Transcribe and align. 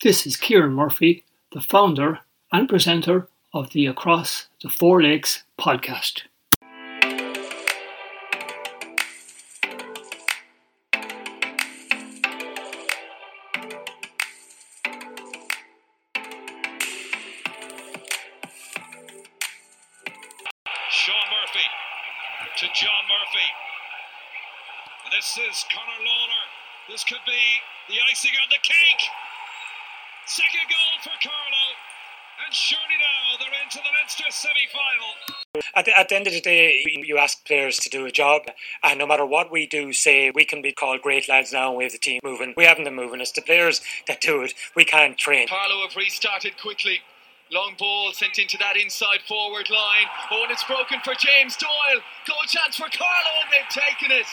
This 0.00 0.28
is 0.28 0.36
Kieran 0.36 0.74
Murphy, 0.74 1.24
the 1.50 1.60
founder 1.60 2.20
and 2.52 2.68
presenter 2.68 3.26
of 3.52 3.70
the 3.70 3.86
Across 3.86 4.46
the 4.62 4.68
Four 4.68 5.02
Lakes 5.02 5.42
podcast. 5.58 6.22
Sean 20.92 21.26
Murphy 21.26 21.66
to 22.56 22.66
John 22.72 23.02
Murphy. 23.10 23.48
This 25.10 25.36
is 25.50 25.64
Conor 25.74 26.04
Lawler. 26.06 26.44
This 26.88 27.02
could 27.02 27.18
be 27.26 27.32
the 27.88 27.96
icing 28.08 28.30
on 28.40 28.48
the 28.48 28.62
cake. 28.62 29.27
Second 30.38 30.70
goal 30.70 31.02
for 31.02 31.18
Carlow. 31.18 31.68
And 32.46 32.54
surely 32.54 32.94
now 33.00 33.38
they're 33.40 33.60
into 33.60 33.78
the 33.78 33.90
Leinster 33.98 34.22
semi 34.30 34.68
final. 34.70 35.64
At 35.74 35.84
the, 35.84 35.98
at 35.98 36.08
the 36.08 36.14
end 36.14 36.28
of 36.28 36.32
the 36.32 36.40
day, 36.40 36.80
you 36.86 37.18
ask 37.18 37.44
players 37.44 37.78
to 37.78 37.90
do 37.90 38.06
a 38.06 38.12
job, 38.12 38.42
and 38.84 39.00
no 39.00 39.06
matter 39.06 39.26
what 39.26 39.50
we 39.50 39.66
do, 39.66 39.92
say 39.92 40.30
we 40.30 40.44
can 40.44 40.62
be 40.62 40.72
called 40.72 41.02
great 41.02 41.28
lads 41.28 41.52
now 41.52 41.70
and 41.70 41.78
we 41.78 41.82
have 41.82 41.92
the 41.92 41.98
team 41.98 42.20
moving. 42.22 42.54
We 42.56 42.66
haven't 42.66 42.84
them 42.84 42.94
moving. 42.94 43.20
It's 43.20 43.32
the 43.32 43.42
players 43.42 43.80
that 44.06 44.20
do 44.20 44.42
it. 44.42 44.54
We 44.76 44.84
can't 44.84 45.18
train. 45.18 45.48
Carlow 45.48 45.82
have 45.84 45.96
restarted 45.96 46.56
quickly. 46.62 47.00
Long 47.50 47.74
ball 47.76 48.12
sent 48.12 48.38
into 48.38 48.58
that 48.58 48.76
inside 48.76 49.22
forward 49.26 49.68
line. 49.70 50.06
Oh, 50.30 50.44
and 50.44 50.52
it's 50.52 50.62
broken 50.62 51.00
for 51.02 51.14
James 51.14 51.56
Doyle. 51.56 52.00
Goal 52.28 52.36
chance 52.46 52.76
for 52.76 52.86
Carlow, 52.96 53.42
and 53.42 53.50
they've 53.50 53.84
taken 53.84 54.12
it. 54.12 54.26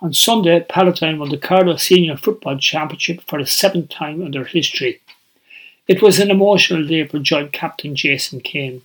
On 0.00 0.12
Sunday, 0.12 0.60
Palatine 0.68 1.18
won 1.18 1.30
the 1.30 1.38
Carlow 1.38 1.76
Senior 1.76 2.18
Football 2.18 2.58
Championship 2.58 3.22
for 3.22 3.38
the 3.40 3.46
seventh 3.46 3.88
time 3.88 4.20
in 4.20 4.30
their 4.30 4.44
history. 4.44 5.00
It 5.88 6.02
was 6.02 6.18
an 6.18 6.30
emotional 6.30 6.86
day 6.86 7.06
for 7.06 7.18
joint 7.18 7.52
captain 7.52 7.96
Jason 7.96 8.40
Kane. 8.40 8.82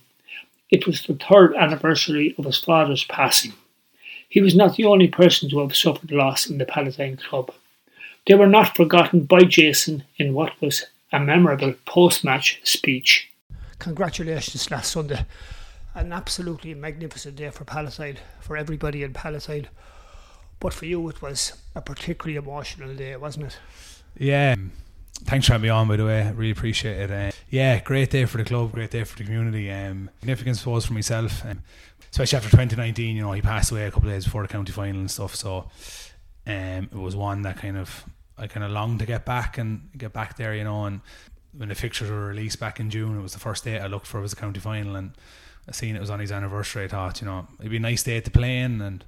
It 0.70 0.86
was 0.86 1.02
the 1.02 1.14
third 1.14 1.54
anniversary 1.54 2.34
of 2.38 2.46
his 2.46 2.58
father's 2.58 3.04
passing. 3.04 3.52
He 4.26 4.40
was 4.40 4.54
not 4.54 4.76
the 4.76 4.86
only 4.86 5.08
person 5.08 5.50
to 5.50 5.58
have 5.58 5.76
suffered 5.76 6.10
loss 6.10 6.48
in 6.48 6.56
the 6.56 6.64
Palatine 6.64 7.18
club. 7.18 7.52
They 8.26 8.34
were 8.34 8.46
not 8.46 8.74
forgotten 8.74 9.24
by 9.24 9.40
Jason 9.40 10.04
in 10.16 10.32
what 10.32 10.58
was 10.62 10.86
a 11.12 11.20
memorable 11.20 11.74
post 11.84 12.24
match 12.24 12.58
speech. 12.64 13.28
Congratulations 13.78 14.70
last 14.70 14.92
Sunday. 14.92 15.26
An 15.94 16.10
absolutely 16.10 16.72
magnificent 16.72 17.36
day 17.36 17.50
for 17.50 17.64
Palatine, 17.64 18.16
for 18.40 18.56
everybody 18.56 19.02
in 19.02 19.12
Palatine. 19.12 19.68
But 20.62 20.72
for 20.72 20.86
you, 20.86 21.08
it 21.08 21.20
was 21.20 21.54
a 21.74 21.82
particularly 21.82 22.36
emotional 22.36 22.94
day, 22.94 23.16
wasn't 23.16 23.46
it? 23.46 23.58
Yeah. 24.16 24.54
Thanks 25.24 25.48
for 25.48 25.54
having 25.54 25.64
me 25.64 25.68
on, 25.70 25.88
by 25.88 25.96
the 25.96 26.04
way. 26.04 26.30
Really 26.36 26.52
appreciate 26.52 27.10
it. 27.10 27.10
Uh, 27.10 27.32
yeah, 27.50 27.80
great 27.80 28.10
day 28.10 28.26
for 28.26 28.38
the 28.38 28.44
club, 28.44 28.70
great 28.70 28.92
day 28.92 29.02
for 29.02 29.18
the 29.18 29.24
community. 29.24 29.68
Um, 29.72 30.08
significance, 30.20 30.60
suppose, 30.60 30.86
for 30.86 30.92
myself, 30.92 31.44
um, 31.44 31.64
especially 32.12 32.36
after 32.36 32.50
2019. 32.50 33.16
You 33.16 33.22
know, 33.22 33.32
he 33.32 33.42
passed 33.42 33.72
away 33.72 33.86
a 33.86 33.90
couple 33.90 34.08
of 34.08 34.14
days 34.14 34.22
before 34.22 34.42
the 34.42 34.48
county 34.48 34.70
final 34.70 35.00
and 35.00 35.10
stuff. 35.10 35.34
So 35.34 35.68
um, 36.46 36.88
it 36.92 36.94
was 36.94 37.16
one 37.16 37.42
that 37.42 37.56
kind 37.56 37.76
of 37.76 38.04
I 38.38 38.46
kind 38.46 38.62
of 38.62 38.70
longed 38.70 39.00
to 39.00 39.06
get 39.06 39.24
back 39.24 39.58
and 39.58 39.90
get 39.98 40.12
back 40.12 40.36
there. 40.36 40.54
You 40.54 40.62
know, 40.62 40.84
and 40.84 41.00
when 41.56 41.70
the 41.70 41.74
fixtures 41.74 42.08
were 42.08 42.28
released 42.28 42.60
back 42.60 42.78
in 42.78 42.88
June, 42.88 43.18
it 43.18 43.22
was 43.22 43.32
the 43.32 43.40
first 43.40 43.64
day 43.64 43.80
I 43.80 43.88
looked 43.88 44.06
for 44.06 44.20
was 44.20 44.30
the 44.30 44.40
county 44.40 44.60
final, 44.60 44.94
and 44.94 45.10
I 45.68 45.72
seen 45.72 45.96
it 45.96 46.00
was 46.00 46.10
on 46.10 46.20
his 46.20 46.30
anniversary. 46.30 46.84
I 46.84 46.88
thought, 46.88 47.20
you 47.20 47.26
know, 47.26 47.48
it'd 47.58 47.72
be 47.72 47.78
a 47.78 47.80
nice 47.80 48.04
day 48.04 48.20
to 48.20 48.30
play 48.30 48.60
in, 48.60 48.80
and 48.80 49.04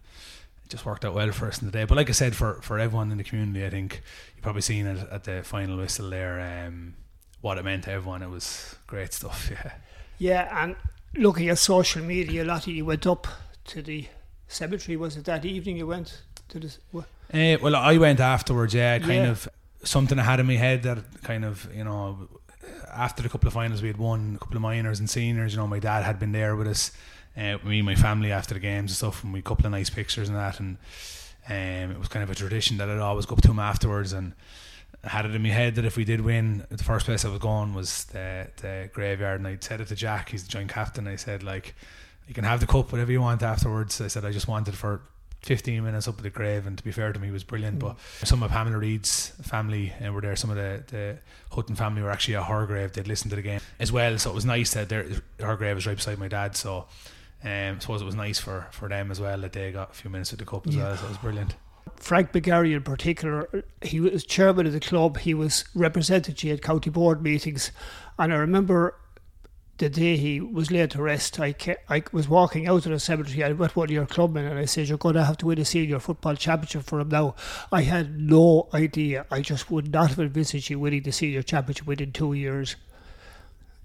it 0.64 0.70
just 0.70 0.84
worked 0.86 1.04
out 1.04 1.14
well 1.14 1.30
for 1.32 1.46
us 1.48 1.60
in 1.60 1.66
the 1.66 1.72
day. 1.72 1.84
But 1.84 1.96
like 1.96 2.08
I 2.08 2.12
said, 2.12 2.34
for 2.34 2.60
for 2.62 2.78
everyone 2.78 3.10
in 3.12 3.18
the 3.18 3.24
community, 3.24 3.64
I 3.66 3.70
think 3.70 4.02
you 4.36 4.42
probably 4.42 4.62
seen 4.62 4.86
it 4.86 5.06
at 5.10 5.24
the 5.24 5.42
final 5.42 5.76
whistle 5.76 6.10
there. 6.10 6.40
Um, 6.66 6.94
what 7.40 7.58
it 7.58 7.64
meant 7.64 7.84
to 7.84 7.90
everyone, 7.92 8.22
it 8.22 8.30
was 8.30 8.76
great 8.86 9.12
stuff. 9.12 9.50
Yeah. 9.50 9.72
Yeah, 10.16 10.62
and 10.64 10.76
looking 11.16 11.48
at 11.48 11.58
social 11.58 12.02
media, 12.02 12.44
a 12.44 12.46
lot 12.46 12.66
of 12.66 12.72
you 12.72 12.84
went 12.84 13.04
up 13.06 13.26
to 13.66 13.82
the 13.82 14.06
cemetery. 14.48 14.96
Was 14.96 15.16
it 15.16 15.24
that 15.24 15.44
evening 15.44 15.76
you 15.76 15.86
went 15.88 16.22
to 16.50 16.60
the? 16.60 16.76
wha- 16.92 17.02
Uh, 17.32 17.56
well, 17.60 17.74
I 17.74 17.98
went 17.98 18.20
afterwards. 18.20 18.72
Yeah, 18.74 18.98
kind 19.00 19.24
Yeah. 19.24 19.30
of 19.30 19.48
something 19.82 20.18
I 20.18 20.22
had 20.22 20.40
in 20.40 20.46
my 20.46 20.54
head 20.56 20.82
that 20.84 20.98
kind 21.22 21.44
of 21.44 21.68
you 21.74 21.82
know 21.84 22.28
after 22.92 23.22
the 23.22 23.28
couple 23.28 23.48
of 23.48 23.54
finals 23.54 23.82
we 23.82 23.88
had 23.88 23.96
won, 23.98 24.36
a 24.36 24.38
couple 24.38 24.56
of 24.56 24.62
minors 24.62 25.00
and 25.00 25.10
seniors. 25.10 25.52
You 25.52 25.58
know, 25.58 25.66
my 25.66 25.80
dad 25.80 26.04
had 26.04 26.18
been 26.20 26.32
there 26.32 26.54
with 26.56 26.68
us, 26.68 26.92
uh, 27.36 27.58
me 27.64 27.78
and 27.78 27.86
my 27.86 27.94
family 27.94 28.32
after 28.32 28.54
the 28.54 28.60
games 28.60 28.90
and 28.90 28.96
stuff, 28.96 29.24
and 29.24 29.32
we 29.32 29.40
a 29.40 29.42
couple 29.42 29.66
of 29.66 29.72
nice 29.72 29.90
pictures 29.90 30.28
and 30.28 30.36
that, 30.38 30.60
and 30.60 30.76
um, 31.48 31.90
it 31.92 31.98
was 31.98 32.08
kind 32.08 32.22
of 32.22 32.30
a 32.30 32.34
tradition 32.34 32.78
that 32.78 32.88
I'd 32.88 32.98
always 32.98 33.26
go 33.26 33.34
up 33.34 33.42
to 33.42 33.50
him 33.50 33.58
afterwards 33.58 34.12
and. 34.12 34.32
Had 35.02 35.26
it 35.26 35.34
in 35.34 35.42
my 35.42 35.50
head 35.50 35.74
that 35.74 35.84
if 35.84 35.98
we 35.98 36.06
did 36.06 36.22
win, 36.22 36.64
the 36.70 36.82
first 36.82 37.04
place 37.04 37.26
I 37.26 37.28
was 37.28 37.38
going 37.38 37.74
was 37.74 38.04
the, 38.06 38.48
the 38.56 38.88
graveyard, 38.90 39.38
and 39.38 39.46
I 39.46 39.58
said 39.60 39.82
it 39.82 39.88
to 39.88 39.94
Jack, 39.94 40.30
he's 40.30 40.44
the 40.44 40.48
joint 40.48 40.72
captain. 40.72 41.06
I 41.06 41.16
said 41.16 41.42
like, 41.42 41.74
you 42.26 42.32
can 42.32 42.44
have 42.44 42.60
the 42.60 42.66
cup, 42.66 42.90
whatever 42.90 43.12
you 43.12 43.20
want 43.20 43.42
afterwards. 43.42 44.00
I 44.00 44.08
said 44.08 44.24
I 44.24 44.32
just 44.32 44.48
wanted 44.48 44.74
for 44.74 45.02
15 45.44 45.84
minutes 45.84 46.08
up 46.08 46.16
at 46.16 46.22
the 46.22 46.30
grave, 46.30 46.66
and 46.66 46.78
to 46.78 46.84
be 46.84 46.90
fair 46.90 47.12
to 47.12 47.20
me, 47.20 47.26
he 47.26 47.32
was 47.32 47.44
brilliant. 47.44 47.78
But 47.78 47.96
some 48.22 48.42
of 48.42 48.50
Pamela 48.50 48.78
Reed's 48.78 49.28
family 49.42 49.92
uh, 50.04 50.10
were 50.10 50.22
there. 50.22 50.36
Some 50.36 50.50
of 50.50 50.56
the, 50.56 50.82
the 50.86 51.18
Hutton 51.52 51.76
family 51.76 52.00
were 52.00 52.10
actually 52.10 52.36
at 52.36 52.44
her 52.44 52.64
grave. 52.66 52.94
They'd 52.94 53.06
listened 53.06 53.30
to 53.30 53.36
the 53.36 53.42
game 53.42 53.60
as 53.78 53.92
well, 53.92 54.16
so 54.18 54.30
it 54.30 54.34
was 54.34 54.46
nice 54.46 54.72
that 54.72 54.88
their 54.88 55.06
her 55.40 55.56
grave 55.56 55.76
was 55.76 55.86
right 55.86 55.96
beside 55.96 56.18
my 56.18 56.28
dad. 56.28 56.56
So 56.56 56.86
um, 57.44 57.76
I 57.76 57.78
suppose 57.78 58.00
it 58.02 58.06
was 58.06 58.14
nice 58.14 58.38
for, 58.38 58.66
for 58.72 58.88
them 58.88 59.10
as 59.10 59.20
well 59.20 59.38
that 59.42 59.52
they 59.52 59.70
got 59.72 59.90
a 59.90 59.94
few 59.94 60.10
minutes 60.10 60.30
with 60.30 60.40
the 60.40 60.46
cup 60.46 60.66
as 60.66 60.74
Yeah. 60.74 60.84
well. 60.84 60.96
So 60.96 61.04
it 61.04 61.08
was 61.10 61.18
brilliant. 61.18 61.54
Frank 61.96 62.32
McGarry 62.32 62.74
in 62.74 62.82
particular, 62.82 63.64
he 63.82 64.00
was 64.00 64.24
chairman 64.24 64.66
of 64.66 64.72
the 64.72 64.80
club. 64.80 65.18
He 65.18 65.34
was 65.34 65.64
represented 65.74 66.42
at 66.44 66.62
county 66.62 66.90
board 66.90 67.22
meetings, 67.22 67.70
and 68.18 68.32
I 68.32 68.36
remember 68.36 68.96
the 69.78 69.88
day 69.88 70.16
he 70.16 70.40
was 70.40 70.70
laid 70.70 70.90
to 70.92 71.02
rest. 71.02 71.38
I 71.40 71.52
ca- 71.52 71.76
I 71.88 72.02
was 72.12 72.28
walking 72.28 72.66
out 72.68 72.86
of 72.86 72.92
the 72.92 72.98
cemetery. 73.00 73.44
I 73.44 73.52
met 73.52 73.74
one 73.76 73.88
of 73.88 73.90
your 73.90 74.06
clubmen, 74.06 74.44
and 74.46 74.58
I 74.58 74.64
said, 74.64 74.88
"You're 74.88 74.98
going 74.98 75.14
to 75.16 75.24
have 75.24 75.36
to 75.38 75.46
win 75.46 75.58
a 75.58 75.64
senior 75.64 75.98
football 75.98 76.36
championship 76.36 76.84
for 76.84 77.00
him 77.00 77.08
now." 77.10 77.34
I 77.72 77.82
had 77.82 78.18
no 78.20 78.68
idea. 78.72 79.26
I 79.30 79.40
just 79.40 79.70
would 79.70 79.92
not 79.92 80.10
have 80.10 80.20
envisaged 80.20 80.70
you 80.70 80.78
winning 80.80 81.02
the 81.02 81.12
senior 81.12 81.42
championship 81.42 81.86
within 81.86 82.12
two 82.12 82.32
years. 82.34 82.76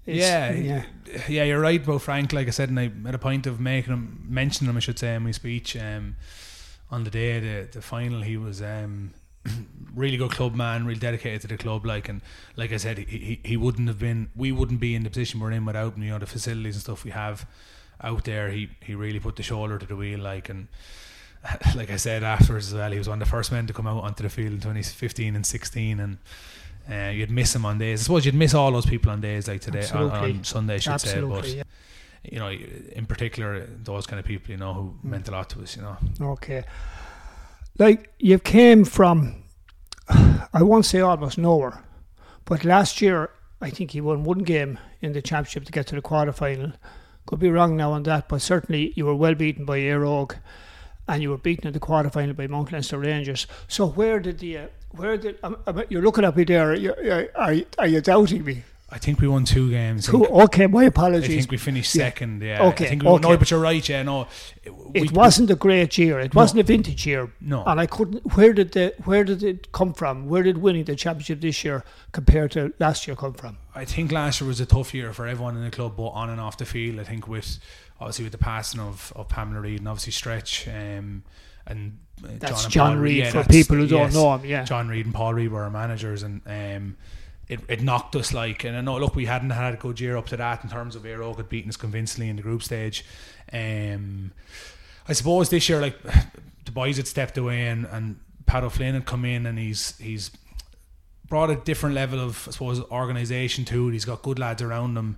It's- 0.06 0.26
Yeah, 0.26 0.52
yeah. 1.06 1.22
yeah, 1.28 1.44
you're 1.44 1.60
right 1.60 1.82
about 1.82 2.02
Frank. 2.02 2.32
Like 2.32 2.46
I 2.48 2.50
said, 2.50 2.68
and 2.68 2.78
I 2.80 2.88
made 2.88 3.14
a 3.14 3.18
point 3.18 3.46
of 3.46 3.60
making 3.60 3.92
him 3.92 4.26
mention 4.28 4.66
him. 4.68 4.76
I 4.76 4.80
should 4.80 4.98
say 4.98 5.14
in 5.14 5.22
my 5.24 5.30
speech 5.30 5.76
um, 5.76 6.16
on 6.90 7.04
the 7.04 7.10
day 7.10 7.36
of 7.36 7.42
the 7.42 7.68
the 7.78 7.82
final. 7.82 8.22
He 8.22 8.36
was 8.36 8.62
um, 8.62 9.12
really 9.94 10.16
good 10.16 10.30
club 10.32 10.54
man, 10.54 10.86
really 10.86 11.00
dedicated 11.00 11.42
to 11.42 11.48
the 11.48 11.56
club. 11.56 11.84
Like 11.86 12.08
and 12.08 12.20
like 12.56 12.72
I 12.72 12.76
said, 12.78 12.98
he, 12.98 13.04
he 13.04 13.40
he 13.44 13.56
wouldn't 13.56 13.88
have 13.88 13.98
been. 13.98 14.30
We 14.34 14.52
wouldn't 14.52 14.80
be 14.80 14.94
in 14.94 15.02
the 15.02 15.10
position 15.10 15.40
we're 15.40 15.52
in 15.52 15.64
without 15.64 15.94
him. 15.96 16.02
You 16.02 16.10
know 16.10 16.18
the 16.18 16.26
facilities 16.26 16.74
and 16.76 16.82
stuff 16.82 17.04
we 17.04 17.10
have 17.10 17.46
out 18.02 18.24
there. 18.24 18.50
He 18.50 18.70
he 18.82 18.94
really 18.94 19.20
put 19.20 19.36
the 19.36 19.42
shoulder 19.42 19.78
to 19.78 19.86
the 19.86 19.96
wheel. 19.96 20.20
Like 20.20 20.48
and. 20.48 20.68
Like 21.74 21.90
I 21.90 21.96
said 21.96 22.22
afterwards 22.22 22.66
as 22.68 22.74
well, 22.74 22.92
he 22.92 22.98
was 22.98 23.08
one 23.08 23.20
of 23.22 23.26
the 23.26 23.30
first 23.30 23.50
men 23.50 23.66
to 23.66 23.72
come 23.72 23.86
out 23.86 24.04
onto 24.04 24.22
the 24.22 24.28
field 24.28 24.52
in 24.52 24.60
2015 24.60 25.34
and 25.34 25.46
16, 25.46 25.98
and 25.98 26.18
uh, 26.90 27.08
you'd 27.08 27.30
miss 27.30 27.54
him 27.54 27.64
on 27.64 27.78
days. 27.78 28.00
I 28.00 28.02
suppose 28.04 28.24
you'd 28.26 28.34
miss 28.34 28.54
all 28.54 28.70
those 28.72 28.86
people 28.86 29.10
on 29.10 29.20
days 29.20 29.48
like 29.48 29.60
today 29.60 29.86
on, 29.92 30.10
on 30.10 30.44
Sunday, 30.44 30.74
I 30.74 30.78
should 30.78 30.92
Absolutely, 30.92 31.50
say. 31.50 31.56
yeah. 31.58 31.62
But 32.22 32.32
you 32.32 32.38
know, 32.38 32.50
in 32.50 33.06
particular, 33.06 33.66
those 33.82 34.06
kind 34.06 34.20
of 34.20 34.26
people, 34.26 34.50
you 34.50 34.58
know, 34.58 34.74
who 34.74 34.94
meant 35.02 35.28
a 35.28 35.30
lot 35.32 35.48
to 35.50 35.62
us. 35.62 35.76
You 35.76 35.82
know, 35.82 35.96
Okay. 36.20 36.64
Like 37.78 38.12
you 38.18 38.38
came 38.38 38.84
from, 38.84 39.42
I 40.08 40.62
won't 40.62 40.84
say 40.84 41.00
almost 41.00 41.38
nowhere, 41.38 41.82
but 42.44 42.64
last 42.64 43.00
year 43.00 43.30
I 43.60 43.70
think 43.70 43.92
he 43.92 44.00
won 44.02 44.24
one 44.24 44.40
game 44.40 44.78
in 45.00 45.12
the 45.12 45.22
championship 45.22 45.64
to 45.64 45.72
get 45.72 45.86
to 45.88 45.94
the 45.94 46.02
quarter 46.02 46.32
final. 46.32 46.72
Could 47.26 47.38
be 47.38 47.48
wrong 47.50 47.76
now 47.76 47.92
on 47.92 48.02
that, 48.02 48.28
but 48.28 48.42
certainly 48.42 48.92
you 48.96 49.06
were 49.06 49.14
well 49.14 49.34
beaten 49.34 49.64
by 49.64 49.78
Éire 49.78 50.02
Óg, 50.04 50.36
and 51.08 51.22
you 51.22 51.30
were 51.30 51.38
beaten 51.38 51.68
in 51.68 51.72
the 51.72 51.80
quarter 51.80 52.10
final 52.10 52.34
by 52.34 52.46
Mount 52.48 52.72
Leinster 52.72 52.98
Rangers. 52.98 53.46
So 53.68 53.86
where 53.86 54.18
did 54.20 54.40
the 54.40 54.58
uh, 54.58 54.66
where 54.92 55.16
did 55.16 55.38
um, 55.42 55.56
um, 55.66 55.82
you're 55.88 56.02
looking 56.02 56.24
at 56.24 56.36
me 56.36 56.44
there? 56.44 56.74
You're, 56.74 57.28
are, 57.34 57.54
are 57.78 57.86
you 57.86 58.00
doubting 58.00 58.44
me? 58.44 58.64
I 58.92 58.98
think 58.98 59.20
we 59.20 59.28
won 59.28 59.44
two 59.44 59.70
games. 59.70 60.08
Think, 60.08 60.28
okay, 60.28 60.66
my 60.66 60.84
apologies. 60.84 61.30
I 61.30 61.38
think 61.38 61.50
we 61.52 61.58
finished 61.58 61.94
Yeah. 61.94 62.06
second. 62.06 62.42
Yeah. 62.42 62.64
Okay, 62.64 62.86
I 62.86 62.88
think 62.88 63.02
we 63.04 63.08
won, 63.08 63.20
no, 63.20 63.36
but 63.36 63.48
you're 63.48 63.60
right. 63.60 63.88
Yeah. 63.88 64.02
No. 64.02 64.26
we- 64.66 65.02
it 65.02 65.12
wasn't 65.12 65.48
a 65.50 65.54
great 65.54 65.96
year. 65.96 66.18
It 66.18 66.34
wasn't 66.34 66.58
a 66.60 66.62
vintage 66.64 67.06
year. 67.06 67.30
No. 67.40 67.62
And 67.66 67.78
I 67.80 67.86
couldn't. 67.86 68.34
Where 68.34 68.52
did 68.52 68.72
the 68.72 68.94
Where 69.04 69.22
did 69.22 69.44
it 69.44 69.70
come 69.70 69.94
from? 69.94 70.28
Where 70.28 70.42
did 70.42 70.58
winning 70.58 70.84
the 70.84 70.96
championship 70.96 71.40
this 71.40 71.62
year 71.64 71.84
compared 72.10 72.50
to 72.52 72.72
last 72.80 73.06
year 73.06 73.14
come 73.14 73.34
from? 73.34 73.58
I 73.76 73.84
think 73.84 74.10
last 74.10 74.40
year 74.40 74.48
was 74.48 74.60
a 74.60 74.66
tough 74.66 74.92
year 74.92 75.12
for 75.12 75.28
everyone 75.28 75.56
in 75.56 75.62
the 75.62 75.70
club, 75.70 75.96
both 75.96 76.12
on 76.12 76.28
and 76.28 76.40
off 76.40 76.56
the 76.58 76.66
field. 76.66 76.98
I 76.98 77.04
think 77.04 77.28
with 77.28 77.60
obviously 78.00 78.24
with 78.24 78.32
the 78.32 78.38
passing 78.38 78.80
of, 78.80 79.12
of 79.14 79.28
Pamela 79.28 79.60
Reed 79.60 79.78
and 79.78 79.86
obviously 79.88 80.12
Stretch 80.12 80.66
um, 80.66 81.22
and 81.64 81.98
That's 82.22 82.62
John, 82.62 82.70
John 82.70 82.98
Reed, 83.00 83.18
yeah, 83.18 83.30
for 83.30 83.44
people 83.44 83.76
who 83.76 83.86
don't 83.86 84.12
know 84.12 84.34
him, 84.34 84.44
yeah. 84.44 84.64
John 84.64 84.88
Reed 84.88 85.06
and 85.06 85.14
Paul 85.14 85.34
Reed 85.34 85.50
were 85.50 85.62
our 85.62 85.70
managers, 85.70 86.22
and 86.22 86.40
um, 86.46 86.96
it, 87.48 87.60
it 87.68 87.82
knocked 87.82 88.16
us 88.16 88.32
like. 88.32 88.64
And 88.64 88.76
I 88.76 88.80
know, 88.80 88.98
look, 88.98 89.14
we 89.14 89.26
hadn't 89.26 89.50
had 89.50 89.74
a 89.74 89.76
good 89.76 90.00
year 90.00 90.16
up 90.16 90.26
to 90.28 90.36
that 90.36 90.62
in 90.62 90.70
terms 90.70 90.96
of 90.96 91.02
Éire 91.02 91.18
Óg 91.18 91.36
had 91.36 91.48
beaten 91.48 91.68
us 91.68 91.76
convincingly 91.76 92.28
in 92.28 92.36
the 92.36 92.42
group 92.42 92.62
stage. 92.62 93.04
Um, 93.52 94.32
I 95.08 95.12
suppose 95.12 95.50
this 95.50 95.68
year, 95.68 95.80
like 95.80 96.00
the 96.64 96.72
boys 96.72 96.96
had 96.96 97.06
stepped 97.06 97.38
away, 97.38 97.66
and, 97.66 97.86
and 97.86 98.20
Pat 98.46 98.64
O'Flynn 98.64 98.94
had 98.94 99.06
come 99.06 99.24
in, 99.24 99.46
and 99.46 99.58
he's 99.58 99.96
he's 99.98 100.30
brought 101.30 101.48
a 101.48 101.56
different 101.56 101.94
level 101.94 102.20
of, 102.20 102.46
I 102.48 102.50
suppose, 102.50 102.80
organisation 102.90 103.64
to 103.66 103.88
it. 103.88 103.92
He's 103.92 104.04
got 104.04 104.20
good 104.20 104.38
lads 104.38 104.60
around 104.60 104.98
him. 104.98 105.16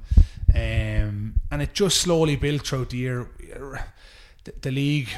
Um, 0.55 1.35
and 1.51 1.63
it 1.63 1.73
just 1.73 2.03
slowly 2.03 2.37
built 2.37 2.67
throughout 2.67 2.91
the 2.91 2.99
year. 2.99 3.29
The, 4.45 4.53
the 4.61 4.71
league, 4.71 5.09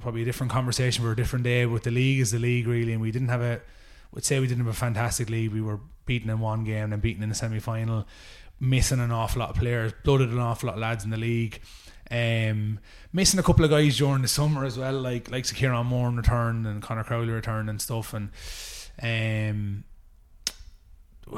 probably 0.00 0.22
a 0.22 0.24
different 0.24 0.52
conversation 0.52 1.04
for 1.04 1.12
a 1.12 1.16
different 1.16 1.44
day, 1.44 1.64
but 1.64 1.82
the 1.82 1.90
league 1.90 2.20
is 2.20 2.30
the 2.30 2.38
league, 2.38 2.66
really. 2.66 2.92
And 2.92 3.02
we 3.02 3.10
didn't 3.10 3.28
have 3.28 3.42
a, 3.42 3.60
would 4.12 4.24
say 4.24 4.40
we 4.40 4.46
didn't 4.46 4.64
have 4.64 4.74
a 4.74 4.78
fantastic 4.78 5.30
league. 5.30 5.52
We 5.52 5.60
were 5.60 5.80
beaten 6.06 6.30
in 6.30 6.40
one 6.40 6.64
game 6.64 6.92
and 6.92 7.02
beaten 7.02 7.22
in 7.22 7.28
the 7.28 7.34
semi 7.34 7.58
final, 7.58 8.06
missing 8.58 9.00
an 9.00 9.10
awful 9.10 9.40
lot 9.40 9.50
of 9.50 9.56
players, 9.56 9.92
blooded 10.04 10.30
an 10.30 10.38
awful 10.38 10.68
lot 10.68 10.76
of 10.76 10.80
lads 10.80 11.04
in 11.04 11.10
the 11.10 11.16
league. 11.16 11.60
Um, 12.10 12.78
missing 13.12 13.40
a 13.40 13.42
couple 13.42 13.64
of 13.64 13.70
guys 13.70 13.98
during 13.98 14.22
the 14.22 14.28
summer 14.28 14.64
as 14.64 14.78
well, 14.78 14.94
like 15.00 15.30
like 15.30 15.44
Kieran 15.44 15.86
Moore 15.86 16.10
returned 16.10 16.66
and 16.66 16.80
Connor 16.80 17.04
Crowley 17.04 17.32
returned 17.32 17.68
and 17.68 17.82
stuff, 17.82 18.14
and 18.14 18.30
um, 19.02 19.84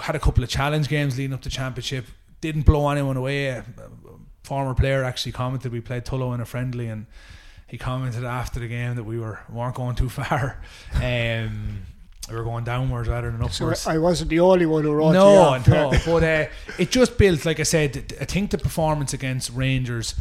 had 0.02 0.14
a 0.14 0.20
couple 0.20 0.44
of 0.44 0.50
challenge 0.50 0.88
games 0.88 1.16
leading 1.16 1.32
up 1.32 1.40
to 1.42 1.50
championship. 1.50 2.06
Didn't 2.40 2.62
blow 2.62 2.88
anyone 2.90 3.16
away. 3.16 3.48
A 3.48 3.64
former 4.44 4.74
player 4.74 5.04
actually 5.04 5.32
commented 5.32 5.72
we 5.72 5.80
played 5.80 6.04
Tullow 6.04 6.34
in 6.34 6.40
a 6.40 6.44
friendly, 6.44 6.88
and 6.88 7.06
he 7.68 7.78
commented 7.78 8.24
after 8.24 8.58
the 8.60 8.68
game 8.68 8.96
that 8.96 9.04
we 9.04 9.18
were 9.18 9.40
weren't 9.48 9.74
going 9.74 9.94
too 9.94 10.08
far. 10.08 10.60
Um, 10.94 11.82
we 12.28 12.36
were 12.36 12.44
going 12.44 12.64
downwards 12.64 13.08
rather 13.08 13.30
than 13.30 13.40
upwards. 13.40 13.80
So 13.80 13.90
I 13.90 13.96
wasn't 13.96 14.28
the 14.28 14.40
only 14.40 14.66
one 14.66 14.84
who 14.84 14.92
wrote 14.92 15.12
no, 15.12 15.56
no. 15.66 15.90
but 16.04 16.22
uh, 16.22 16.46
it 16.78 16.90
just 16.90 17.16
built, 17.16 17.46
like 17.46 17.58
I 17.58 17.62
said, 17.62 18.16
I 18.20 18.26
think 18.26 18.50
the 18.50 18.58
performance 18.58 19.14
against 19.14 19.50
Rangers 19.50 20.14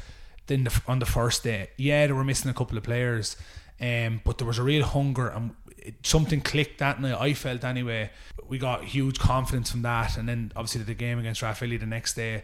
then 0.48 0.64
the, 0.64 0.82
on 0.88 1.00
the 1.00 1.06
first 1.06 1.44
day, 1.44 1.70
yeah, 1.78 2.08
they 2.08 2.14
were 2.14 2.24
missing 2.24 2.50
a 2.50 2.54
couple 2.54 2.78
of 2.78 2.84
players, 2.84 3.36
um, 3.80 4.22
but 4.24 4.38
there 4.38 4.48
was 4.48 4.58
a 4.58 4.64
real 4.64 4.84
hunger 4.84 5.28
and 5.28 5.56
it, 5.78 5.96
something 6.06 6.42
clicked 6.42 6.80
that 6.80 7.00
night. 7.00 7.18
I 7.20 7.34
felt 7.34 7.64
anyway. 7.64 8.10
We 8.48 8.58
got 8.58 8.86
huge 8.86 9.20
confidence 9.20 9.72
from 9.72 9.82
that, 9.82 10.18
and 10.18 10.28
then 10.28 10.54
obviously 10.56 10.84
the 10.84 10.94
game 10.94 11.20
against 11.20 11.42
Rathvilly 11.42 11.80
the 11.80 11.86
next 11.86 12.14
day. 12.14 12.44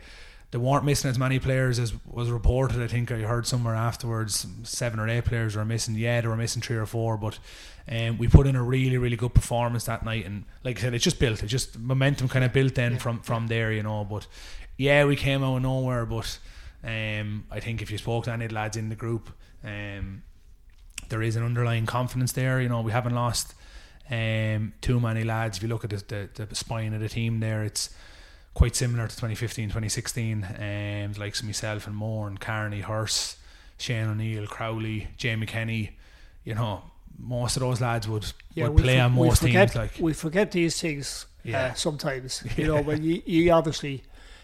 They 0.53 0.59
weren't 0.59 0.85
missing 0.85 1.09
as 1.09 1.17
many 1.17 1.39
players 1.39 1.79
as 1.79 1.95
was 2.05 2.29
reported. 2.29 2.79
I 2.79 2.85
think 2.85 3.11
I 3.11 3.21
heard 3.21 3.47
somewhere 3.47 3.73
afterwards 3.73 4.45
seven 4.61 4.99
or 4.99 5.09
eight 5.09 5.25
players 5.25 5.55
were 5.55 5.65
missing. 5.65 5.95
Yeah, 5.95 6.21
they 6.21 6.27
were 6.27 6.35
missing 6.35 6.61
three 6.61 6.75
or 6.75 6.85
four, 6.85 7.17
but 7.17 7.39
um, 7.91 8.19
we 8.19 8.27
put 8.27 8.45
in 8.45 8.55
a 8.55 8.61
really, 8.61 8.99
really 8.99 9.15
good 9.15 9.33
performance 9.33 9.85
that 9.85 10.05
night. 10.05 10.27
And 10.27 10.43
like 10.63 10.77
I 10.77 10.81
said, 10.81 10.93
it 10.93 10.99
just 10.99 11.17
built. 11.17 11.41
It 11.41 11.47
just 11.47 11.79
momentum 11.79 12.29
kind 12.29 12.45
of 12.45 12.53
built 12.53 12.75
then 12.75 12.91
yeah. 12.91 12.97
from 12.99 13.21
from 13.21 13.47
there, 13.47 13.71
you 13.71 13.81
know. 13.81 14.05
But 14.05 14.27
yeah, 14.77 15.05
we 15.05 15.15
came 15.15 15.43
out 15.43 15.55
of 15.55 15.63
nowhere, 15.63 16.05
but 16.05 16.37
um, 16.83 17.45
I 17.49 17.59
think 17.59 17.81
if 17.81 17.89
you 17.89 17.97
spoke 17.97 18.25
to 18.25 18.31
any 18.31 18.47
lads 18.47 18.77
in 18.77 18.89
the 18.89 18.95
group, 18.95 19.31
um, 19.63 20.21
there 21.09 21.23
is 21.23 21.35
an 21.35 21.43
underlying 21.43 21.87
confidence 21.87 22.33
there. 22.33 22.61
You 22.61 22.69
know, 22.69 22.81
we 22.81 22.91
haven't 22.91 23.15
lost 23.15 23.55
um, 24.11 24.73
too 24.81 24.99
many 24.99 25.23
lads. 25.23 25.57
If 25.57 25.63
you 25.63 25.69
look 25.69 25.83
at 25.83 25.89
the, 25.89 26.29
the, 26.35 26.45
the 26.45 26.55
spine 26.55 26.93
of 26.93 27.01
the 27.01 27.09
team 27.09 27.39
there, 27.39 27.63
it's 27.63 27.89
quite 28.53 28.75
similar 28.75 29.07
to 29.07 29.15
2015, 29.15 29.69
2016. 29.69 30.43
Um, 30.43 31.13
like 31.19 31.41
myself 31.43 31.87
and 31.87 31.95
Moore 31.95 32.27
and 32.27 32.39
Carney, 32.39 32.81
Hurst, 32.81 33.37
Shane 33.77 34.07
O'Neill, 34.07 34.47
Crowley, 34.47 35.07
Jamie 35.17 35.45
Kenny. 35.45 35.97
You 36.43 36.55
know, 36.55 36.83
most 37.17 37.57
of 37.57 37.61
those 37.61 37.81
lads 37.81 38.07
would, 38.07 38.25
yeah, 38.53 38.67
would 38.67 38.83
play 38.83 38.97
for, 38.97 39.03
on 39.03 39.13
most 39.13 39.41
forget, 39.41 39.69
teams. 39.69 39.75
Like 39.75 39.91
we 39.99 40.13
forget 40.13 40.51
these 40.51 40.79
things 40.79 41.25
uh, 41.45 41.49
yeah. 41.49 41.65
uh, 41.65 41.73
sometimes. 41.73 42.43
You 42.57 42.67
know, 42.67 42.81
when 42.81 43.03
you, 43.03 43.21
you 43.25 43.51
obviously 43.51 44.03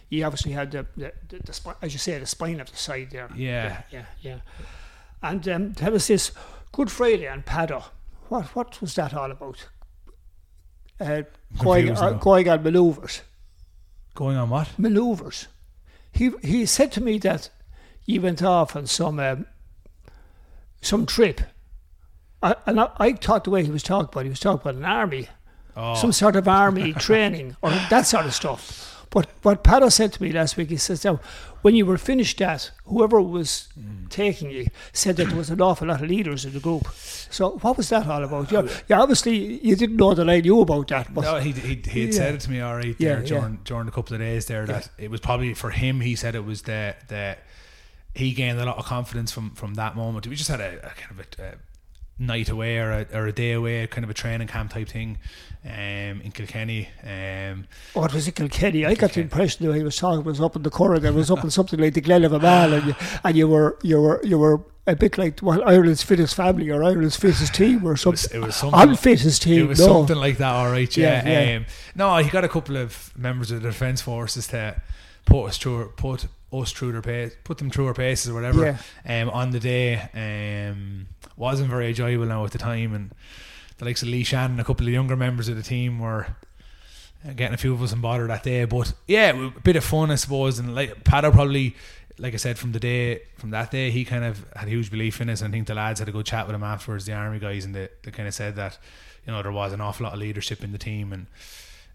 you 0.09 0.25
obviously 0.25 0.51
had 0.51 0.71
the, 0.71 0.85
the, 0.97 1.13
the, 1.27 1.39
the 1.39 1.75
as 1.81 1.94
you 1.94 2.00
say, 2.00 2.17
the 2.17 2.25
spine 2.25 2.59
of 2.59 2.69
the 2.69 2.77
side 2.77 3.11
there. 3.11 3.29
Yeah. 3.35 3.63
Yeah, 3.63 3.81
yeah. 3.91 4.06
yeah. 4.21 4.38
And 5.21 5.47
um, 5.50 5.73
tell 5.73 5.94
us 5.95 6.07
this 6.07 6.31
Good 6.71 6.91
Friday 6.91 7.27
and 7.27 7.45
Paddo. 7.45 7.83
What 8.29 8.56
what 8.56 8.81
was 8.81 8.95
that 8.95 9.13
all 9.13 9.31
about? 9.31 9.67
Uh, 11.00 11.23
going, 11.63 11.91
uh, 11.91 12.13
going 12.13 12.50
on 12.50 12.61
manoeuvres. 12.61 13.21
Going 14.19 14.36
on 14.36 14.50
what? 14.50 14.68
Manoeuvres. 14.77 15.48
He 16.12 16.31
he 16.42 16.66
said 16.66 16.92
to 16.92 17.01
me 17.01 17.19
that 17.19 17.50
he 18.01 18.19
went 18.19 18.44
off 18.44 18.75
on 18.75 18.86
some 18.86 19.18
um, 19.18 19.45
some 20.81 21.06
trip. 21.06 21.39
I, 22.44 22.57
and 22.66 22.81
I, 22.81 22.89
I 22.98 23.13
thought 23.13 23.45
the 23.45 23.50
way 23.50 23.63
he 23.63 23.71
was 23.71 23.81
talking 23.81 24.10
about, 24.12 24.25
he 24.25 24.30
was 24.30 24.42
talking 24.42 24.60
about 24.60 24.75
an 24.75 24.83
army, 24.83 25.30
oh. 25.77 25.95
some 25.95 26.12
sort 26.12 26.36
of 26.36 26.50
army 26.50 26.92
training 27.07 27.56
or 27.62 27.69
that 27.69 28.07
sort 28.07 28.25
of 28.25 28.33
stuff. 28.33 28.98
But 29.11 29.27
what 29.41 29.63
Paddo 29.63 29.91
said 29.91 30.13
to 30.13 30.23
me 30.23 30.31
last 30.31 30.56
week, 30.56 30.69
he 30.69 30.77
says, 30.77 31.03
now, 31.03 31.19
when 31.61 31.75
you 31.75 31.85
were 31.85 31.97
finished 31.97 32.38
that, 32.38 32.71
whoever 32.85 33.19
was 33.19 33.69
mm. 33.77 34.07
taking 34.09 34.51
you 34.51 34.67
said 34.94 35.17
that 35.17 35.29
there 35.29 35.38
was 35.38 35.50
an 35.50 35.61
awful 35.61 35.88
lot 35.88 36.01
of 36.01 36.09
leaders 36.09 36.45
in 36.45 36.53
the 36.53 36.59
group. 36.59 36.88
So 36.94 37.57
what 37.61 37.77
was 37.77 37.89
that 37.89 38.07
all 38.07 38.23
about? 38.23 38.51
Yeah, 38.51 38.67
yeah 38.88 39.01
obviously 39.01 39.65
you 39.65 39.75
didn't 39.75 39.97
know 39.97 40.13
that 40.13 40.29
I 40.29 40.41
knew 40.41 40.61
about 40.61 40.88
that. 40.89 41.13
But 41.13 41.23
no, 41.23 41.38
he, 41.38 41.51
he, 41.51 41.75
he 41.75 42.01
had 42.01 42.13
yeah. 42.13 42.19
said 42.19 42.35
it 42.35 42.41
to 42.41 42.51
me 42.51 42.61
all 42.61 42.75
right 42.75 42.97
there 43.00 43.19
yeah, 43.19 43.25
during, 43.25 43.53
yeah. 43.53 43.59
during 43.63 43.88
a 43.88 43.91
couple 43.91 44.13
of 44.13 44.19
days 44.19 44.45
there 44.45 44.65
that 44.67 44.89
it 44.97 45.09
was 45.09 45.19
probably 45.19 45.53
for 45.53 45.71
him, 45.71 46.01
he 46.01 46.15
said 46.15 46.35
it 46.35 46.45
was 46.45 46.61
that, 46.63 47.07
the 47.09 47.38
he 48.15 48.33
gained 48.33 48.59
a 48.59 48.65
lot 48.65 48.77
of 48.77 48.85
confidence 48.85 49.31
from, 49.31 49.51
from 49.51 49.75
that 49.75 49.95
moment. 49.95 50.27
We 50.27 50.35
just 50.35 50.50
had 50.50 50.59
a, 50.59 50.77
a 50.77 50.89
kind 50.89 51.11
of 51.11 51.19
a, 51.19 51.44
a 51.44 51.53
night 52.19 52.50
away 52.50 52.77
or 52.77 52.92
a, 52.92 53.18
or 53.18 53.27
a 53.27 53.31
day 53.31 53.54
away, 53.54 53.88
kind 53.88 54.04
of 54.04 54.10
a 54.10 54.13
training 54.13 54.48
camp 54.48 54.74
type 54.74 54.89
thing 54.89 55.18
um, 55.66 56.21
in 56.21 56.31
Kilkenny. 56.31 56.89
Um, 57.04 57.68
oh, 57.95 58.06
it 58.06 58.13
was 58.13 58.27
in 58.27 58.33
Kilkenny. 58.33 58.86
I 58.86 58.95
got 58.95 59.13
the 59.13 59.21
impression 59.21 59.66
that 59.66 59.75
he 59.75 59.83
was 59.83 59.95
talking 59.95 60.24
was 60.24 60.42
up 60.42 60.56
in 60.56 60.63
the 60.63 60.69
corridor. 60.69 61.12
Was 61.12 61.31
up 61.31 61.44
in 61.44 61.50
something 61.50 61.80
like 61.80 61.94
the 61.94 62.01
Glen 62.01 62.24
of 62.25 62.31
Imaal, 62.31 62.77
and 62.77 62.88
you, 62.88 62.95
and 63.24 63.38
you 63.38 63.48
were 63.48 63.77
you 63.81 64.01
were 64.01 64.21
you 64.24 64.38
were 64.38 64.62
a 64.88 64.95
bit 64.95 65.18
like 65.18 65.39
well, 65.42 65.63
Ireland's 65.68 66.04
fittest 66.04 66.36
family 66.36 66.69
or 66.69 66.83
Ireland's 66.83 67.16
fittest 67.16 67.54
team 67.54 67.86
or 67.86 67.95
something. 67.95 68.36
It 68.36 68.39
was, 68.39 68.44
it 68.44 68.45
was 68.48 68.56
something 68.56 68.89
unfittest 68.89 69.42
team. 69.44 69.66
It 69.66 69.68
was 69.68 69.80
no. 69.80 69.88
something 69.88 70.18
like 70.18 70.38
that. 70.38 70.51
All 70.54 70.71
right, 70.71 70.95
yeah. 70.95 71.25
yeah, 71.25 71.50
yeah. 71.50 71.57
Um, 71.57 71.66
no, 71.95 72.18
he 72.18 72.30
got 72.30 72.44
a 72.44 72.50
couple 72.50 72.77
of 72.77 73.12
members 73.18 73.51
of 73.51 73.62
the 73.62 73.69
defence 73.69 74.01
forces 74.01 74.48
to 74.48 74.81
put 75.25 75.45
us 75.45 75.57
through 75.57 75.94
put 75.95 76.27
us 76.51 76.71
through 76.71 76.94
their 76.94 77.01
pace, 77.01 77.36
put 77.44 77.60
them 77.60 77.69
through 77.69 77.88
our 77.88 77.94
paces 77.94 78.30
or 78.30 78.33
whatever. 78.33 78.77
Yeah. 79.06 79.21
Um, 79.21 79.30
on 79.30 79.51
the 79.51 79.60
day, 79.60 80.10
um, 80.13 81.07
wasn't 81.39 81.69
very 81.69 81.88
enjoyable 81.88 82.25
now 82.25 82.45
at 82.45 82.51
the 82.51 82.57
time, 82.57 82.94
and 82.94 83.12
the 83.77 83.86
likes 83.86 84.03
of 84.03 84.09
Lee 84.09 84.24
Shannon, 84.24 84.59
a 84.59 84.63
couple 84.63 84.86
of 84.86 84.94
younger 84.94 85.15
members 85.15 85.47
of 85.47 85.56
the 85.56 85.63
team 85.63 86.00
were 86.00 86.27
uh, 87.27 87.33
getting 87.33 87.53
a 87.53 87.57
few 87.57 87.74
of 87.74 87.81
us 87.81 87.94
in 87.94 88.01
bother 88.01 88.27
that 88.27 88.44
day. 88.44 88.65
But 88.65 88.94
yeah, 89.07 89.31
a 89.31 89.59
bit 89.62 89.77
of 89.77 89.83
fun, 89.83 90.12
I 90.12 90.15
suppose. 90.15 90.59
And 90.59 90.75
like 90.75 91.03
Paddo 91.03 91.31
probably, 91.31 91.75
like 92.19 92.33
I 92.33 92.38
said, 92.38 92.59
from 92.59 92.74
the 92.74 92.80
day 92.80 93.21
from 93.38 93.51
that 93.51 93.71
day, 93.71 93.89
he 93.89 94.06
kind 94.06 94.25
of 94.25 94.45
had 94.56 94.68
a 94.68 94.71
huge 94.71 94.91
belief 94.91 95.19
in 95.21 95.30
us. 95.30 95.41
And 95.41 95.51
I 95.51 95.51
think 95.51 95.68
the 95.68 95.75
lads 95.75 96.00
had 96.00 96.09
a 96.09 96.12
good 96.12 96.25
chat 96.25 96.45
with 96.45 96.56
him 96.56 96.63
afterwards, 96.63 97.06
the 97.06 97.13
army 97.13 97.39
guys, 97.39 97.65
and 97.65 97.74
they, 97.74 97.88
they 98.03 98.12
kind 98.12 98.27
of 98.27 98.33
said 98.33 98.57
that 98.57 98.77
you 99.25 99.31
know 99.31 99.42
there 99.42 99.51
was 99.51 99.74
an 99.74 99.81
awful 99.81 100.03
lot 100.03 100.13
of 100.13 100.19
leadership 100.19 100.63
in 100.63 100.71
the 100.71 100.77
team 100.77 101.13
and. 101.13 101.25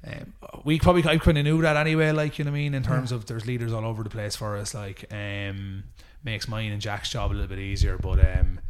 Um, 0.06 0.34
we 0.66 0.78
probably 0.78 1.02
I 1.06 1.16
kind 1.16 1.38
of 1.38 1.44
knew 1.44 1.62
that 1.62 1.78
anyway, 1.78 2.10
like 2.10 2.38
you 2.38 2.44
know 2.44 2.50
what 2.50 2.58
I 2.58 2.60
mean, 2.60 2.74
in 2.74 2.82
terms 2.82 3.10
yeah. 3.10 3.16
of 3.16 3.24
there's 3.24 3.46
leaders 3.46 3.72
all 3.72 3.86
over 3.86 4.02
the 4.02 4.10
place 4.10 4.36
for 4.36 4.54
us. 4.58 4.74
Like, 4.74 5.06
um, 5.10 5.84
makes 6.22 6.46
mine 6.46 6.72
and 6.72 6.80
Jack's 6.82 7.08
job 7.08 7.30
a 7.30 7.32
little 7.32 7.46
bit 7.46 7.58
easier, 7.58 7.96
but 7.96 8.18
um, 8.20 8.60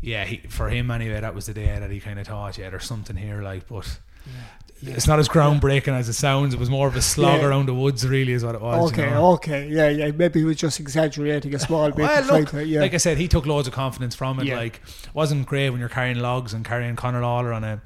yeah, 0.00 0.24
he, 0.24 0.38
for 0.48 0.68
him 0.68 0.90
anyway, 0.90 1.20
that 1.20 1.34
was 1.34 1.46
the 1.46 1.54
day 1.54 1.76
that 1.78 1.90
he 1.90 2.00
kind 2.00 2.18
of 2.18 2.26
thought, 2.26 2.58
yeah, 2.58 2.70
there's 2.70 2.84
something 2.84 3.16
here, 3.16 3.42
like, 3.42 3.68
but. 3.68 3.98
Yeah. 4.26 4.32
It's 4.94 5.08
not 5.08 5.18
as 5.18 5.28
groundbreaking 5.28 5.98
as 5.98 6.08
it 6.08 6.12
sounds. 6.12 6.52
It 6.52 6.60
was 6.60 6.68
more 6.68 6.86
of 6.86 6.96
a 6.96 7.00
slog 7.00 7.40
yeah. 7.40 7.46
around 7.46 7.66
the 7.66 7.74
woods, 7.74 8.06
really, 8.06 8.32
is 8.32 8.44
what 8.44 8.54
it 8.54 8.60
was. 8.60 8.92
Okay, 8.92 9.04
you 9.04 9.10
know? 9.10 9.32
okay, 9.32 9.68
yeah, 9.68 9.88
yeah. 9.88 10.10
Maybe 10.10 10.40
he 10.40 10.44
was 10.44 10.56
just 10.56 10.80
exaggerating 10.80 11.54
a 11.54 11.58
small 11.58 11.90
bit. 11.90 11.98
well, 12.04 12.40
look, 12.40 12.52
yeah. 12.52 12.80
like 12.80 12.92
I 12.92 12.98
said, 12.98 13.16
he 13.16 13.26
took 13.26 13.46
loads 13.46 13.66
of 13.66 13.72
confidence 13.72 14.14
from 14.14 14.38
it. 14.38 14.46
Yeah. 14.46 14.56
Like, 14.56 14.82
wasn't 15.14 15.46
great 15.46 15.70
when 15.70 15.80
you're 15.80 15.88
carrying 15.88 16.18
logs 16.18 16.52
and 16.52 16.62
carrying 16.62 16.94
Conor 16.94 17.22
Lawler 17.22 17.54
on 17.54 17.64
a 17.64 17.80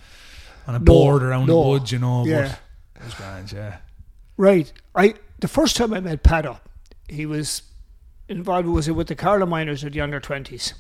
on 0.67 0.75
a 0.75 0.79
no, 0.79 0.85
board 0.85 1.23
around 1.23 1.47
no. 1.47 1.63
the 1.63 1.69
woods, 1.69 1.93
you 1.93 2.01
know. 2.01 2.25
Yeah, 2.25 2.57
but 2.95 3.03
it 3.03 3.05
was 3.05 3.15
grand, 3.15 3.53
yeah. 3.53 3.77
Right. 4.37 4.73
I 4.95 5.15
the 5.39 5.49
first 5.49 5.77
time 5.77 5.95
I 5.95 6.01
met 6.01 6.25
Paddo, 6.25 6.59
he 7.09 7.25
was 7.25 7.63
involved 8.29 8.67
was 8.67 8.89
it 8.89 8.93
with 8.93 9.07
the 9.07 9.15
Carlow 9.15 9.47
Minors 9.47 9.85
at 9.85 9.93
the 9.93 10.01
under 10.01 10.19
twenties. 10.19 10.75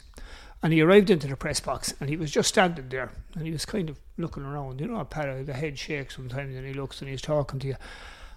And 0.63 0.73
he 0.73 0.83
arrived 0.83 1.09
into 1.09 1.27
the 1.27 1.37
press 1.37 1.59
box 1.59 1.95
and 2.01 2.11
he 2.11 2.17
was 2.17 2.31
just 2.31 2.51
standing 2.51 2.89
there 2.91 3.11
and 3.35 3.47
he 3.47 3.53
was 3.53 3.65
kind 3.65 3.89
of 3.89 3.99
looking 4.19 4.45
around. 4.45 4.81
You 4.81 4.89
know, 4.89 5.05
Paddo, 5.05 5.45
the 5.45 5.55
head 5.55 5.79
shakes 5.79 6.17
sometimes 6.17 6.55
and 6.55 6.67
he 6.67 6.75
looks 6.75 7.01
and 7.01 7.09
he's 7.09 7.23
talking 7.23 7.59
to 7.61 7.69
you. 7.69 7.77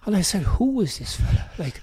And 0.06 0.16
I 0.16 0.22
said, 0.22 0.44
Who 0.44 0.80
is 0.82 1.00
this 1.00 1.18
fella? 1.18 1.50
Like, 1.58 1.82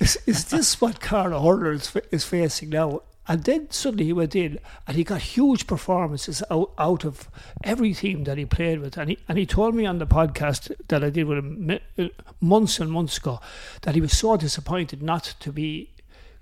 is, 0.00 0.18
is 0.26 0.44
this 0.50 0.80
what 0.80 1.00
Carl 1.00 1.40
Hurler 1.40 1.72
is, 1.72 1.96
is 2.10 2.24
facing 2.24 2.70
now? 2.70 3.02
And 3.26 3.44
then 3.44 3.70
suddenly 3.70 4.04
he 4.04 4.12
went 4.12 4.36
in 4.36 4.58
and 4.86 4.96
he 4.96 5.04
got 5.04 5.22
huge 5.22 5.66
performances 5.66 6.42
out, 6.50 6.72
out 6.76 7.04
of 7.04 7.30
every 7.62 7.94
team 7.94 8.24
that 8.24 8.36
he 8.36 8.44
played 8.44 8.80
with. 8.80 8.98
And 8.98 9.10
he, 9.10 9.18
and 9.28 9.38
he 9.38 9.46
told 9.46 9.74
me 9.74 9.86
on 9.86 9.98
the 9.98 10.06
podcast 10.06 10.70
that 10.88 11.02
I 11.02 11.08
did 11.08 11.24
with 11.24 11.38
him 11.38 11.78
uh, 11.98 12.08
months 12.42 12.80
and 12.80 12.90
months 12.90 13.16
ago 13.16 13.40
that 13.82 13.94
he 13.94 14.02
was 14.02 14.14
so 14.14 14.36
disappointed 14.36 15.02
not 15.02 15.34
to 15.40 15.52
be 15.52 15.90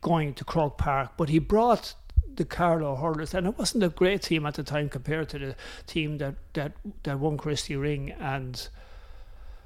going 0.01 0.35
to 0.35 0.45
Croke 0.45 0.79
Park, 0.79 1.13
but 1.17 1.29
he 1.29 1.39
brought 1.39 1.95
the 2.43 2.57
Carlow 2.57 2.97
Hurlers, 2.97 3.35
and 3.35 3.47
it 3.47 3.57
wasn't 3.57 3.85
a 3.85 3.89
great 3.89 4.23
team 4.23 4.47
at 4.47 4.55
the 4.55 4.65
time 4.65 4.89
compared 4.89 5.29
to 5.31 5.39
the 5.39 5.55
team 5.87 6.19
that 6.19 6.35
that, 6.55 6.73
that 7.05 7.19
won 7.19 7.37
Christy 7.37 7.77
Ring 7.77 8.11
and 8.13 8.69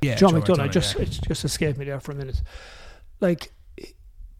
yeah, 0.02 0.16
John 0.16 0.32
McDonough. 0.32 0.70
Just 0.70 0.96
yeah. 0.96 1.02
it 1.02 1.18
just 1.26 1.44
escaped 1.44 1.78
me 1.78 1.86
there 1.86 2.00
for 2.00 2.12
a 2.12 2.14
minute. 2.14 2.42
Like 3.20 3.52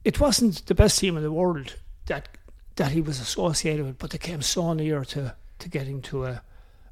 it 0.05 0.21
wasn't 0.21 0.66
the 0.66 0.75
best 0.75 0.99
team 0.99 1.16
in 1.16 1.23
the 1.23 1.33
world 1.33 1.76
that 2.07 2.28
that 2.76 2.93
he 2.93 3.00
was 3.00 3.21
associated 3.21 3.87
with, 3.87 3.99
but 3.99 4.11
they 4.11 4.19
came 4.19 4.43
so 4.43 4.73
near 4.75 5.05
to 5.05 5.35
to 5.59 5.69
getting 5.69 6.02
to 6.02 6.25
a 6.25 6.43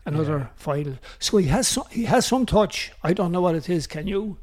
another 0.06 0.38
Yeah. 0.38 0.46
final. 0.56 0.94
So 1.18 1.36
he 1.36 1.48
has 1.48 1.68
some, 1.68 1.84
he 1.90 2.04
has 2.04 2.26
some 2.26 2.46
touch. 2.46 2.92
I 3.02 3.12
don't 3.12 3.32
know 3.32 3.40
what 3.40 3.54
it 3.54 3.68
is. 3.68 3.86
Can 3.86 4.06
you? 4.06 4.38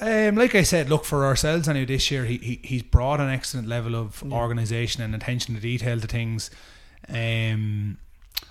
Um, 0.00 0.34
like 0.36 0.54
I 0.54 0.62
said, 0.62 0.88
look 0.88 1.04
for 1.04 1.24
ourselves 1.24 1.68
anyway. 1.68 1.86
This 1.86 2.10
year, 2.10 2.24
he, 2.24 2.38
he 2.38 2.60
he's 2.62 2.82
brought 2.82 3.20
an 3.20 3.30
excellent 3.30 3.68
level 3.68 3.94
of 3.94 4.22
organisation 4.32 5.02
and 5.02 5.14
attention 5.14 5.54
to 5.54 5.60
detail 5.60 6.00
to 6.00 6.06
things. 6.06 6.50
Um, 7.08 7.98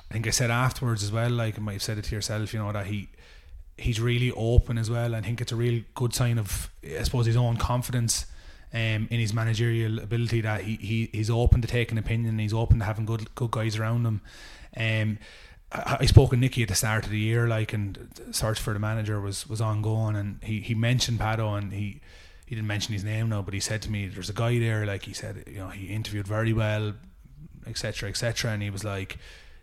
I 0.10 0.14
think 0.14 0.28
I 0.28 0.32
said 0.32 0.52
afterwards 0.52 1.04
as 1.04 1.12
well. 1.12 1.30
Like 1.30 1.58
I 1.58 1.62
might 1.62 1.74
have 1.74 1.84
said 1.84 1.98
it 1.98 2.06
to 2.06 2.16
yourself, 2.16 2.54
you 2.54 2.60
know 2.60 2.72
that 2.72 2.88
he 2.88 3.10
he's 3.78 4.00
really 4.00 4.32
open 4.32 4.78
as 4.78 4.90
well. 4.90 5.16
I 5.16 5.22
think 5.22 5.42
it's 5.42 5.52
a 5.52 5.56
real 5.56 5.84
good 5.96 6.14
sign 6.14 6.38
of, 6.38 6.70
I 6.84 7.04
suppose, 7.04 7.26
his 7.26 7.36
own 7.36 7.58
confidence 7.58 8.26
um, 8.74 9.08
in 9.10 9.20
his 9.20 9.34
managerial 9.34 10.00
ability 10.00 10.42
that 10.42 10.62
he, 10.62 10.76
he 10.76 11.10
he's 11.12 11.30
open 11.30 11.62
to 11.62 11.68
taking 11.68 11.98
opinion. 11.98 12.40
He's 12.40 12.54
open 12.54 12.80
to 12.80 12.86
having 12.86 13.06
good 13.06 13.34
good 13.36 13.52
guys 13.52 13.78
around 13.78 14.06
him. 14.06 14.22
Um, 14.78 15.18
I, 15.72 16.06
spoke 16.06 16.32
with 16.32 16.40
Nicky 16.40 16.64
at 16.64 16.70
the 16.70 16.76
start 16.76 17.06
of 17.06 17.12
the 17.12 17.20
year, 17.20 17.48
like, 17.48 17.74
and 17.74 18.10
search 18.32 18.60
for 18.60 18.74
the 18.74 18.80
manager 18.80 19.20
was 19.20 19.48
was 19.48 19.62
ongoing, 19.62 20.16
and 20.16 20.40
he, 20.44 20.62
he 20.62 20.76
mentioned 20.76 21.20
Pado, 21.20 21.58
and 21.58 21.74
he 21.74 22.02
he 22.46 22.56
didn't 22.56 22.68
mention 22.68 22.94
his 22.94 23.04
name 23.04 23.30
now, 23.30 23.42
but 23.42 23.54
he 23.54 23.60
said 23.60 23.82
to 23.84 23.92
me, 23.92 24.08
"There's 24.08 24.30
a 24.30 24.34
guy 24.34 24.60
there." 24.60 24.86
Like 24.86 25.04
he 25.04 25.14
said, 25.14 25.44
you 25.48 25.58
know, 25.58 25.70
he 25.70 25.88
interviewed 25.88 26.28
very 26.28 26.54
well, 26.54 26.94
etc., 27.66 28.10
etc., 28.10 28.52
and 28.52 28.62
he 28.62 28.70
was 28.70 28.84
like, 28.84 29.18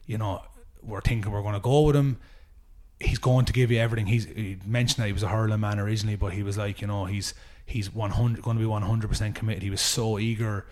you 0.06 0.18
know, 0.18 0.42
we're 0.82 1.00
thinking 1.00 1.30
we're 1.30 1.42
going 1.42 1.54
to 1.54 1.60
go 1.60 1.82
with 1.82 1.96
him. 1.96 2.18
He's 3.00 3.18
going 3.18 3.46
to 3.46 3.52
give 3.52 3.70
you 3.70 3.78
everything. 3.78 4.06
He's 4.06 4.24
he 4.24 4.58
mentioned 4.66 5.02
that 5.02 5.06
he 5.06 5.12
was 5.12 5.22
a 5.22 5.28
hurling 5.28 5.60
man 5.60 5.78
originally, 5.78 6.16
but 6.16 6.32
he 6.32 6.42
was 6.42 6.58
like, 6.58 6.80
you 6.80 6.86
know, 6.86 7.04
he's 7.04 7.34
he's 7.64 7.92
one 7.92 8.10
hundred 8.10 8.42
going 8.42 8.56
to 8.56 8.60
be 8.60 8.66
one 8.66 8.82
hundred 8.82 9.08
percent 9.08 9.34
committed. 9.34 9.62
He 9.62 9.70
was 9.70 9.80
so 9.80 10.18
eager 10.18 10.66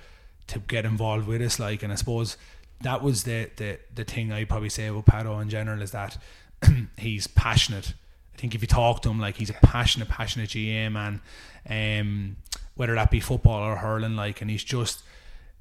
to 0.48 0.58
get 0.58 0.84
involved 0.84 1.28
with 1.28 1.40
us, 1.40 1.60
like, 1.60 1.82
and 1.84 1.92
I 1.92 1.96
suppose 1.96 2.36
that 2.82 3.02
was 3.02 3.24
the 3.24 3.50
the 3.56 3.78
the 3.94 4.04
thing 4.04 4.32
I 4.32 4.44
probably 4.44 4.68
say 4.68 4.86
about 4.86 5.06
Pato 5.06 5.40
in 5.40 5.48
general 5.48 5.82
is 5.82 5.90
that 5.92 6.18
he's 6.98 7.26
passionate. 7.26 7.94
I 8.34 8.38
think 8.38 8.54
if 8.54 8.62
you 8.62 8.68
talk 8.68 9.02
to 9.02 9.10
him, 9.10 9.20
like 9.20 9.36
he's 9.36 9.50
a 9.50 9.54
passionate, 9.54 10.08
passionate 10.08 10.50
GM, 10.50 10.92
man. 10.92 11.20
Um, 11.68 12.36
whether 12.74 12.94
that 12.94 13.10
be 13.10 13.20
football 13.20 13.62
or 13.62 13.76
hurling, 13.76 14.16
like, 14.16 14.40
and 14.40 14.50
he's 14.50 14.64
just 14.64 15.02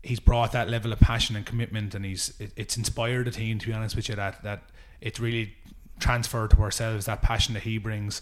he's 0.02 0.20
brought 0.20 0.54
that 0.54 0.70
level 0.70 0.94
of 0.94 1.00
passion 1.00 1.36
and 1.36 1.46
commitment, 1.46 1.94
and 1.94 2.06
he's 2.06 2.34
it, 2.40 2.52
it's 2.56 2.78
inspired 2.78 3.28
the 3.28 3.32
team. 3.32 3.60
To 3.60 3.68
be 3.68 3.74
honest 3.74 3.96
with 3.96 4.08
you, 4.08 4.16
that 4.16 4.42
that 4.44 4.64
it's 5.02 5.20
really 5.20 5.56
transferred 6.00 6.52
to 6.52 6.62
ourselves 6.62 7.06
that 7.06 7.22
passion 7.22 7.54
that 7.54 7.64
he 7.64 7.78
brings. 7.78 8.22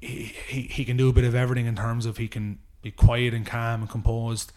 He, 0.00 0.34
he 0.48 0.62
he 0.62 0.84
can 0.84 0.96
do 0.96 1.08
a 1.08 1.12
bit 1.12 1.24
of 1.24 1.34
everything 1.34 1.66
in 1.66 1.76
terms 1.76 2.06
of 2.06 2.16
he 2.16 2.28
can 2.28 2.58
be 2.80 2.90
quiet 2.90 3.34
and 3.34 3.44
calm 3.46 3.82
and 3.82 3.90
composed, 3.90 4.52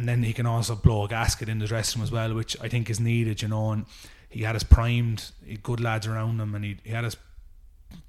and 0.00 0.08
then 0.08 0.22
he 0.22 0.32
can 0.32 0.46
also 0.46 0.74
blow 0.74 1.04
a 1.04 1.08
gasket 1.08 1.50
in 1.50 1.58
the 1.58 1.66
dressing 1.66 2.00
room 2.00 2.04
as 2.04 2.10
well, 2.10 2.32
which 2.32 2.58
I 2.58 2.70
think 2.70 2.88
is 2.88 2.98
needed. 2.98 3.42
You 3.42 3.48
know, 3.48 3.70
and 3.70 3.84
he 4.30 4.44
had 4.44 4.56
us 4.56 4.62
primed, 4.62 5.30
good 5.62 5.78
lads 5.78 6.06
around 6.06 6.40
him, 6.40 6.54
and 6.54 6.64
he, 6.64 6.78
he 6.82 6.88
had 6.88 7.04
us 7.04 7.16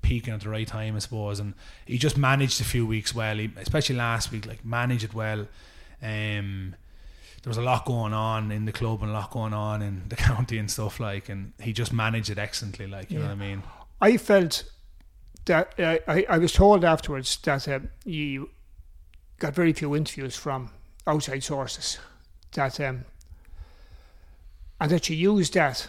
peaking 0.01 0.33
at 0.33 0.39
the 0.39 0.47
right 0.47 0.65
time, 0.65 0.95
I 0.95 0.99
suppose. 0.99 1.41
And 1.41 1.53
he 1.85 1.97
just 1.97 2.17
managed 2.17 2.61
a 2.61 2.63
few 2.63 2.85
weeks 2.85 3.13
well, 3.13 3.35
he, 3.35 3.51
especially 3.57 3.97
last 3.97 4.31
week, 4.31 4.45
like 4.45 4.63
managed 4.63 5.03
it 5.03 5.13
well. 5.13 5.47
Um, 6.01 6.75
there 7.43 7.49
was 7.49 7.57
a 7.57 7.61
lot 7.61 7.83
going 7.83 8.13
on 8.13 8.53
in 8.53 8.63
the 8.63 8.71
club 8.71 9.01
and 9.01 9.11
a 9.11 9.13
lot 9.13 9.29
going 9.29 9.53
on 9.53 9.81
in 9.81 10.03
the 10.07 10.15
county 10.29 10.59
and 10.59 10.71
stuff 10.71 10.97
like, 10.97 11.27
and 11.27 11.51
he 11.59 11.73
just 11.73 11.91
managed 11.91 12.29
it 12.29 12.37
excellently. 12.37 12.87
Like 12.87 13.11
you 13.11 13.19
know 13.19 13.25
what 13.25 13.31
I 13.33 13.35
mean? 13.35 13.63
I 13.99 14.15
felt 14.15 14.63
that 15.43 15.77
uh, 15.77 15.97
I, 16.07 16.25
I 16.29 16.37
was 16.37 16.53
told 16.53 16.85
afterwards 16.85 17.37
that 17.43 17.67
um, 17.67 17.89
you 18.05 18.49
got 19.39 19.53
very 19.53 19.73
few 19.73 19.93
interviews 19.93 20.37
from 20.37 20.69
outside 21.07 21.43
sources 21.43 21.97
that 22.53 22.79
um, 22.79 23.05
and 24.79 24.91
that 24.91 25.09
you 25.09 25.35
used 25.35 25.53
that. 25.53 25.87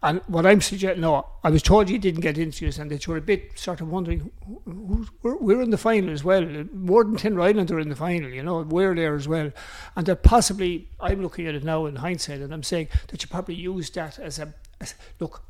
And 0.00 0.20
what 0.28 0.46
I'm 0.46 0.60
suggesting 0.60 1.00
no 1.00 1.26
I 1.42 1.50
was 1.50 1.62
told 1.62 1.90
you 1.90 1.98
didn't 1.98 2.20
get 2.20 2.38
interviews 2.38 2.78
and 2.78 2.88
that 2.90 3.06
you 3.06 3.12
were 3.12 3.18
a 3.18 3.22
bit 3.22 3.58
sort 3.58 3.80
of 3.80 3.88
wondering 3.88 4.30
we're, 4.64 5.36
we're 5.36 5.60
in 5.60 5.70
the 5.70 5.78
final 5.78 6.10
as 6.10 6.22
well. 6.22 6.42
More 6.72 7.02
than 7.02 7.16
Tinryland 7.16 7.70
are 7.72 7.80
in 7.80 7.88
the 7.88 7.96
final 7.96 8.30
you 8.30 8.42
know 8.42 8.60
we're 8.60 8.94
there 8.94 9.16
as 9.16 9.26
well. 9.26 9.50
And 9.96 10.06
that 10.06 10.22
possibly 10.22 10.88
I'm 11.00 11.20
looking 11.20 11.48
at 11.48 11.56
it 11.56 11.64
now 11.64 11.86
in 11.86 11.96
hindsight 11.96 12.40
and 12.40 12.52
I'm 12.52 12.62
saying 12.62 12.88
that 13.08 13.22
you 13.22 13.28
probably 13.28 13.56
used 13.56 13.94
that 13.96 14.20
as 14.20 14.38
a 14.38 14.54
as, 14.80 14.94
look 15.18 15.42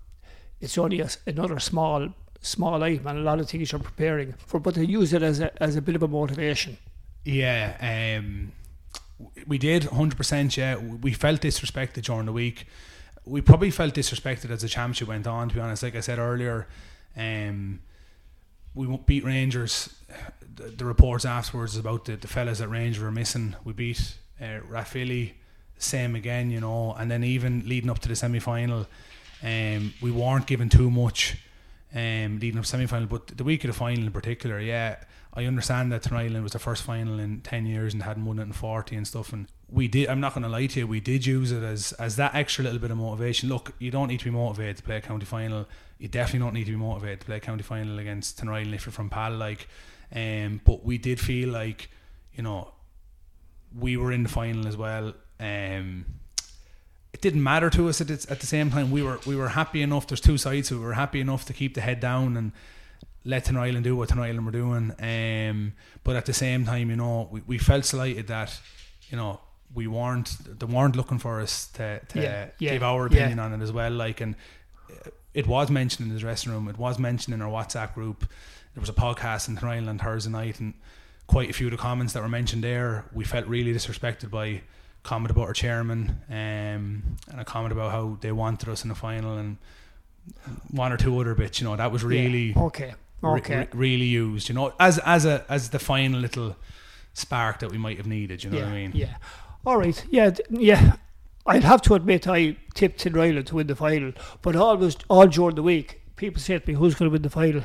it's 0.61 0.79
only 0.79 1.01
a, 1.01 1.11
another 1.27 1.59
small 1.59 2.09
small 2.41 2.83
item 2.83 3.07
and 3.07 3.19
a 3.19 3.23
lot 3.23 3.41
of 3.41 3.51
things 3.51 3.71
you're 3.71 3.81
preparing 3.81 4.33
for 4.47 4.59
but 4.61 4.75
they 4.75 4.85
use 4.85 5.13
it 5.13 5.23
as 5.23 5.41
a, 5.41 5.63
as 5.63 5.77
a 5.77 5.83
bit 5.83 5.95
of 5.95 6.03
a 6.03 6.09
motivation. 6.09 6.79
Yeah, 7.25 8.17
um, 8.19 8.53
we 9.47 9.59
did 9.59 9.85
100%. 9.85 10.57
Yeah, 10.57 10.77
we 10.77 11.13
felt 11.13 11.41
disrespected 11.41 12.03
during 12.03 12.27
the 12.27 12.33
week. 12.33 12.67
We 13.25 13.41
probably 13.41 13.71
felt 13.71 13.95
disrespected 13.95 14.51
as 14.51 14.63
the 14.63 14.69
championship 14.69 15.09
went 15.09 15.27
on. 15.27 15.49
To 15.49 15.55
be 15.55 15.61
honest, 15.61 15.83
like 15.83 15.97
I 15.97 16.01
said 16.01 16.19
earlier, 16.19 16.67
um, 17.17 17.81
we 18.75 18.87
beat 19.07 19.25
Rangers. 19.25 19.95
The, 20.55 20.65
the 20.65 20.85
reports 20.85 21.25
afterwards 21.25 21.77
about 21.77 22.05
the, 22.05 22.17
the 22.17 22.29
fellas 22.29 22.61
at 22.61 22.71
Rangers 22.71 23.03
were 23.03 23.11
missing. 23.11 23.55
We 23.65 23.73
beat 23.73 24.17
uh, 24.41 24.61
Rathvilly, 24.71 25.33
same 25.79 26.15
again, 26.15 26.51
you 26.51 26.61
know, 26.61 26.95
and 26.95 27.11
then 27.11 27.25
even 27.25 27.69
leading 27.69 27.91
up 27.91 27.99
to 28.01 28.09
the 28.09 28.17
semi 28.17 28.39
final, 28.39 28.87
um, 29.43 29.95
we 30.01 30.11
weren't 30.11 30.47
given 30.47 30.69
too 30.69 30.91
much 30.91 31.37
um, 31.95 32.39
leading 32.39 32.59
up 32.59 32.67
semi 32.67 32.87
final. 32.87 33.07
But 33.07 33.37
the 33.37 33.45
week 33.45 33.65
of 33.65 33.69
the 33.69 33.77
final 33.77 34.05
in 34.05 34.13
particular, 34.13 34.61
yeah, 34.61 34.97
I 35.35 35.45
understand 35.45 35.93
that 35.93 36.03
Tinryland 36.03 36.43
was 36.43 36.53
the 36.53 36.59
first 36.59 36.83
final 36.83 37.19
in 37.19 37.41
10 37.43 37.67
years 37.67 37.95
and 37.95 38.03
hadn't 38.03 38.25
won 38.25 38.39
it 38.39 38.43
in 38.43 38.53
40 38.53 38.97
and 38.97 39.07
stuff. 39.07 39.33
And 39.33 39.47
we 39.71 39.87
did, 39.87 40.09
I'm 40.09 40.21
not 40.21 40.35
going 40.35 40.43
to 40.43 40.49
lie 40.49 40.67
to 40.67 40.81
you, 40.81 40.87
we 40.87 41.01
did 41.01 41.27
use 41.27 41.53
it 41.53 41.63
as, 41.63 41.93
as 41.93 42.17
that 42.17 42.35
extra 42.35 42.65
little 42.65 42.79
bit 42.79 42.91
of 42.91 42.97
motivation. 42.97 43.49
Look, 43.49 43.73
you 43.79 43.91
don't 43.91 44.09
need 44.09 44.19
to 44.19 44.25
be 44.25 44.31
motivated 44.31 44.79
to 44.79 44.83
play 44.83 44.97
a 44.97 45.01
county 45.01 45.27
final. 45.27 45.69
You 45.99 46.09
definitely 46.09 46.41
don't 46.41 46.55
need 46.55 46.65
to 46.65 46.73
be 46.73 46.77
motivated 46.77 47.21
to 47.21 47.27
play 47.27 47.37
a 47.37 47.41
county 47.41 47.63
final 47.63 47.99
against 47.99 48.41
Tinryland 48.41 48.75
if 48.75 48.87
you're 48.87 48.93
from 48.93 49.11
Pal. 49.11 49.33
Like, 49.33 49.69
um, 50.15 50.61
but 50.65 50.85
we 50.85 50.99
did 50.99 51.21
feel 51.21 51.51
like, 51.51 51.91
you 52.35 52.43
know, 52.43 52.73
we 53.79 53.97
were 53.97 54.13
in 54.13 54.23
the 54.23 54.29
final 54.29 54.67
as 54.67 54.77
well. 54.77 55.15
Um, 55.39 56.05
it 57.13 57.21
didn't 57.21 57.43
matter 57.43 57.71
to 57.71 57.89
us 57.89 58.01
at, 58.01 58.11
its, 58.11 58.31
at 58.31 58.41
the 58.41 58.47
same 58.47 58.71
time. 58.71 58.91
We 58.91 59.03
were 59.03 59.19
we 59.27 59.35
were 59.37 59.49
happy 59.49 59.83
enough. 59.83 60.07
There's 60.07 60.21
two 60.21 60.39
sides. 60.39 60.71
We 60.71 60.79
were 60.79 60.93
happy 60.95 61.21
enough 61.21 61.45
to 61.47 61.53
keep 61.53 61.75
the 61.75 61.81
head 61.81 62.01
down 62.01 62.37
and 62.37 62.53
let 63.25 63.47
Tinryland 63.47 63.83
do 63.83 63.97
what 63.97 64.09
Tinryland 64.09 64.45
were 64.45 64.51
doing. 64.51 64.93
Um, 65.01 65.73
but 66.05 66.17
at 66.17 66.27
the 66.27 66.33
same 66.33 66.65
time, 66.65 66.91
you 66.91 66.97
know, 66.97 67.29
we, 67.31 67.43
we 67.47 67.59
felt 67.59 67.85
slighted 67.85 68.29
that, 68.29 68.59
you 69.11 69.17
know, 69.17 69.41
we 69.75 69.87
weren't 69.87 70.37
they 70.59 70.67
weren't 70.67 70.97
looking 70.97 71.19
for 71.19 71.41
us 71.41 71.67
to, 71.73 72.01
to 72.01 72.21
Yeah, 72.21 72.47
yeah, 72.59 72.73
give 72.73 72.83
our 72.83 73.09
yeah. 73.09 73.17
opinion 73.17 73.39
on 73.39 73.53
it 73.53 73.63
as 73.63 73.73
well. 73.73 73.91
Like, 73.93 74.21
and 74.21 74.35
it 75.35 75.47
was 75.47 75.71
mentioned 75.71 76.09
in 76.09 76.15
the 76.15 76.21
dressing 76.21 76.53
room. 76.53 76.69
It 76.69 76.79
was 76.79 76.99
mentioned 76.99 77.35
in 77.35 77.43
our 77.43 77.51
WhatsApp 77.51 77.95
group. 77.95 78.21
There 78.75 78.81
was 78.81 78.89
a 78.89 78.95
podcast 78.95 79.49
in 79.49 79.57
Tinryland 79.57 80.01
Thursday 80.01 80.31
night, 80.31 80.61
and 80.61 80.75
quite 81.27 81.51
a 81.51 81.53
few 81.53 81.67
of 81.67 81.73
the 81.73 81.77
comments 81.79 82.13
that 82.13 82.23
were 82.23 82.29
mentioned 82.29 82.65
there, 82.65 83.07
we 83.13 83.25
felt 83.25 83.47
really 83.47 83.73
disrespected 83.73 84.31
by. 84.31 84.63
Comment 85.03 85.31
about 85.31 85.47
our 85.47 85.53
chairman, 85.53 86.21
um, 86.29 87.17
and 87.31 87.41
a 87.41 87.45
comment 87.45 87.73
about 87.73 87.93
how 87.93 88.19
they 88.21 88.33
wanted 88.33 88.69
us 88.69 88.83
in 88.83 88.89
the 88.89 88.95
final, 88.95 89.39
and 89.39 89.57
one 90.71 90.93
or 90.93 90.97
two 90.97 91.19
other 91.19 91.35
bits. 91.35 91.61
You 91.61 91.67
know, 91.69 91.77
that 91.77 91.91
was 91.91 92.05
really 92.05 92.53
Yeah. 92.53 92.63
okay 92.65 92.95
okay 93.25 93.59
re- 93.59 93.69
really 93.73 94.05
used. 94.05 94.49
You 94.49 94.55
know, 94.55 94.75
as 94.79 94.99
as 94.99 95.25
a 95.25 95.45
as 95.49 95.71
the 95.71 95.79
final 95.79 96.21
little 96.21 96.57
spark 97.15 97.59
that 97.61 97.71
we 97.71 97.79
might 97.79 97.97
have 97.97 98.07
needed. 98.07 98.45
You 98.45 98.51
know 98.51 98.59
yeah, 98.59 98.65
what 98.65 98.73
I 98.73 98.77
mean? 98.77 98.93
Yeah. 98.95 99.17
All 99.67 99.77
right. 99.79 100.05
Yeah. 100.11 100.31
Yeah. 100.51 100.97
I'd 101.47 101.65
have 101.65 101.81
to 101.83 101.95
admit 101.95 102.29
I 102.29 102.57
tipped 102.75 103.03
Tinryland 103.03 103.47
to 103.47 103.55
win 103.55 103.67
the 103.67 103.75
final, 103.75 104.13
but 104.43 104.55
always 104.55 104.97
all 105.09 105.27
during 105.27 105.55
the 105.57 105.63
week, 105.63 106.03
people 106.17 106.41
say 106.43 106.59
to 106.59 106.69
me, 106.69 106.75
"Who's 106.75 106.95
going 106.95 107.09
to 107.11 107.13
win 107.13 107.23
the 107.23 107.31
final?" 107.31 107.63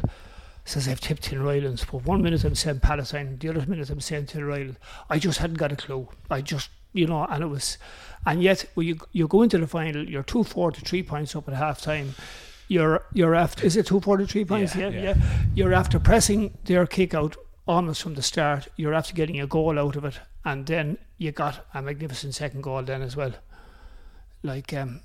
Says 0.65 0.87
I've 0.87 1.01
tipped 1.01 1.29
Tinryland. 1.29 1.85
But 1.91 2.05
one 2.05 2.21
minute 2.21 2.45
I'm 2.45 2.55
saying 2.55 2.79
Palatine, 2.79 3.37
the 3.37 3.49
other 3.49 3.65
minute 3.67 3.89
I'm 3.89 3.99
saying 3.99 4.27
Tinryland. 4.27 4.77
I 5.09 5.19
just 5.19 5.39
hadn't 5.39 5.57
got 5.57 5.73
a 5.73 5.75
clue. 5.75 6.07
I 6.31 6.39
just, 6.39 6.69
you 6.93 7.07
know, 7.07 7.25
and 7.25 7.43
it 7.43 7.47
was, 7.47 7.77
and 8.25 8.41
yet 8.41 8.65
when 8.75 8.87
you 8.87 8.97
you 9.11 9.27
go 9.27 9.41
into 9.41 9.57
the 9.57 9.67
final, 9.67 10.07
you're 10.07 10.23
two 10.23 10.43
four 10.43 10.71
to 10.71 10.81
three 10.81 11.03
points 11.03 11.35
up 11.35 11.47
at 11.47 11.53
half 11.55 11.81
time. 11.81 12.15
You're 12.69 13.03
you're 13.13 13.35
after 13.35 13.65
is 13.65 13.75
it 13.75 13.85
two 13.87 13.99
forty 13.99 14.25
three 14.25 14.45
points? 14.45 14.75
Yeah, 14.75 14.89
Yeah, 14.89 15.01
yeah. 15.01 15.15
yeah. 15.17 15.23
You're 15.55 15.73
after 15.73 15.99
pressing 15.99 16.57
their 16.65 16.87
kick 16.87 17.13
out 17.13 17.35
almost 17.67 18.01
from 18.01 18.13
the 18.15 18.21
start. 18.21 18.67
You're 18.77 18.93
after 18.93 19.13
getting 19.13 19.39
a 19.41 19.47
goal 19.47 19.77
out 19.77 19.95
of 19.95 20.05
it, 20.05 20.19
and 20.45 20.65
then 20.65 20.97
you 21.17 21.31
got 21.31 21.65
a 21.73 21.81
magnificent 21.81 22.35
second 22.35 22.61
goal 22.63 22.81
then 22.83 23.01
as 23.01 23.15
well. 23.15 23.33
Like 24.43 24.73
um, 24.73 25.01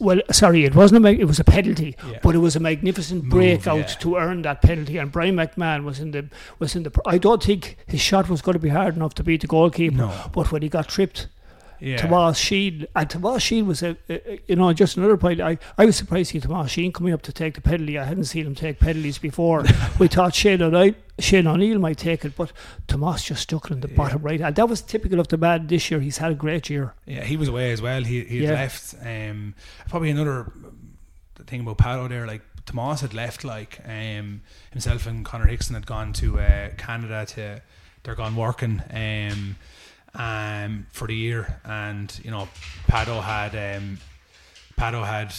well, 0.00 0.20
sorry, 0.30 0.64
it 0.64 0.74
wasn't 0.74 1.04
a 1.04 1.08
it 1.08 1.24
was 1.24 1.40
a 1.40 1.44
penalty, 1.44 1.96
Yeah. 2.08 2.18
but 2.22 2.34
it 2.34 2.38
was 2.38 2.56
a 2.56 2.60
magnificent 2.60 3.24
Move, 3.24 3.30
breakout 3.30 3.78
yeah. 3.78 3.96
to 4.02 4.16
earn 4.16 4.42
that 4.42 4.62
penalty. 4.62 4.98
And 4.98 5.10
Brian 5.10 5.36
McMahon 5.36 5.84
was 5.84 5.98
in 6.00 6.10
the 6.12 6.28
was 6.58 6.76
in 6.76 6.82
the. 6.84 6.92
I 7.06 7.18
don't 7.18 7.42
think 7.42 7.76
his 7.86 8.00
shot 8.00 8.28
was 8.28 8.40
going 8.42 8.54
to 8.54 8.58
be 8.60 8.68
hard 8.70 8.96
enough 8.96 9.14
to 9.14 9.24
beat 9.24 9.40
the 9.40 9.46
goalkeeper. 9.46 9.96
No. 9.96 10.30
But 10.32 10.52
when 10.52 10.62
he 10.62 10.68
got 10.68 10.88
tripped, 10.88 11.28
Yeah. 11.80 11.96
Tomas 11.98 12.38
Sheen 12.38 12.86
and 12.94 13.10
Tomas 13.10 13.42
Sheen 13.42 13.66
was 13.66 13.82
a, 13.82 13.96
a- 14.08 14.40
you 14.46 14.56
know 14.56 14.72
just 14.72 14.96
another 14.96 15.16
point. 15.16 15.40
I, 15.40 15.58
I 15.78 15.84
was 15.84 15.96
surprised 15.96 16.30
to 16.32 16.40
see 16.40 16.46
Tomas 16.46 16.70
Sheen 16.70 16.92
coming 16.92 17.12
up 17.12 17.22
to 17.22 17.32
take 17.32 17.54
the 17.54 17.60
penalty. 17.60 17.98
I 17.98 18.04
hadn't 18.04 18.24
seen 18.24 18.46
him 18.46 18.54
take 18.54 18.78
penalties 18.80 19.18
before. 19.18 19.64
we 19.98 20.08
thought 20.08 20.34
Shane 20.34 20.62
O'Neill, 20.62 20.94
Shane 21.18 21.46
O'Neill 21.46 21.78
might 21.78 21.98
take 21.98 22.24
it, 22.24 22.34
but 22.36 22.52
Tomas 22.86 23.24
just 23.24 23.42
stuck 23.42 23.66
it 23.70 23.74
in 23.74 23.80
the 23.80 23.88
bottom 23.88 24.22
right. 24.22 24.40
And 24.40 24.54
that 24.56 24.68
was 24.68 24.80
typical 24.82 25.20
of 25.20 25.28
the 25.28 25.36
man 25.36 25.66
this 25.66 25.90
year. 25.90 26.00
He's 26.00 26.18
had 26.18 26.32
a 26.32 26.34
great 26.34 26.68
year. 26.70 26.94
Yeah, 27.06 27.24
he 27.24 27.36
was 27.36 27.48
away 27.48 27.72
as 27.72 27.80
well. 27.82 28.02
He 28.04 28.24
he 28.24 28.44
Yeah. 28.44 28.52
left. 28.52 28.94
Um, 29.04 29.54
probably 29.88 30.10
another 30.10 30.50
thing 31.46 31.60
about 31.60 31.78
Pato 31.78 32.08
there, 32.08 32.26
like 32.26 32.42
Tomas 32.66 33.00
had 33.02 33.14
left. 33.14 33.44
Like 33.44 33.80
um, 33.86 34.40
himself 34.72 35.06
and 35.06 35.24
Connor 35.24 35.46
Hickson 35.46 35.74
had 35.74 35.86
gone 35.86 36.12
to 36.14 36.40
uh, 36.40 36.70
Canada 36.76 37.26
to 37.30 37.60
they're 38.02 38.14
gone 38.14 38.36
working 38.36 38.82
um, 38.92 39.56
um, 40.14 40.86
for 40.92 41.06
the 41.08 41.14
year, 41.14 41.60
and 41.64 42.20
you 42.24 42.30
know 42.30 42.48
Pado 42.88 43.22
had 43.22 43.54
um, 43.76 43.98
Pado 44.78 45.04
had 45.04 45.34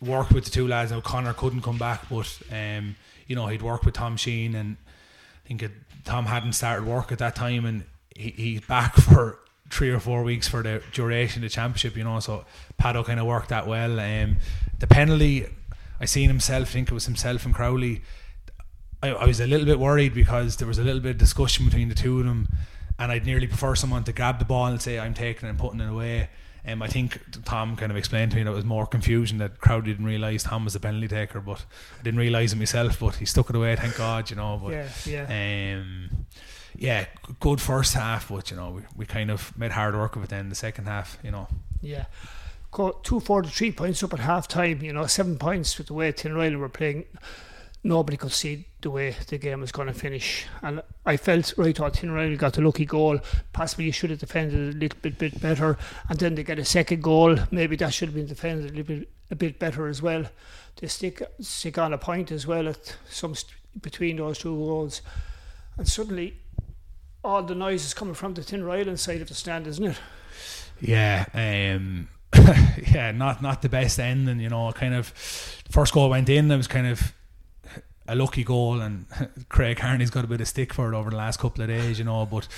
worked 0.00 0.32
with 0.32 0.44
the 0.44 0.50
two 0.50 0.66
lads. 0.68 0.90
Now 0.90 1.00
Connor 1.00 1.32
couldn't 1.32 1.62
come 1.62 1.78
back, 1.78 2.08
but 2.08 2.38
um, 2.52 2.96
you 3.26 3.36
know 3.36 3.46
he'd 3.46 3.62
worked 3.62 3.84
with 3.84 3.94
Tom 3.94 4.16
Sheen, 4.16 4.54
and 4.54 4.76
I 5.44 5.48
think 5.48 5.62
it, 5.62 5.72
Tom 6.04 6.26
hadn't 6.26 6.52
started 6.52 6.86
work 6.86 7.12
at 7.12 7.18
that 7.18 7.34
time, 7.34 7.64
and 7.66 7.84
he, 8.14 8.30
he's 8.30 8.60
back 8.62 8.94
for 8.96 9.38
three 9.70 9.90
or 9.90 9.98
four 9.98 10.22
weeks 10.22 10.46
for 10.46 10.62
the 10.62 10.82
duration 10.92 11.42
of 11.42 11.50
the 11.50 11.54
championship. 11.54 11.96
You 11.96 12.04
know, 12.04 12.20
so 12.20 12.44
Pado 12.80 13.04
kind 13.04 13.20
of 13.20 13.26
worked 13.26 13.50
that 13.50 13.66
well. 13.66 13.98
Um, 14.00 14.36
the 14.78 14.86
penalty, 14.86 15.46
I 16.00 16.04
seen 16.04 16.28
himself. 16.28 16.68
I 16.68 16.72
think 16.72 16.88
it 16.90 16.94
was 16.94 17.06
himself 17.06 17.44
and 17.44 17.54
Crowley. 17.54 18.02
I, 19.02 19.10
I 19.10 19.26
was 19.26 19.40
a 19.40 19.46
little 19.46 19.66
bit 19.66 19.78
worried 19.78 20.14
because 20.14 20.56
there 20.56 20.68
was 20.68 20.78
a 20.78 20.84
little 20.84 21.00
bit 21.00 21.12
of 21.12 21.18
discussion 21.18 21.64
between 21.66 21.88
the 21.88 21.94
two 21.94 22.20
of 22.20 22.26
them, 22.26 22.48
and 22.98 23.12
I'd 23.12 23.26
nearly 23.26 23.46
prefer 23.46 23.74
someone 23.74 24.04
to 24.04 24.12
grab 24.12 24.38
the 24.38 24.44
ball 24.44 24.66
and 24.66 24.80
say 24.80 24.98
I'm 24.98 25.14
taking 25.14 25.46
it 25.46 25.50
and 25.50 25.58
putting 25.58 25.80
it 25.80 25.88
away. 25.90 26.30
Um, 26.68 26.82
I 26.82 26.88
think 26.88 27.20
Tom 27.44 27.76
kind 27.76 27.92
of 27.92 27.96
explained 27.96 28.32
to 28.32 28.36
me 28.38 28.42
that 28.42 28.50
it 28.50 28.54
was 28.54 28.64
more 28.64 28.86
confusion 28.86 29.38
that 29.38 29.60
Crowley 29.60 29.84
didn't 29.86 30.04
realise 30.04 30.42
Tom 30.42 30.64
was 30.64 30.72
the 30.72 30.80
penalty 30.80 31.06
taker, 31.06 31.40
but 31.40 31.64
I 32.00 32.02
didn't 32.02 32.18
realise 32.18 32.52
it 32.52 32.56
myself. 32.56 32.98
But 32.98 33.14
he 33.16 33.24
stuck 33.24 33.50
it 33.50 33.56
away, 33.56 33.76
thank 33.76 33.96
God, 33.96 34.30
you 34.30 34.36
know. 34.36 34.60
But 34.60 34.72
Yeah, 34.72 34.88
yeah. 35.28 35.76
um, 35.78 36.26
yeah, 36.74 37.06
good 37.38 37.60
first 37.60 37.94
half, 37.94 38.28
but 38.28 38.50
you 38.50 38.56
know 38.56 38.70
we, 38.70 38.82
we 38.96 39.06
kind 39.06 39.30
of 39.30 39.56
made 39.56 39.70
hard 39.72 39.94
work 39.94 40.16
of 40.16 40.24
it. 40.24 40.30
Then 40.30 40.48
the 40.48 40.56
second 40.56 40.86
half, 40.86 41.18
you 41.22 41.30
know, 41.30 41.46
Yeah. 41.80 42.06
Got 42.72 43.04
two 43.04 43.20
forty 43.20 43.48
three 43.48 43.70
points 43.70 44.02
up 44.02 44.12
at 44.12 44.18
half 44.18 44.48
time, 44.48 44.82
you 44.82 44.92
know, 44.92 45.06
seven 45.06 45.38
points 45.38 45.78
with 45.78 45.86
the 45.86 45.94
way 45.94 46.12
Tinryland 46.12 46.58
were 46.58 46.68
playing. 46.68 47.04
Nobody 47.86 48.16
could 48.16 48.32
see 48.32 48.66
the 48.80 48.90
way 48.90 49.14
the 49.28 49.38
game 49.38 49.60
was 49.60 49.70
going 49.70 49.86
to 49.86 49.94
finish. 49.94 50.46
And 50.60 50.82
I 51.04 51.16
felt, 51.16 51.54
right, 51.56 51.76
thought 51.76 51.94
Tinryland 51.94 52.36
got 52.36 52.54
the 52.54 52.62
lucky 52.62 52.84
goal. 52.84 53.20
Possibly 53.52 53.84
you 53.84 53.92
should 53.92 54.10
have 54.10 54.18
defended 54.18 54.74
a 54.74 54.76
little 54.76 54.98
bit, 55.00 55.18
bit 55.18 55.40
better. 55.40 55.78
And 56.08 56.18
then 56.18 56.34
they 56.34 56.42
get 56.42 56.58
a 56.58 56.64
second 56.64 57.00
goal. 57.00 57.36
Maybe 57.52 57.76
that 57.76 57.94
should 57.94 58.08
have 58.08 58.16
been 58.16 58.26
defended 58.26 58.72
a 58.72 58.74
little 58.74 58.96
bit, 58.96 59.08
a 59.30 59.36
bit 59.36 59.60
better 59.60 59.86
as 59.86 60.02
well. 60.02 60.24
They 60.80 60.88
stick, 60.88 61.22
stick 61.40 61.78
on 61.78 61.92
a 61.92 61.98
point 61.98 62.32
as 62.32 62.44
well 62.44 62.68
at 62.68 62.96
some 63.08 63.36
st- 63.36 63.54
between 63.80 64.16
those 64.16 64.38
two 64.38 64.56
goals. 64.56 65.00
And 65.78 65.86
suddenly, 65.86 66.38
all 67.22 67.44
the 67.44 67.54
noise 67.54 67.84
is 67.84 67.94
coming 67.94 68.14
from 68.14 68.34
the 68.34 68.42
Tinryland 68.42 68.98
side 68.98 69.20
of 69.20 69.28
the 69.28 69.34
stand, 69.34 69.68
isn't 69.68 69.84
it? 69.84 70.00
yeah, 70.80 71.24
um, 71.34 72.08
yeah, 72.92 73.12
not 73.12 73.42
not 73.42 73.62
the 73.62 73.68
best 73.68 73.98
ending. 73.98 74.40
You 74.40 74.48
know, 74.48 74.72
kind 74.72 74.94
of 74.94 75.08
first 75.70 75.92
goal 75.92 76.10
went 76.10 76.28
in. 76.28 76.50
It 76.50 76.56
was 76.56 76.66
kind 76.66 76.86
of 76.86 77.14
a 78.08 78.14
lucky 78.14 78.44
goal, 78.44 78.80
and 78.80 79.06
Craig 79.48 79.78
Harney's 79.78 80.10
got 80.10 80.24
a 80.24 80.28
bit 80.28 80.40
of 80.40 80.48
stick 80.48 80.72
for 80.72 80.92
it 80.92 80.96
over 80.96 81.10
the 81.10 81.16
last 81.16 81.38
couple 81.38 81.62
of 81.62 81.68
days. 81.68 81.98
You 81.98 82.04
know, 82.04 82.26
but 82.26 82.48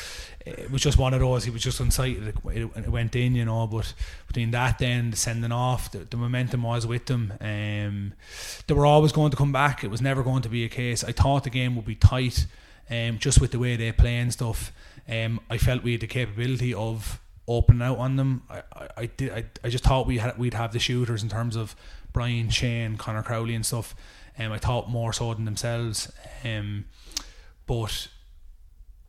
it 0.44 0.70
was 0.70 0.82
just 0.82 0.98
one 0.98 1.14
of 1.14 1.20
those. 1.20 1.44
He 1.44 1.50
was 1.50 1.62
just 1.62 1.80
unsighted. 1.80 2.28
It, 2.28 2.70
it 2.76 2.88
went 2.88 3.16
in. 3.16 3.34
You 3.34 3.44
know, 3.44 3.66
but 3.66 3.92
between 4.26 4.50
that 4.52 4.78
then 4.78 5.10
the 5.10 5.16
sending 5.16 5.52
off, 5.52 5.90
the, 5.90 5.98
the 5.98 6.16
momentum 6.16 6.62
was 6.62 6.86
with 6.86 7.06
them. 7.06 7.32
Um, 7.40 8.14
they 8.66 8.74
were 8.74 8.86
always 8.86 9.12
going 9.12 9.30
to 9.30 9.36
come 9.36 9.52
back. 9.52 9.84
It 9.84 9.90
was 9.90 10.02
never 10.02 10.22
going 10.22 10.42
to 10.42 10.48
be 10.48 10.64
a 10.64 10.68
case. 10.68 11.04
I 11.04 11.12
thought 11.12 11.44
the 11.44 11.50
game 11.50 11.76
would 11.76 11.86
be 11.86 11.94
tight. 11.94 12.46
Um, 12.90 13.18
just 13.18 13.38
with 13.40 13.50
the 13.50 13.58
way 13.58 13.76
they 13.76 13.92
play 13.92 14.16
and 14.16 14.32
stuff, 14.32 14.72
um, 15.06 15.40
I 15.50 15.58
felt 15.58 15.82
we 15.82 15.92
had 15.92 16.00
the 16.00 16.06
capability 16.06 16.72
of 16.72 17.20
opening 17.48 17.82
out 17.82 17.98
on 17.98 18.16
them. 18.16 18.42
I, 18.48 18.62
I, 18.72 18.88
I 18.96 19.06
did. 19.06 19.32
I, 19.32 19.44
I 19.64 19.68
just 19.70 19.84
thought 19.84 20.06
we 20.06 20.18
had 20.18 20.38
we'd 20.38 20.54
have 20.54 20.72
the 20.72 20.78
shooters 20.78 21.22
in 21.22 21.28
terms 21.28 21.56
of 21.56 21.74
Brian 22.18 22.50
Shane, 22.50 22.96
Connor 22.96 23.22
Crowley, 23.22 23.54
and 23.54 23.64
stuff. 23.64 23.94
Um, 24.36 24.50
I 24.50 24.58
thought 24.58 24.90
more 24.90 25.12
so 25.12 25.32
than 25.34 25.44
themselves. 25.44 26.12
Um, 26.44 26.86
but 27.64 28.08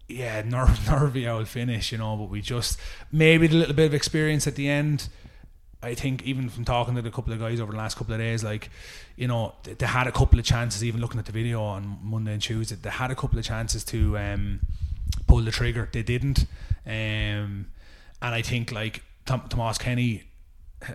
yeah, 0.08 0.42
nerve, 0.46 0.88
nervy 0.88 1.28
old 1.28 1.48
finish, 1.48 1.92
you 1.92 1.98
know. 1.98 2.16
But 2.16 2.30
we 2.30 2.39
just 2.42 2.78
maybe 3.12 3.48
a 3.48 3.50
little 3.50 3.74
bit 3.74 3.88
of 3.88 3.95
experience 3.95 4.45
at 4.45 4.54
the 4.54 4.69
end. 4.69 5.10
I 5.82 5.95
think 5.95 6.22
even 6.22 6.50
from 6.50 6.65
talking 6.65 6.93
to 6.93 7.08
a 7.08 7.10
couple 7.10 7.34
of 7.34 7.39
guys 7.39 7.60
over 7.60 7.72
the 7.72 7.80
last 7.80 7.98
couple 7.98 8.13
of 8.13 8.19
days, 8.19 8.43
like 8.43 8.69
you 9.15 9.28
know, 9.28 9.56
they, 9.63 9.74
they 9.74 9.88
had 9.88 10.06
a 10.06 10.12
couple 10.12 10.38
of 10.38 10.45
chances. 10.45 10.84
Even 10.84 11.02
looking 11.02 11.19
at 11.19 11.26
the 11.26 11.32
video 11.32 11.63
on 11.63 11.98
Monday 12.04 12.34
and 12.34 12.41
Tuesday, 12.43 12.76
they 12.80 12.91
had 12.91 13.10
a 13.10 13.15
couple 13.15 13.39
of 13.39 13.43
chances 13.43 13.84
to 13.86 14.19
um, 14.19 14.60
pull 15.26 15.41
the 15.41 15.50
trigger. 15.50 15.89
They 15.91 16.04
didn't, 16.04 16.45
um, 16.86 17.65
and 18.22 18.36
I 18.36 18.43
think 18.43 18.72
like 18.72 19.02
Tom, 19.26 19.48
Tomas 19.50 19.80
Kenny, 19.80 20.29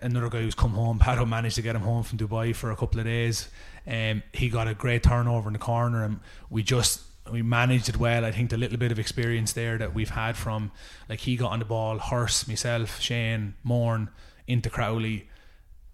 another 0.03 0.29
guy 0.29 0.40
who's 0.40 0.55
come 0.55 0.73
home. 0.73 0.99
Pato 1.03 1.29
managed 1.29 1.57
to 1.57 1.62
get 1.62 1.77
him 1.77 1.83
home 1.83 2.03
from 2.03 2.18
Dubai 2.18 2.55
for 2.55 2.70
a 2.70 2.77
couple 2.77 3.01
of 3.01 3.07
days. 3.07 3.49
Um, 3.87 4.23
he 4.33 4.49
got 4.49 4.68
a 4.68 4.75
great 4.75 5.03
turnover 5.03 5.49
in 5.49 5.53
the 5.53 5.59
corner, 5.59 6.05
and 6.05 6.20
we 6.51 6.62
just 6.62 7.03
we 7.31 7.42
managed 7.42 7.88
it 7.88 7.97
well. 7.97 8.25
I 8.25 8.33
think 8.33 8.51
the 8.51 8.57
little 8.57 8.79
bit 8.79 8.92
of 8.92 8.99
experience 8.99 9.53
there 9.53 9.79
that 9.79 9.94
we've 9.94 10.11
had 10.11 10.37
from 10.37 10.73
like 11.09 11.20
he 11.20 11.37
got 11.37 11.53
on 11.53 11.59
the 11.59 11.64
ball, 11.64 11.99
Hurst, 11.99 12.49
myself, 12.49 13.01
Shane, 13.01 13.55
Morn 13.62 14.11
into 14.47 14.70
Crowley. 14.70 15.29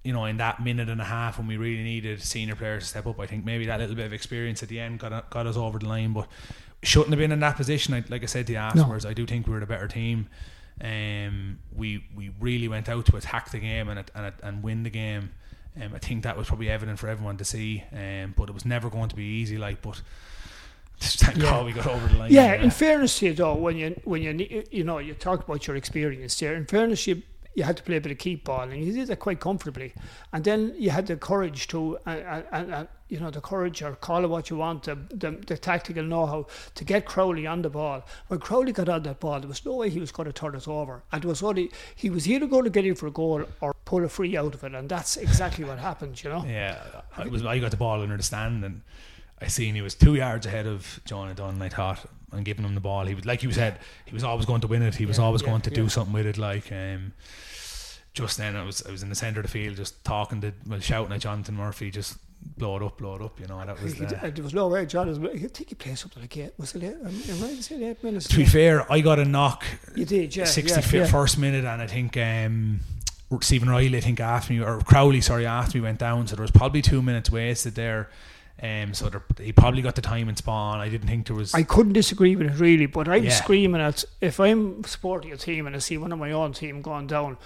You 0.03 0.15
know, 0.15 0.25
in 0.25 0.39
that 0.39 0.63
minute 0.65 0.89
and 0.89 1.01
a 1.01 1.05
half 1.05 1.37
when 1.37 1.47
we 1.47 1.59
really 1.59 1.83
needed 1.83 2.23
senior 2.23 2.57
players 2.57 2.85
to 2.85 2.89
step 2.89 3.07
up, 3.07 3.21
I 3.21 3.27
think 3.27 3.45
maybe 3.45 3.67
that 3.67 3.81
little 3.81 3.95
bit 3.95 4.07
of 4.07 4.15
experience 4.15 4.63
at 4.63 4.71
the 4.71 4.81
end 4.81 4.99
got 4.99 5.29
got 5.31 5.47
us 5.47 5.57
over 5.57 5.79
the 5.79 5.87
line. 5.87 6.15
But 6.15 6.27
shouldn't 6.83 7.11
have 7.11 7.19
been 7.19 7.33
in 7.33 7.41
that 7.41 7.57
position. 7.57 7.95
I, 7.95 8.05
like 8.09 8.23
I 8.23 8.27
said 8.27 8.47
to 8.47 8.53
you 8.55 8.59
afterwards, 8.59 9.05
I 9.05 9.13
do 9.13 9.27
think 9.27 9.47
we 9.47 9.53
were 9.53 9.61
the 9.61 9.67
better 9.67 9.89
team. 9.89 10.29
Um, 10.83 11.59
we 11.75 12.05
we 12.15 12.31
really 12.41 12.69
went 12.69 12.89
out 12.89 13.07
to 13.07 13.17
attack 13.17 13.51
the 13.51 13.59
game 13.59 13.89
and 13.89 14.11
and 14.15 14.33
and 14.43 14.63
win 14.63 14.83
the 14.83 14.91
game. 14.91 15.31
Um, 15.81 15.93
I 15.95 15.99
think 15.99 16.25
that 16.25 16.37
was 16.37 16.49
probably 16.49 16.69
evident 16.69 16.99
for 16.99 17.09
everyone 17.09 17.37
to 17.37 17.45
see. 17.45 17.85
Um, 17.93 18.35
but 18.37 18.49
it 18.49 18.53
was 18.53 18.65
never 18.65 18.91
going 18.91 19.09
to 19.09 19.17
be 19.17 19.25
easy. 19.25 19.57
Like, 19.59 19.83
but 19.83 20.01
thank 21.01 21.37
Yeah. 21.39 21.51
God 21.51 21.67
we 21.67 21.73
got 21.73 21.87
over 21.87 22.09
the 22.09 22.17
line. 22.19 22.33
Yeah, 22.33 22.55
in 22.55 22.71
fairness 22.71 23.19
to 23.21 23.27
you 23.27 23.35
though, 23.35 23.55
when 23.55 23.77
you 23.77 24.01
when 24.05 24.23
you 24.23 24.65
you 24.71 24.85
know 24.85 24.99
you 24.99 25.15
talk 25.15 25.45
about 25.45 25.67
your 25.67 25.77
experience 25.77 26.39
there. 26.39 26.55
In 26.55 26.67
fairness, 26.67 27.07
you 27.07 27.23
you 27.55 27.65
had 27.65 27.77
to 27.77 27.83
play 27.83 27.97
a 27.97 28.01
bit 28.01 28.13
of 28.13 28.19
keep 28.19 28.45
ball, 28.45 28.63
and 28.63 28.85
you 28.85 28.93
did 28.93 29.09
that 29.09 29.19
quite 29.19 29.41
comfortably. 29.41 29.93
And 30.33 30.45
then 30.45 30.75
you 30.79 30.91
had 30.91 31.07
the 31.07 31.17
courage 31.17 31.67
to, 31.69 31.99
and, 32.07 32.45
and, 32.53 32.75
and 32.75 32.89
you 33.09 33.19
know, 33.19 33.31
the 33.31 33.41
courage 33.41 33.83
or 33.83 33.97
call 33.97 34.25
it 34.25 34.29
what 34.29 34.51
you 34.51 34.57
want, 34.57 34.85
the, 34.85 34.95
the 34.95 35.33
the 35.33 35.59
tactical 35.59 36.05
know-how 36.05 36.47
to 36.77 36.85
get 36.85 37.07
Crowley 37.07 37.47
on 37.47 37.63
the 37.63 37.71
ball. 37.71 38.05
When 38.29 38.39
Crowley 38.39 38.73
got 38.73 38.89
on 38.89 39.03
that 39.03 39.19
ball, 39.19 39.41
there 39.41 39.49
was 39.49 39.65
no 39.67 39.75
way 39.75 39.91
he 39.91 39.99
was 39.99 40.13
going 40.13 40.27
to 40.27 40.33
turn 40.33 40.55
it 40.55 40.69
over, 40.69 41.03
and 41.11 41.25
it 41.25 41.29
was 41.29 41.43
only 41.43 41.73
he 41.97 42.09
was 42.09 42.29
either 42.29 42.47
going 42.47 42.65
to 42.65 42.71
get 42.71 42.87
in 42.87 42.95
for 42.95 43.09
a 43.09 43.11
goal 43.11 43.45
or 43.61 43.75
pull 43.85 44.05
a 44.05 44.09
free 44.09 44.37
out 44.37 44.55
of 44.55 44.63
it, 44.63 44.75
and 44.75 44.89
that's 44.89 45.17
exactly 45.17 45.65
what 45.65 45.79
happened. 45.79 46.23
You 46.23 46.31
know. 46.31 46.45
Yeah, 46.47 46.79
I 47.17 47.27
was. 47.27 47.45
I 47.45 47.59
got 47.59 47.73
the 47.73 47.77
ball 47.77 48.01
under 48.01 48.17
the 48.17 48.23
stand, 48.23 48.65
and 48.65 48.83
I 49.41 49.49
seen 49.49 49.75
he 49.75 49.83
was 49.83 49.97
two 49.97 50.15
yards 50.15 50.47
ahead 50.47 50.69
of 50.69 51.01
John 51.05 51.35
Dunn. 51.35 51.55
And 51.55 51.65
I 51.65 51.69
thought, 51.69 52.07
and 52.33 52.45
giving 52.45 52.65
him 52.65 52.75
the 52.75 52.81
ball, 52.81 53.07
he 53.07 53.15
was 53.15 53.25
like 53.25 53.43
you 53.43 53.53
said, 53.53 53.79
he 54.07 54.15
was 54.15 54.25
always 54.25 54.47
going 54.47 54.61
to 54.63 54.67
win 54.69 54.83
it. 54.83 54.95
He 54.95 55.07
was 55.07 55.19
Yeah, 55.19 55.25
always 55.25 55.43
yeah, 55.43 55.49
going 55.49 55.61
to 55.63 55.71
do 55.71 55.89
something 55.89 56.13
with 56.13 56.27
it. 56.27 56.39
Like, 56.39 56.71
um, 56.73 57.13
just 58.13 58.39
then, 58.39 58.57
I 58.57 58.65
was 58.65 58.83
I 58.87 58.91
was 58.91 59.03
in 59.03 59.09
the 59.09 59.15
centre 59.15 59.41
of 59.41 59.47
the 59.47 59.53
field, 59.53 59.77
just 59.77 60.05
talking 60.05 60.41
to, 60.41 60.53
well, 60.67 60.81
shouting 60.81 61.13
at 61.13 61.21
Jonathan 61.21 61.55
Murphy, 61.57 61.91
just 61.91 62.19
blow 62.57 62.77
it 62.77 62.83
up, 62.83 62.99
blow 62.99 63.17
it 63.17 63.23
up. 63.23 63.39
You 63.39 63.47
know, 63.47 63.65
that 63.65 63.81
was. 63.83 63.95
He- 63.95 64.05
The, 64.05 64.33
there 64.35 64.43
was 64.45 64.55
no 64.55 64.69
way 64.69 64.85
John 64.87 65.09
is. 65.09 65.19
I 65.19 65.37
think 65.49 65.69
he 65.69 65.75
played 65.75 65.97
something 65.99 66.23
like 66.23 66.37
eight. 66.37 66.53
Was 66.59 66.75
it 66.75 66.83
eight? 66.83 66.97
I 67.03 67.33
right 67.45 67.61
to 67.63 67.85
eight 67.91 68.03
minutes? 68.03 68.27
to 68.29 68.37
be 68.37 68.45
fair, 68.45 68.91
I 68.91 69.01
got 69.01 69.19
a 69.19 69.25
knock 69.25 69.65
you 69.95 70.05
did, 70.05 70.35
yeah. 70.35 70.45
65th 70.45 70.93
yeah, 70.93 71.01
yeah. 71.01 71.07
first 71.07 71.39
minute, 71.39 71.65
and 71.65 71.81
I 71.83 71.87
think 71.87 72.17
um, 72.17 72.81
Stephen 73.43 73.69
Riley, 73.71 73.97
I 73.97 74.01
think 74.01 74.19
after 74.21 74.53
me 74.53 74.61
or 74.61 74.81
Crowley, 74.81 75.21
sorry, 75.21 75.47
after 75.47 75.79
me 75.79 75.83
went 75.83 75.99
down, 76.01 76.27
so 76.27 76.35
there 76.37 76.43
was 76.43 76.51
probably 76.51 76.83
two 76.83 77.03
minutes 77.03 77.31
wasted 77.31 77.75
there. 77.77 78.09
Um, 78.63 78.93
so 78.93 79.11
he 79.41 79.53
probably 79.53 79.81
got 79.81 79.95
the 79.95 80.03
time 80.03 80.29
and 80.29 80.37
spawn. 80.37 80.81
I 80.81 80.89
didn't 80.91 81.09
think 81.09 81.27
there 81.27 81.37
was. 81.37 81.55
I 81.55 81.63
couldn't 81.63 81.95
disagree 81.95 82.37
with 82.37 82.47
it 82.47 82.59
really, 82.59 82.87
but 82.87 83.09
I'm 83.09 83.25
Yeah. 83.25 83.31
screaming 83.31 83.81
at 83.81 84.05
if 84.21 84.39
I'm 84.39 84.85
supporting 84.85 85.33
a 85.33 85.37
team 85.37 85.67
and 85.67 85.75
I 85.75 85.79
see 85.79 85.97
one 85.97 86.13
of 86.13 86.19
my 86.19 86.33
own 86.33 86.53
team 86.53 86.83
going 86.83 87.07
down 87.07 87.39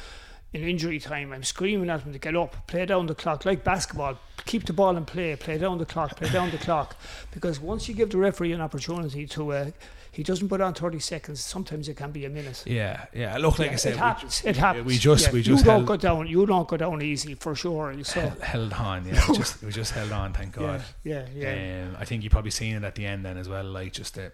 in 0.52 0.62
injury 0.62 0.98
time, 1.00 1.32
I'm 1.32 1.42
screaming 1.44 1.88
at 1.90 2.02
them 2.04 2.12
to 2.12 2.18
get 2.18 2.36
up, 2.36 2.66
play 2.66 2.84
down 2.86 3.06
the 3.06 3.14
clock 3.14 3.44
like 3.44 3.62
basketball, 3.64 4.18
keep 4.44 4.66
the 4.66 4.72
ball 4.72 4.96
in 4.96 5.04
play, 5.04 5.34
play 5.36 5.58
down 5.58 5.78
the 5.78 5.84
clock, 5.86 6.16
play 6.16 6.28
down 6.28 6.50
the 6.50 6.58
clock, 6.58 6.96
because 7.32 7.58
once 7.60 7.88
you 7.88 7.94
give 7.94 8.10
the 8.10 8.18
referee 8.18 8.52
an 8.52 8.60
opportunity 8.60 9.26
to, 9.26 9.52
uh, 9.52 9.70
he 10.14 10.22
doesn't 10.22 10.48
put 10.48 10.60
on 10.60 10.72
30 10.74 10.98
seconds. 11.00 11.40
Sometimes 11.44 11.88
it 11.88 11.96
can 11.96 12.10
be 12.12 12.24
a 12.24 12.30
minute. 12.30 12.62
yeah, 12.66 13.06
yeah. 13.12 13.36
Look, 13.38 13.58
like 13.58 13.68
Yeah, 13.68 13.72
I 13.74 13.76
said, 13.76 13.92
it 13.94 13.98
happens. 13.98 14.42
we, 14.44 14.50
it 14.50 14.56
happens. 14.56 14.86
We 14.86 14.96
just, 14.98 15.26
Yeah, 15.26 15.32
we 15.32 15.42
just 15.42 15.64
you 15.64 15.70
held, 15.70 15.86
don't 15.86 15.86
go 15.86 15.96
down. 15.96 16.26
You 16.26 16.46
don't 16.46 16.68
go 16.68 16.76
down 16.76 17.02
easy 17.02 17.34
for 17.34 17.54
sure. 17.54 17.94
So 18.04 18.20
held, 18.20 18.40
held 18.40 18.72
on. 18.72 19.06
Yeah, 19.06 19.22
we 19.28 19.36
just 19.42 19.62
we 19.62 19.70
just 19.72 19.92
held 19.92 20.12
on. 20.12 20.32
Thank 20.32 20.56
yeah, 20.56 20.62
God. 20.62 20.82
yeah, 21.02 21.26
yeah. 21.34 21.84
Um, 21.88 21.96
I 21.98 22.04
think 22.04 22.22
you 22.24 22.30
probably 22.30 22.50
seen 22.52 22.76
it 22.76 22.84
at 22.84 22.94
the 22.94 23.04
end 23.06 23.24
then 23.24 23.36
as 23.36 23.48
well. 23.48 23.64
Like 23.64 23.92
just 23.92 24.14
the 24.14 24.32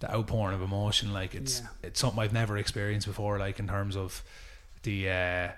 the 0.00 0.12
outpouring 0.14 0.54
of 0.54 0.62
emotion. 0.62 1.12
Like 1.12 1.34
it's 1.34 1.60
Yeah. 1.60 1.66
it's 1.84 2.00
something 2.00 2.18
I've 2.20 2.32
never 2.32 2.56
experienced 2.58 3.06
before. 3.06 3.38
Like 3.38 3.58
in 3.58 3.68
terms 3.68 3.96
of 3.96 4.22
the 4.82 5.10
uh, 5.10 5.48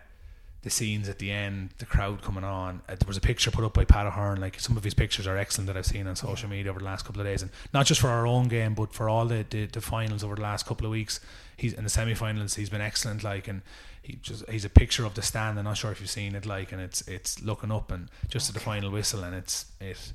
the 0.62 0.70
scenes 0.70 1.08
at 1.08 1.18
the 1.18 1.30
end, 1.30 1.70
the 1.78 1.86
crowd 1.86 2.22
coming 2.22 2.44
on. 2.44 2.82
Uh, 2.88 2.94
there 2.94 3.06
was 3.08 3.16
a 3.16 3.20
picture 3.20 3.50
put 3.50 3.64
up 3.64 3.74
by 3.74 3.84
Pat 3.84 4.06
Ahern. 4.06 4.40
Like 4.40 4.60
some 4.60 4.76
of 4.76 4.84
his 4.84 4.94
pictures 4.94 5.26
are 5.26 5.36
excellent 5.36 5.66
that 5.66 5.76
I've 5.76 5.86
seen 5.86 6.06
on 6.06 6.14
social 6.14 6.48
media 6.48 6.70
over 6.70 6.78
the 6.78 6.84
last 6.84 7.04
couple 7.04 7.20
of 7.20 7.26
days, 7.26 7.42
and 7.42 7.50
not 7.74 7.86
just 7.86 8.00
for 8.00 8.08
our 8.08 8.26
own 8.26 8.48
game, 8.48 8.74
but 8.74 8.92
for 8.92 9.08
all 9.08 9.26
the, 9.26 9.44
the, 9.50 9.66
the 9.66 9.80
finals 9.80 10.22
over 10.22 10.36
the 10.36 10.42
last 10.42 10.66
couple 10.66 10.86
of 10.86 10.92
weeks. 10.92 11.20
He's 11.56 11.72
in 11.72 11.84
the 11.84 11.90
semi-finals. 11.90 12.54
He's 12.54 12.70
been 12.70 12.80
excellent. 12.80 13.24
Like 13.24 13.48
and 13.48 13.62
he 14.02 14.18
just 14.22 14.48
he's 14.48 14.64
a 14.64 14.70
picture 14.70 15.04
of 15.04 15.14
the 15.14 15.22
stand. 15.22 15.58
I'm 15.58 15.64
not 15.64 15.76
sure 15.76 15.90
if 15.90 16.00
you've 16.00 16.10
seen 16.10 16.34
it. 16.36 16.46
Like 16.46 16.70
and 16.70 16.80
it's 16.80 17.02
it's 17.08 17.42
looking 17.42 17.72
up 17.72 17.90
and 17.90 18.08
just 18.28 18.48
at 18.48 18.54
the 18.54 18.60
final 18.60 18.90
whistle, 18.90 19.24
and 19.24 19.34
it's 19.34 19.66
it 19.80 20.12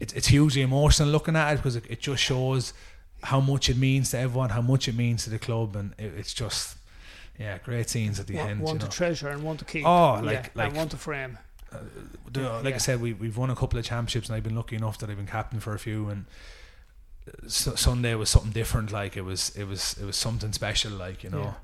it's 0.00 0.12
it's 0.12 0.26
hugely 0.26 0.62
emotional 0.62 1.08
looking 1.08 1.36
at 1.36 1.52
it 1.52 1.56
because 1.56 1.76
it, 1.76 1.84
it 1.88 2.00
just 2.00 2.22
shows 2.22 2.72
how 3.22 3.40
much 3.40 3.68
it 3.68 3.76
means 3.76 4.10
to 4.10 4.18
everyone, 4.18 4.50
how 4.50 4.60
much 4.60 4.88
it 4.88 4.94
means 4.96 5.24
to 5.24 5.30
the 5.30 5.38
club, 5.38 5.76
and 5.76 5.92
it, 5.98 6.12
it's 6.16 6.34
just 6.34 6.76
yeah, 7.38 7.58
great 7.58 7.88
scenes 7.90 8.18
at 8.20 8.26
the 8.26 8.36
one, 8.36 8.48
end. 8.48 8.60
one 8.60 8.74
you 8.76 8.80
to 8.80 8.88
treasure 8.88 9.28
and 9.28 9.42
one 9.42 9.56
to 9.58 9.64
keep. 9.64 9.84
Oh, 9.86 10.20
like- 10.22 10.32
yeah, 10.32 10.48
like- 10.54 10.68
and 10.68 10.76
one 10.76 10.88
to 10.90 10.96
frame. 10.96 11.38
The- 12.30 12.40
like 12.62 12.64
Yeah. 12.64 12.74
I 12.74 12.78
said, 12.78 13.00
we 13.00 13.12
we've 13.12 13.36
won 13.36 13.50
a 13.50 13.56
couple 13.56 13.78
of 13.78 13.84
championships, 13.84 14.28
and 14.28 14.36
I've 14.36 14.42
been 14.44 14.56
lucky 14.56 14.76
enough 14.76 14.98
that 14.98 15.10
I've 15.10 15.16
been 15.16 15.26
captain 15.26 15.60
for 15.60 15.74
a 15.74 15.78
few. 15.78 16.08
And 16.08 16.26
S- 17.44 17.68
Sunday 17.80 18.14
was 18.14 18.30
something 18.30 18.52
different. 18.52 18.92
Like 18.92 19.16
it 19.16 19.22
was, 19.22 19.50
it 19.56 19.64
was, 19.64 19.96
it 20.00 20.04
was 20.04 20.16
something 20.16 20.52
special. 20.52 20.92
Like 20.92 21.24
you 21.24 21.30
know, 21.30 21.54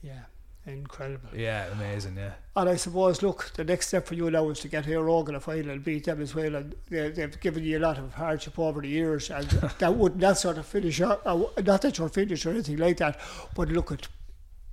Yeah, 0.00 0.20
incredible. 0.66 1.28
yeah, 1.36 1.66
amazing. 1.72 2.16
Yeah, 2.16 2.34
And 2.56 2.68
I 2.68 2.76
suppose, 2.76 3.20
look, 3.20 3.50
the 3.54 3.64
next 3.64 3.88
step 3.88 4.06
for 4.06 4.14
you 4.14 4.30
now 4.30 4.48
is 4.50 4.60
to 4.60 4.68
get 4.68 4.86
here 4.86 5.02
Rogan 5.02 5.34
a 5.34 5.40
final 5.40 5.70
and 5.70 5.82
beat 5.84 6.04
them 6.04 6.22
as 6.22 6.34
well. 6.34 6.54
And 6.54 6.74
they, 6.88 7.10
they've 7.10 7.40
given 7.40 7.64
you 7.64 7.78
a 7.78 7.80
lot 7.80 7.98
of 7.98 8.14
hardship 8.14 8.58
over 8.58 8.80
the 8.80 8.88
years, 8.88 9.28
and 9.30 9.46
that 9.80 9.94
wouldn't 9.94 10.20
that 10.20 10.38
sort 10.38 10.56
of 10.58 10.66
finish. 10.66 11.00
Uh, 11.00 11.16
uh, 11.26 11.44
not 11.64 11.82
that 11.82 11.98
you're 11.98 12.08
finished 12.08 12.46
or 12.46 12.50
anything 12.50 12.76
like 12.76 12.98
that, 12.98 13.18
but 13.54 13.68
look 13.70 13.92
at. 13.92 14.06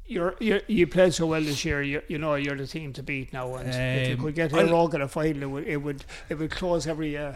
You're, 0.08 0.36
you're, 0.40 0.62
you 0.68 0.86
played 0.86 1.14
so 1.16 1.26
well 1.26 1.42
this 1.42 1.66
year. 1.66 1.82
You, 1.82 2.02
you 2.08 2.18
know 2.20 2.36
you're 2.36 2.56
the 2.56 2.68
team 2.68 2.94
to 2.94 3.02
beat 3.04 3.34
now, 3.34 3.56
and 3.56 3.70
if 3.70 4.08
you 4.10 4.16
Um, 4.16 4.22
could 4.22 4.36
get 4.36 4.52
Rogan 4.52 5.02
a 5.02 5.08
final, 5.08 5.42
it 5.44 5.46
would 5.48 5.68
it 5.68 5.78
would 5.78 6.06
it 6.30 6.36
would 6.38 6.52
close 6.52 6.86
every. 6.88 7.18
Uh, 7.18 7.34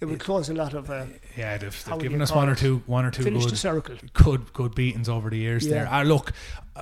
it 0.00 0.06
would 0.06 0.18
close 0.18 0.48
a 0.48 0.54
lot 0.54 0.74
of 0.74 0.90
uh, 0.90 1.04
yeah. 1.36 1.56
They've, 1.58 1.84
they've 1.84 1.98
given 2.00 2.20
us 2.20 2.32
one 2.32 2.48
or 2.48 2.56
two, 2.56 2.82
one 2.86 3.04
or 3.04 3.12
two 3.12 3.22
finish 3.22 3.44
the 3.44 3.50
good, 3.50 3.58
circle. 3.58 3.96
good, 4.12 4.52
good 4.52 4.74
beatings 4.74 5.08
over 5.08 5.30
the 5.30 5.38
years. 5.38 5.64
Yeah. 5.64 5.74
There. 5.74 5.88
Ah, 5.90 6.02
look, 6.02 6.32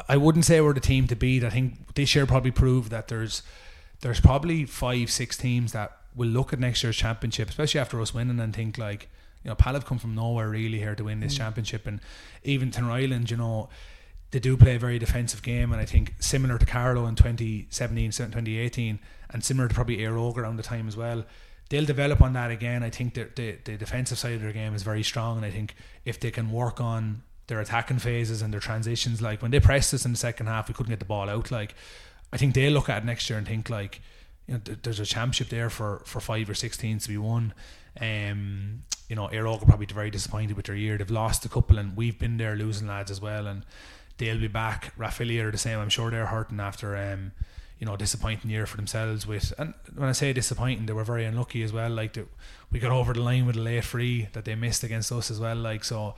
I 0.09 0.16
wouldn't 0.16 0.46
say 0.46 0.61
we're 0.62 0.72
the 0.72 0.81
team 0.81 1.07
to 1.09 1.14
beat. 1.16 1.44
I 1.44 1.50
think 1.50 1.94
this 1.94 2.14
year 2.14 2.24
probably 2.24 2.50
proved 2.50 2.90
that 2.90 3.09
there's 3.09 3.42
there's 4.00 4.20
probably 4.20 4.64
five, 4.64 5.11
six 5.11 5.37
teams 5.37 5.72
that 5.72 5.92
will 6.16 6.29
look 6.29 6.53
at 6.55 6.59
next 6.59 6.83
year's 6.83 6.96
championship, 6.96 7.50
especially 7.50 7.79
after 7.81 8.00
us 8.00 8.14
winning, 8.14 8.40
and 8.40 8.57
think 8.57 8.79
like, 8.79 9.09
you 9.44 9.50
know, 9.50 9.55
Pal 9.55 9.74
have 9.74 9.85
come 9.85 9.98
from 9.98 10.14
nowhere 10.14 10.48
really 10.48 10.79
here 10.79 10.94
to 10.94 11.05
win 11.05 11.18
Mm. 11.18 11.22
this 11.24 11.37
championship, 11.37 11.87
and 11.87 12.00
even 12.42 12.72
Island, 12.90 13.31
you 13.31 13.37
know, 13.37 13.68
they 14.31 14.38
do 14.38 14.57
play 14.57 14.77
a 14.77 14.79
very 14.79 14.99
defensive 14.99 15.43
game, 15.43 15.73
and 15.73 15.81
I 15.81 15.85
think 15.85 16.14
similar 16.21 16.59
to 16.59 16.66
Carlow 16.66 17.07
in 17.07 17.16
2017, 17.16 18.11
2018, 18.11 18.99
and 19.31 19.45
similar 19.45 19.69
to 19.69 19.75
probably 19.75 19.99
Éire 19.99 20.14
Óg 20.14 20.37
around 20.37 20.57
the 20.57 20.62
time 20.62 20.87
as 20.87 20.97
well. 20.97 21.25
They'll 21.69 21.85
develop 21.85 22.21
on 22.21 22.33
that 22.33 22.51
again. 22.51 22.83
I 22.83 22.90
think 22.90 23.14
that 23.14 23.37
the, 23.37 23.59
the 23.64 23.77
defensive 23.77 24.19
side 24.19 24.35
of 24.35 24.43
their 24.43 24.53
game 24.53 24.75
is 24.75 24.83
very 24.83 25.03
strong, 25.03 25.37
and 25.37 25.47
I 25.47 25.51
think 25.51 25.75
if 26.05 26.19
they 26.21 26.31
can 26.31 26.51
work 26.51 26.81
on 26.81 27.23
their 27.47 27.61
attacking 27.61 27.99
phases 27.99 28.43
and 28.43 28.53
their 28.53 28.61
transitions, 28.61 29.21
like 29.21 29.43
when 29.43 29.51
they 29.51 29.61
pressed 29.61 29.93
us 29.93 30.05
in 30.05 30.12
the 30.12 30.19
second 30.19 30.47
half, 30.47 30.69
we 30.69 30.75
couldn't 30.75 30.90
get 30.90 31.01
the 31.01 31.05
ball 31.05 31.29
out. 31.29 31.51
Like 31.51 31.75
I 32.33 32.37
think 32.37 32.55
they'll 32.55 32.73
look 32.73 32.88
at 32.88 33.03
it 33.03 33.05
next 33.05 33.29
year 33.29 33.38
and 33.38 33.47
think 33.47 33.69
like, 33.69 34.01
you 34.47 34.55
know, 34.55 34.61
th- 34.61 34.79
there's 34.83 35.01
a 35.01 35.07
championship 35.07 35.49
there 35.49 35.69
for 35.69 36.03
for 36.07 36.21
five 36.21 36.49
or 36.49 36.55
six 36.55 36.77
teams 36.77 37.03
to 37.05 37.09
be 37.09 37.19
won. 37.19 37.53
Um, 38.01 38.85
you 39.09 39.16
know, 39.16 39.27
Éire 39.29 39.45
Óg 39.45 39.66
probably 39.66 39.87
very 39.87 40.11
disappointed 40.11 40.57
with 40.57 40.66
their 40.66 40.77
year. 40.77 40.97
They've 40.97 41.11
lost 41.11 41.45
a 41.45 41.49
couple, 41.49 41.79
and 41.79 41.97
we've 41.97 42.19
been 42.19 42.37
there 42.37 42.55
losing 42.55 42.87
lads 42.87 43.11
as 43.11 43.21
well, 43.21 43.49
and 43.49 43.64
they'll 44.20 44.38
be 44.38 44.46
back. 44.48 44.92
Rathvilly 44.96 45.40
are 45.42 45.50
the 45.50 45.59
same. 45.59 45.80
I'm 45.80 45.88
sure 45.88 46.11
they're 46.12 46.26
hurting 46.26 46.61
after 46.61 46.96
um, 46.96 47.33
you 47.80 47.87
know, 47.87 47.96
disappointing 47.96 48.50
year 48.50 48.66
for 48.66 48.76
themselves. 48.76 49.26
With 49.26 49.52
and 49.59 49.74
when 49.96 50.09
I 50.09 50.12
say 50.12 50.33
disappointing, 50.33 50.87
they 50.87 50.92
were 50.92 51.02
very 51.04 51.24
unlucky 51.24 51.62
as 51.64 51.72
well. 51.72 51.90
Like 51.90 52.12
the, 52.12 52.26
we 52.70 52.78
got 52.78 52.92
over 52.92 53.12
the 53.12 53.22
line 53.22 53.46
with 53.46 53.56
a 53.56 53.61
late 53.61 53.85
free 53.85 54.28
that 54.35 54.44
they 54.44 54.54
missed 54.54 54.85
against 54.85 55.11
us 55.11 55.30
as 55.30 55.40
well. 55.40 55.56
Like 55.56 55.83
so. 55.83 56.14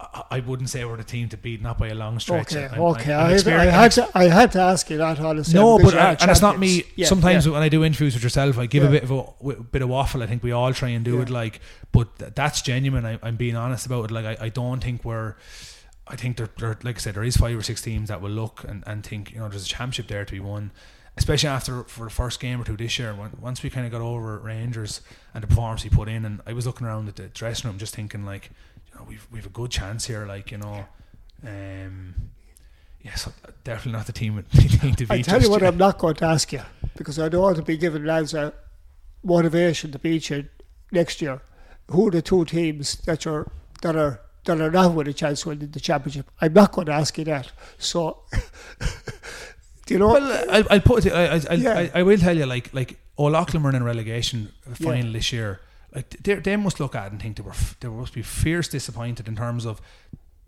I 0.00 0.22
I 0.36 0.40
wouldn't 0.40 0.70
say 0.70 0.82
we're 0.86 0.96
the 0.96 1.04
team 1.04 1.28
to 1.28 1.36
beat, 1.36 1.60
not 1.60 1.76
by 1.78 1.88
a 1.88 1.94
long 1.94 2.18
stretch. 2.20 2.54
Okay, 2.56 2.64
I'm- 2.66 2.80
okay. 2.80 3.12
I'm 3.12 3.26
I, 3.48 3.64
had, 3.66 3.74
I 3.74 3.88
to 3.88 4.08
I 4.14 4.24
had 4.28 4.52
to 4.52 4.60
ask 4.60 4.88
you 4.88 4.96
that 4.96 5.20
honestly. 5.20 5.52
no, 5.54 5.78
but 5.78 5.92
you're 5.92 6.00
uh, 6.00 6.16
and 6.20 6.30
it's 6.30 6.40
not 6.40 6.58
me. 6.58 6.84
Yeah, 6.96 7.06
Sometimes 7.06 7.44
yeah. 7.44 7.52
when 7.52 7.62
I 7.62 7.68
do 7.68 7.84
interviews 7.84 8.14
with 8.14 8.22
yourself, 8.22 8.56
I 8.58 8.64
give 8.64 8.82
a 8.82 8.88
bit 8.88 9.02
of 9.02 9.10
a 9.10 9.22
w- 9.42 9.62
bit 9.74 9.82
of 9.82 9.90
waffle. 9.90 10.22
I 10.22 10.26
think 10.26 10.42
we 10.42 10.52
all 10.52 10.72
try 10.72 10.88
and 10.90 11.04
do 11.04 11.16
Yeah. 11.16 11.22
it, 11.24 11.30
like, 11.30 11.60
but 11.92 12.08
that's 12.34 12.62
genuine. 12.62 13.04
I, 13.04 13.18
I'm 13.22 13.36
being 13.36 13.56
honest 13.56 13.84
about 13.84 14.06
it. 14.06 14.10
Like, 14.10 14.24
I, 14.24 14.46
I 14.46 14.48
don't 14.48 14.82
think 14.82 15.04
we're. 15.04 15.34
I 16.10 16.16
think 16.16 16.36
there, 16.36 16.50
there, 16.58 16.76
like 16.82 16.96
I 16.96 16.98
said, 16.98 17.14
there 17.14 17.22
is 17.22 17.36
five 17.36 17.56
or 17.56 17.62
six 17.62 17.80
teams 17.80 18.08
that 18.08 18.20
will 18.20 18.30
look 18.30 18.64
and, 18.64 18.82
and 18.86 19.04
think, 19.04 19.32
you 19.32 19.38
know, 19.38 19.48
there's 19.48 19.64
a 19.64 19.68
championship 19.68 20.08
there 20.08 20.24
to 20.24 20.32
be 20.32 20.40
won, 20.40 20.72
especially 21.16 21.48
after 21.48 21.84
for 21.84 22.04
the 22.04 22.10
first 22.10 22.40
game 22.40 22.60
or 22.60 22.64
two 22.64 22.76
this 22.76 22.98
year. 22.98 23.14
When, 23.14 23.30
once 23.40 23.62
we 23.62 23.70
kind 23.70 23.86
of 23.86 23.92
got 23.92 24.00
over 24.00 24.38
Rangers 24.38 25.02
and 25.32 25.42
the 25.42 25.46
performance 25.46 25.82
he 25.82 25.88
put 25.88 26.08
in, 26.08 26.24
and 26.24 26.40
I 26.46 26.52
was 26.52 26.66
looking 26.66 26.86
around 26.86 27.08
at 27.08 27.16
the 27.16 27.28
dressing 27.28 27.70
room, 27.70 27.78
just 27.78 27.94
thinking 27.94 28.24
like, 28.24 28.50
you 28.92 28.98
know, 28.98 29.06
we've 29.08 29.26
we've 29.30 29.46
a 29.46 29.50
good 29.50 29.70
chance 29.70 30.06
here. 30.06 30.26
Like, 30.26 30.50
you 30.50 30.58
know, 30.58 30.84
um, 31.46 32.14
yes, 33.02 33.28
definitely 33.62 33.92
not 33.92 34.06
the 34.06 34.12
team, 34.12 34.44
to 34.52 34.96
beat. 34.96 35.10
I 35.10 35.22
tell 35.22 35.40
you 35.40 35.48
what, 35.48 35.62
yet. 35.62 35.68
I'm 35.68 35.78
not 35.78 35.98
going 35.98 36.16
to 36.16 36.24
ask 36.24 36.52
you 36.52 36.62
because 36.96 37.20
I 37.20 37.28
don't 37.28 37.42
want 37.42 37.56
to 37.56 37.62
be 37.62 37.76
giving 37.76 38.04
lads 38.04 38.34
a 38.34 38.52
motivation 39.22 39.92
to 39.92 39.98
beat 40.00 40.28
you 40.28 40.48
next 40.90 41.22
year. 41.22 41.40
Who 41.88 42.08
are 42.08 42.10
the 42.10 42.22
two 42.22 42.44
teams 42.44 42.96
that 43.06 43.28
are 43.28 43.50
that 43.82 43.94
are 43.94 44.20
that 44.44 44.60
are 44.60 44.70
not 44.70 44.94
with 44.94 45.08
a 45.08 45.12
chance 45.12 45.42
of 45.42 45.48
winning 45.48 45.70
the 45.70 45.80
championship? 45.80 46.30
I'm 46.40 46.52
not 46.52 46.72
going 46.72 46.86
to 46.86 46.92
ask 46.92 47.16
you 47.18 47.24
that. 47.24 47.50
So, 47.78 48.22
do 49.86 49.94
you 49.94 49.98
know? 49.98 50.08
Well, 50.08 50.46
I, 50.50 50.64
I'll 50.70 50.80
put 50.80 51.06
it. 51.06 51.12
I, 51.12 51.36
I, 51.36 51.40
I, 51.50 51.54
Yeah. 51.54 51.78
I, 51.78 51.90
I 51.96 52.02
will 52.02 52.18
tell 52.18 52.36
you, 52.36 52.46
like, 52.46 52.72
like 52.72 52.98
O'Loughlin 53.18 53.62
were 53.62 53.70
in 53.74 53.82
relegation 53.82 54.52
final 54.74 55.06
Yeah. 55.06 55.12
this 55.12 55.32
year. 55.32 55.60
Like, 55.94 56.10
they, 56.22 56.34
they 56.36 56.56
must 56.56 56.78
look 56.80 56.94
at 56.94 57.06
it 57.06 57.12
and 57.12 57.20
think 57.20 57.36
they 57.36 57.42
were, 57.42 57.52
they 57.80 57.88
must 57.88 58.14
be 58.14 58.22
fierce 58.22 58.68
disappointed 58.68 59.26
in 59.28 59.36
terms 59.36 59.66
of 59.66 59.80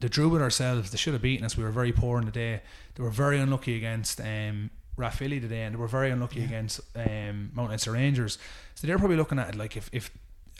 they 0.00 0.09
drew 0.09 0.28
with 0.28 0.42
ourselves. 0.42 0.90
They 0.90 0.96
should 0.98 1.12
have 1.12 1.22
beaten 1.22 1.44
us. 1.44 1.57
We 1.57 1.64
were 1.64 1.70
very 1.70 1.92
poor 1.92 2.18
in 2.18 2.26
the 2.26 2.33
day. 2.33 2.61
They 2.94 3.02
were 3.02 3.11
very 3.11 3.38
unlucky 3.38 3.76
against 3.76 4.20
um, 4.20 4.70
Rathvilly 4.96 5.40
today, 5.40 5.62
and 5.62 5.74
they 5.74 5.78
were 5.78 5.88
very 5.88 6.11
unlucky 6.11 6.44
against 6.44 6.81
um, 6.94 7.50
Mount 7.55 7.70
Leinster 7.70 7.92
Rangers. 7.92 8.38
So 8.74 8.87
they're 8.87 8.98
probably 8.98 9.16
looking 9.16 9.38
at 9.38 9.48
it 9.50 9.55
like 9.57 9.76
if, 9.76 9.88
if 9.92 10.11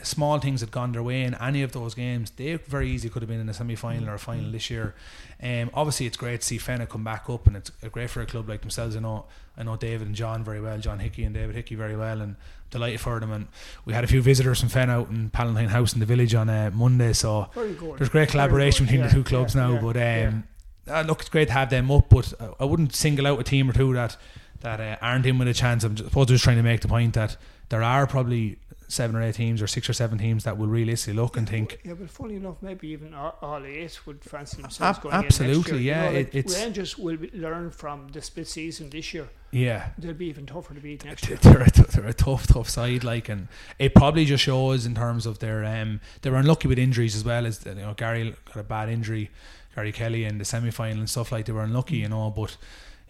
small 0.07 0.39
things 0.39 0.61
had 0.61 0.71
gone 0.71 0.93
their 0.93 1.03
way 1.03 1.23
in 1.23 1.35
any 1.35 1.63
of 1.63 1.73
those 1.73 1.95
games, 1.95 2.31
they 2.33 2.55
very 2.57 2.89
easily 2.91 3.11
could 3.11 3.23
have 3.23 3.29
been 3.29 3.41
in 3.41 3.49
a 3.49 3.55
semi 3.55 3.75
final 3.75 4.09
or 4.09 4.15
a 4.15 4.19
final 4.19 4.51
this 4.51 4.71
year. 4.71 4.95
Um, 5.43 5.71
obviously, 5.75 6.07
it's 6.07 6.17
great 6.17 6.41
to 6.41 6.47
see 6.47 6.59
Fenagh 6.59 6.89
come 6.89 7.05
back 7.05 7.29
up, 7.29 7.47
and 7.47 7.57
it's 7.57 7.71
great 7.91 8.11
for 8.11 8.21
a 8.23 8.27
club 8.27 8.49
like 8.49 8.61
themselves. 8.61 8.97
I 8.97 9.01
know, 9.01 9.25
I 9.57 9.63
know 9.65 9.77
David 9.77 10.07
and 10.07 10.17
John 10.17 10.45
very 10.45 10.61
well, 10.61 10.79
John 10.79 10.99
Hickey 11.01 11.25
and 11.25 11.35
David 11.35 11.55
Hickey 11.57 11.75
very 11.75 11.97
well, 11.97 12.21
and 12.21 12.37
delighted 12.71 13.01
for 13.01 13.19
them. 13.21 13.33
And 13.33 13.49
we 13.85 13.93
had 13.93 14.05
a 14.05 14.07
few 14.07 14.23
visitors 14.23 14.61
from 14.61 14.69
Fenagh 14.69 14.89
out 14.91 15.11
in 15.11 15.31
Palatine 15.31 15.69
House 15.69 15.93
in 15.95 16.01
the 16.01 16.07
village 16.07 16.35
on 16.35 16.49
uh, 16.49 16.71
Monday, 16.73 17.13
so 17.13 17.49
there's 17.97 18.09
great 18.09 18.29
collaboration 18.29 18.87
between 18.87 19.01
Yeah, 19.03 19.09
the 19.09 19.13
two 19.15 19.25
clubs 19.25 19.55
yeah, 19.55 19.67
now. 19.67 19.73
yeah, 19.75 19.81
but 19.81 19.97
um, 20.29 20.45
uh, 20.89 21.03
look, 21.03 21.21
it's 21.21 21.29
great 21.29 21.49
to 21.49 21.55
have 21.55 21.71
them 21.71 21.91
up, 21.91 22.09
but 22.09 22.33
I- 22.41 22.51
I 22.61 22.65
wouldn't 22.65 22.95
single 22.95 23.27
out 23.27 23.41
a 23.41 23.45
team 23.45 23.69
or 23.69 23.73
two 23.73 23.93
that 23.95 24.17
that 24.61 24.81
uh, 24.81 24.97
aren't 25.03 25.27
in 25.27 25.39
with 25.39 25.49
a 25.49 25.55
chance. 25.55 25.83
I'm 25.83 25.97
just, 25.97 26.07
I 26.07 26.11
suppose 26.11 26.27
just 26.29 26.45
trying 26.45 26.57
to 26.57 26.63
make 26.63 26.83
the 26.83 26.89
point 26.89 27.15
that 27.15 27.37
there 27.69 27.83
are 27.83 28.07
probably 28.07 28.59
seven 28.93 29.17
or 29.17 29.23
eight 29.23 29.35
teams 29.35 29.63
or 29.63 29.67
six 29.67 29.89
or 29.89 29.93
seven 29.93 30.19
teams 30.19 30.45
that 30.45 30.59
will 30.59 30.67
realistically 30.67 31.15
look 31.21 31.37
and 31.37 31.49
think, 31.49 31.81
Yeah, 31.85 31.95
but 31.95 32.11
funny 32.11 32.37
enough, 32.37 32.57
maybe 32.61 32.89
even 32.89 33.15
all, 33.15 33.63
eight 33.65 33.99
would 34.07 34.23
fancy 34.23 34.61
themselves 34.61 34.99
Ab- 34.99 35.03
going 35.03 35.15
in 35.15 35.25
absolutely. 35.25 35.79
You 35.79 35.85
yeah, 35.85 36.01
know, 36.11 36.17
like 36.19 36.35
it- 36.35 36.39
it's- 36.41 36.63
Rangers 36.63 36.99
will 36.99 37.19
learn 37.33 37.71
from 37.71 38.09
the 38.09 38.21
split 38.21 38.49
season 38.49 38.91
this 38.91 39.15
year. 39.15 39.29
yeah, 39.51 39.91
They'll 39.99 40.13
be 40.15 40.27
even 40.27 40.47
tougher 40.47 40.75
to 40.75 40.81
beat 40.81 41.05
next 41.05 41.27
year. 41.29 41.39
they're 41.43 41.63
a, 41.63 41.71
they're 41.71 42.07
a 42.07 42.13
tough, 42.13 42.47
tough 42.47 42.69
side. 42.69 43.03
Like, 43.05 43.29
and 43.29 43.49
it 43.79 43.95
probably 43.95 44.25
just 44.25 44.45
shows 44.45 44.85
in 44.87 44.95
terms 44.95 45.25
of 45.27 45.39
their 45.39 45.65
um, 45.65 46.01
they 46.21 46.31
were 46.31 46.37
unlucky 46.39 46.69
with 46.69 46.79
injuries 46.79 47.17
as 47.17 47.25
well 47.25 47.47
as 47.47 47.65
you 47.65 47.75
know 47.75 47.95
Gary 47.95 48.35
got 48.47 48.57
a 48.57 48.63
bad 48.63 48.89
injury, 48.91 49.31
Gary 49.75 49.93
Kelly 49.93 50.25
in 50.25 50.39
the 50.39 50.45
semi 50.45 50.71
final 50.71 50.99
and 50.99 51.09
stuff 51.11 51.33
like 51.33 51.47
they 51.47 51.53
were 51.53 51.63
unlucky, 51.65 51.97
you 51.97 52.09
know. 52.09 52.31
But 52.31 52.57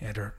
yeah, 0.01 0.12
they're 0.12 0.35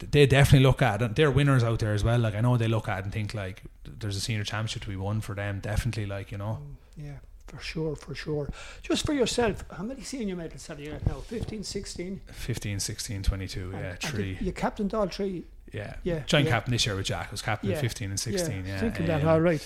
they 0.00 0.26
definitely 0.26 0.66
look 0.66 0.82
at 0.82 1.02
it. 1.02 1.16
They're 1.16 1.30
winners 1.30 1.62
out 1.62 1.78
there 1.80 1.94
as 1.94 2.02
well. 2.04 2.18
Like 2.18 2.34
I 2.34 2.40
know 2.40 2.56
they 2.56 2.68
look 2.68 2.88
at 2.88 3.04
and 3.04 3.12
think 3.12 3.34
like 3.34 3.62
there's 3.84 4.16
a 4.16 4.20
senior 4.20 4.44
championship 4.44 4.82
to 4.82 4.88
be 4.88 4.96
won 4.96 5.20
for 5.20 5.34
them. 5.34 5.60
Definitely, 5.60 6.06
like 6.06 6.30
you 6.32 6.38
know, 6.38 6.58
Yeah, 6.96 7.18
for 7.46 7.58
sure, 7.60 7.96
for 7.96 8.14
sure. 8.14 8.48
Just 8.82 9.04
for 9.06 9.12
yourself, 9.12 9.64
how 9.70 9.82
many 9.84 10.02
senior 10.02 10.36
medals 10.36 10.66
have 10.68 10.80
you 10.80 10.90
got 10.92 11.06
now? 11.06 11.20
15, 11.20 11.62
16? 11.64 12.20
15, 12.32 12.80
16, 12.80 13.22
22, 13.22 13.60
yeah, 13.60 13.76
And- 13.76 13.84
and 13.86 14.00
three, 14.00 14.38
You 14.40 14.52
captained 14.52 14.94
all 14.94 15.08
three. 15.08 15.44
yeah, 15.72 15.94
Yeah, 16.02 16.20
Joint 16.26 16.46
yeah. 16.46 16.52
captain 16.52 16.72
this 16.72 16.86
year 16.86 16.96
with 16.96 17.06
Jack 17.06 17.28
I 17.28 17.30
was 17.30 17.42
captain 17.42 17.70
Yeah, 17.70 17.76
of 17.76 17.80
15 17.82 18.10
and 18.10 18.20
16. 18.20 18.64
Yeah, 18.66 18.80
thinking 18.80 19.06
that 19.06 19.22
um, 19.22 19.28
all 19.28 19.40
right. 19.40 19.62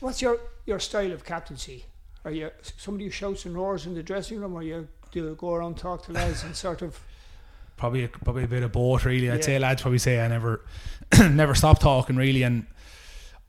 What's 0.00 0.20
your, 0.22 0.38
your 0.66 0.78
style 0.80 1.12
of 1.12 1.24
captaincy? 1.24 1.86
Are 2.24 2.30
you 2.30 2.50
somebody 2.76 3.04
who 3.06 3.10
shouts 3.10 3.44
and 3.46 3.54
roars 3.54 3.86
in 3.86 3.94
the 3.94 4.02
dressing 4.02 4.38
room, 4.40 4.54
or 4.54 4.62
you 4.62 4.88
do 5.10 5.24
you 5.24 5.34
go 5.34 5.54
around 5.54 5.76
talk 5.76 6.04
to 6.06 6.12
lads 6.12 6.44
and 6.44 6.54
sort 6.54 6.80
of? 6.82 7.00
Probably 7.82 8.04
a, 8.04 8.08
probably 8.08 8.44
a 8.44 8.48
bit 8.56 8.62
of 8.62 8.70
both 8.72 9.04
really 9.04 9.28
I'd 9.30 9.40
Yeah. 9.40 9.46
say 9.50 9.58
lads 9.58 9.82
probably 9.82 9.98
say 9.98 10.14
I 10.24 10.28
never 10.28 10.52
never 11.42 11.54
stop 11.62 11.78
talking 11.80 12.16
really 12.16 12.42
and 12.48 12.66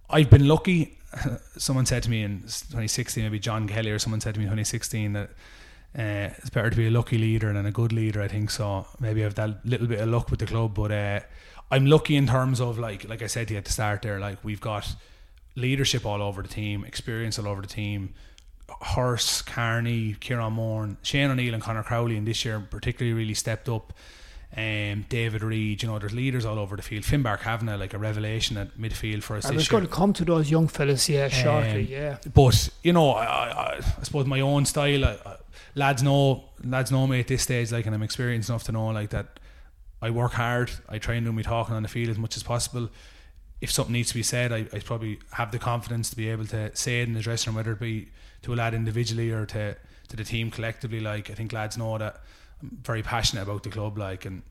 I've 0.09 0.29
been 0.35 0.47
lucky 0.47 0.97
someone 1.57 1.85
said 1.85 2.01
to 2.03 2.09
me 2.09 2.23
in 2.23 2.41
2016 2.41 3.23
maybe 3.23 3.39
John 3.39 3.67
Kelly 3.67 3.91
or 3.91 3.99
someone 3.99 4.21
said 4.21 4.33
to 4.33 4.39
me 4.39 4.45
in 4.45 4.49
2016 4.49 5.13
that 5.13 5.29
uh, 5.99 6.33
it's 6.39 6.49
better 6.49 6.71
to 6.71 6.75
be 6.75 6.87
a 6.87 6.91
lucky 6.91 7.19
leader 7.19 7.53
than 7.53 7.65
a 7.67 7.71
good 7.71 7.93
leader. 7.93 8.19
I 8.23 8.27
think 8.27 8.49
so. 8.49 8.87
Maybe 8.99 9.21
I 9.21 9.25
have 9.25 9.35
that 9.35 9.63
little 9.63 9.85
bit 9.85 9.99
of 9.99 10.09
luck 10.09 10.31
with 10.31 10.39
the 10.39 10.47
club, 10.47 10.73
but 10.73 10.91
uh, 10.91 11.19
I'm 11.69 11.85
lucky 11.85 12.15
in 12.15 12.25
terms 12.25 12.59
of 12.59 12.79
like 12.79 13.07
like 13.07 13.21
I 13.21 13.27
said 13.27 13.47
to 13.49 13.53
you 13.53 13.59
at 13.59 13.65
the 13.65 13.71
start 13.71 14.01
there. 14.01 14.19
Like 14.19 14.39
we've 14.43 14.59
got 14.71 14.85
leadership 15.55 16.03
all 16.03 16.21
over 16.23 16.41
the 16.41 16.47
team, 16.47 16.83
experience 16.83 17.37
all 17.37 17.47
over 17.47 17.61
the 17.61 17.67
team. 17.81 18.15
Horse, 18.95 19.43
Carney, 19.43 20.15
Kieran 20.19 20.53
Moore, 20.53 20.97
Shane 21.03 21.29
O'Neill, 21.29 21.53
and 21.53 21.61
Connor 21.61 21.83
Crowley, 21.83 22.17
and 22.17 22.27
this 22.27 22.43
year 22.43 22.59
particularly 22.59 23.13
really 23.13 23.35
stepped 23.35 23.69
up. 23.69 23.93
Um, 24.55 25.05
David 25.09 25.41
Reid, 25.41 25.81
you 25.81 25.89
know, 25.89 25.97
there's 25.97 26.13
leaders 26.13 26.45
all 26.45 26.59
over 26.59 26.75
the 26.75 26.83
field. 26.83 27.03
Finbar 27.05 27.39
Kavanagh, 27.39 27.77
like 27.77 27.95
a 27.95 27.97
revelation 27.97 28.55
at 28.57 28.77
midfield 28.77 29.23
for 29.23 29.35
us. 29.35 29.45
I 29.45 29.51
was 29.51 29.67
going 29.67 29.83
to 29.83 29.89
come 29.89 30.13
to 30.13 30.25
those 30.25 30.51
young 30.51 30.67
fellas, 30.67 31.09
yeah, 31.09 31.27
shortly, 31.27 31.85
Um, 31.85 32.03
yeah. 32.03 32.17
But 32.33 32.69
you 32.83 32.93
know, 32.93 33.11
I, 33.11 33.25
I, 33.25 33.77
I 33.77 34.03
suppose 34.03 34.27
my 34.27 34.41
own 34.41 34.65
style. 34.65 35.05
I, 35.05 35.17
I, 35.25 35.37
lads 35.75 36.03
know, 36.03 36.43
lads 36.63 36.91
know 36.91 37.07
me 37.07 37.19
at 37.19 37.27
this 37.27 37.41
stage, 37.41 37.71
like, 37.71 37.87
and 37.87 37.95
I'm 37.95 38.03
experienced 38.03 38.49
enough 38.49 38.63
to 38.65 38.71
know, 38.71 38.87
like, 38.89 39.09
that 39.09 39.39
I 40.03 40.11
work 40.11 40.33
hard. 40.33 40.69
I 40.87 40.99
try 40.99 41.15
and 41.15 41.25
do 41.25 41.31
my 41.31 41.41
talking 41.41 41.73
on 41.75 41.81
the 41.81 41.89
field 41.89 42.09
as 42.09 42.19
much 42.19 42.37
as 42.37 42.43
possible. 42.43 42.89
If 43.59 43.71
something 43.71 43.93
needs 43.93 44.09
to 44.09 44.15
be 44.15 44.23
said, 44.23 44.51
I, 44.51 44.67
I 44.71 44.79
probably 44.79 45.19
have 45.31 45.51
the 45.51 45.57
confidence 45.57 46.09
to 46.11 46.15
be 46.15 46.29
able 46.29 46.45
to 46.47 46.75
say 46.75 47.01
it 47.01 47.07
in 47.07 47.13
the 47.13 47.21
dressing 47.21 47.51
room, 47.51 47.55
whether 47.55 47.71
it 47.71 47.79
be 47.79 48.09
to 48.43 48.53
a 48.53 48.55
lad 48.55 48.73
individually 48.73 49.31
or 49.31 49.45
to 49.47 49.75
to 50.09 50.15
the 50.17 50.23
team 50.23 50.51
collectively. 50.51 50.99
Like, 50.99 51.31
I 51.31 51.33
think 51.33 51.53
lads 51.53 51.77
know 51.77 51.97
that 51.97 52.21
I'm 52.63 52.79
very 52.83 53.03
passionate 53.03 53.43
about 53.43 53.63
the 53.63 53.69
club, 53.69 53.97
like, 53.97 54.25
and 54.25 54.41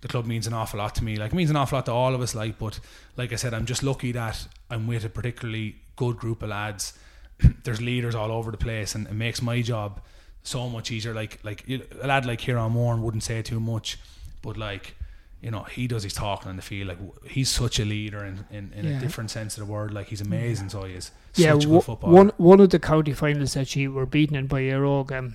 the 0.00 0.08
club 0.08 0.24
means 0.26 0.46
an 0.46 0.54
awful 0.54 0.78
lot 0.78 0.94
to 0.96 1.04
me. 1.04 1.16
Like 1.16 1.32
it 1.32 1.36
means 1.36 1.50
an 1.50 1.56
awful 1.56 1.76
lot 1.76 1.86
to 1.86 1.92
all 1.92 2.14
of 2.14 2.20
us. 2.22 2.34
Like, 2.34 2.58
but 2.58 2.80
like 3.16 3.32
I 3.32 3.36
said, 3.36 3.52
I'm 3.54 3.66
just 3.66 3.82
lucky 3.82 4.12
that 4.12 4.46
I'm 4.70 4.86
with 4.86 5.04
a 5.04 5.10
particularly 5.10 5.76
good 5.96 6.16
group 6.16 6.42
of 6.42 6.48
lads. 6.48 6.94
There's 7.64 7.80
leaders 7.82 8.14
all 8.14 8.32
over 8.32 8.50
the 8.50 8.56
place, 8.56 8.94
and 8.94 9.06
it 9.06 9.12
makes 9.14 9.42
my 9.42 9.60
job 9.62 10.00
so 10.42 10.68
much 10.70 10.90
easier. 10.90 11.12
Like, 11.14 11.38
like 11.44 11.64
a 11.68 12.06
lad 12.06 12.24
like 12.24 12.38
Kieran 12.38 12.72
Warren 12.74 13.02
wouldn't 13.02 13.22
say 13.24 13.42
too 13.42 13.60
much, 13.60 13.98
but 14.42 14.56
like. 14.56 14.94
You 15.42 15.50
know, 15.50 15.62
he 15.62 15.86
does 15.86 16.02
his 16.02 16.12
talking 16.12 16.50
on 16.50 16.56
the 16.56 16.60
field. 16.62 16.88
Like 16.88 16.98
he's 17.26 17.48
such 17.48 17.80
a 17.80 17.84
leader 17.86 18.22
in, 18.26 18.44
in, 18.50 18.74
in 18.76 18.84
Yeah. 18.84 18.98
a 18.98 19.00
different 19.00 19.30
sense 19.30 19.56
of 19.56 19.66
the 19.66 19.72
word. 19.72 19.90
Like 19.90 20.08
he's 20.08 20.20
amazing. 20.20 20.68
So 20.68 20.82
he 20.84 20.92
is 20.92 21.12
Yeah, 21.34 21.54
such 21.54 21.64
a 21.64 21.68
good 21.68 21.82
footballer. 21.82 22.12
one 22.12 22.32
one 22.36 22.60
of 22.60 22.68
the 22.68 22.78
county 22.78 23.14
finals 23.14 23.54
that 23.54 23.66
she 23.66 23.88
were 23.88 24.04
beaten 24.04 24.36
in 24.36 24.48
by 24.48 24.60
Éire 24.60 24.82
Óg 24.84 25.16
um, 25.18 25.34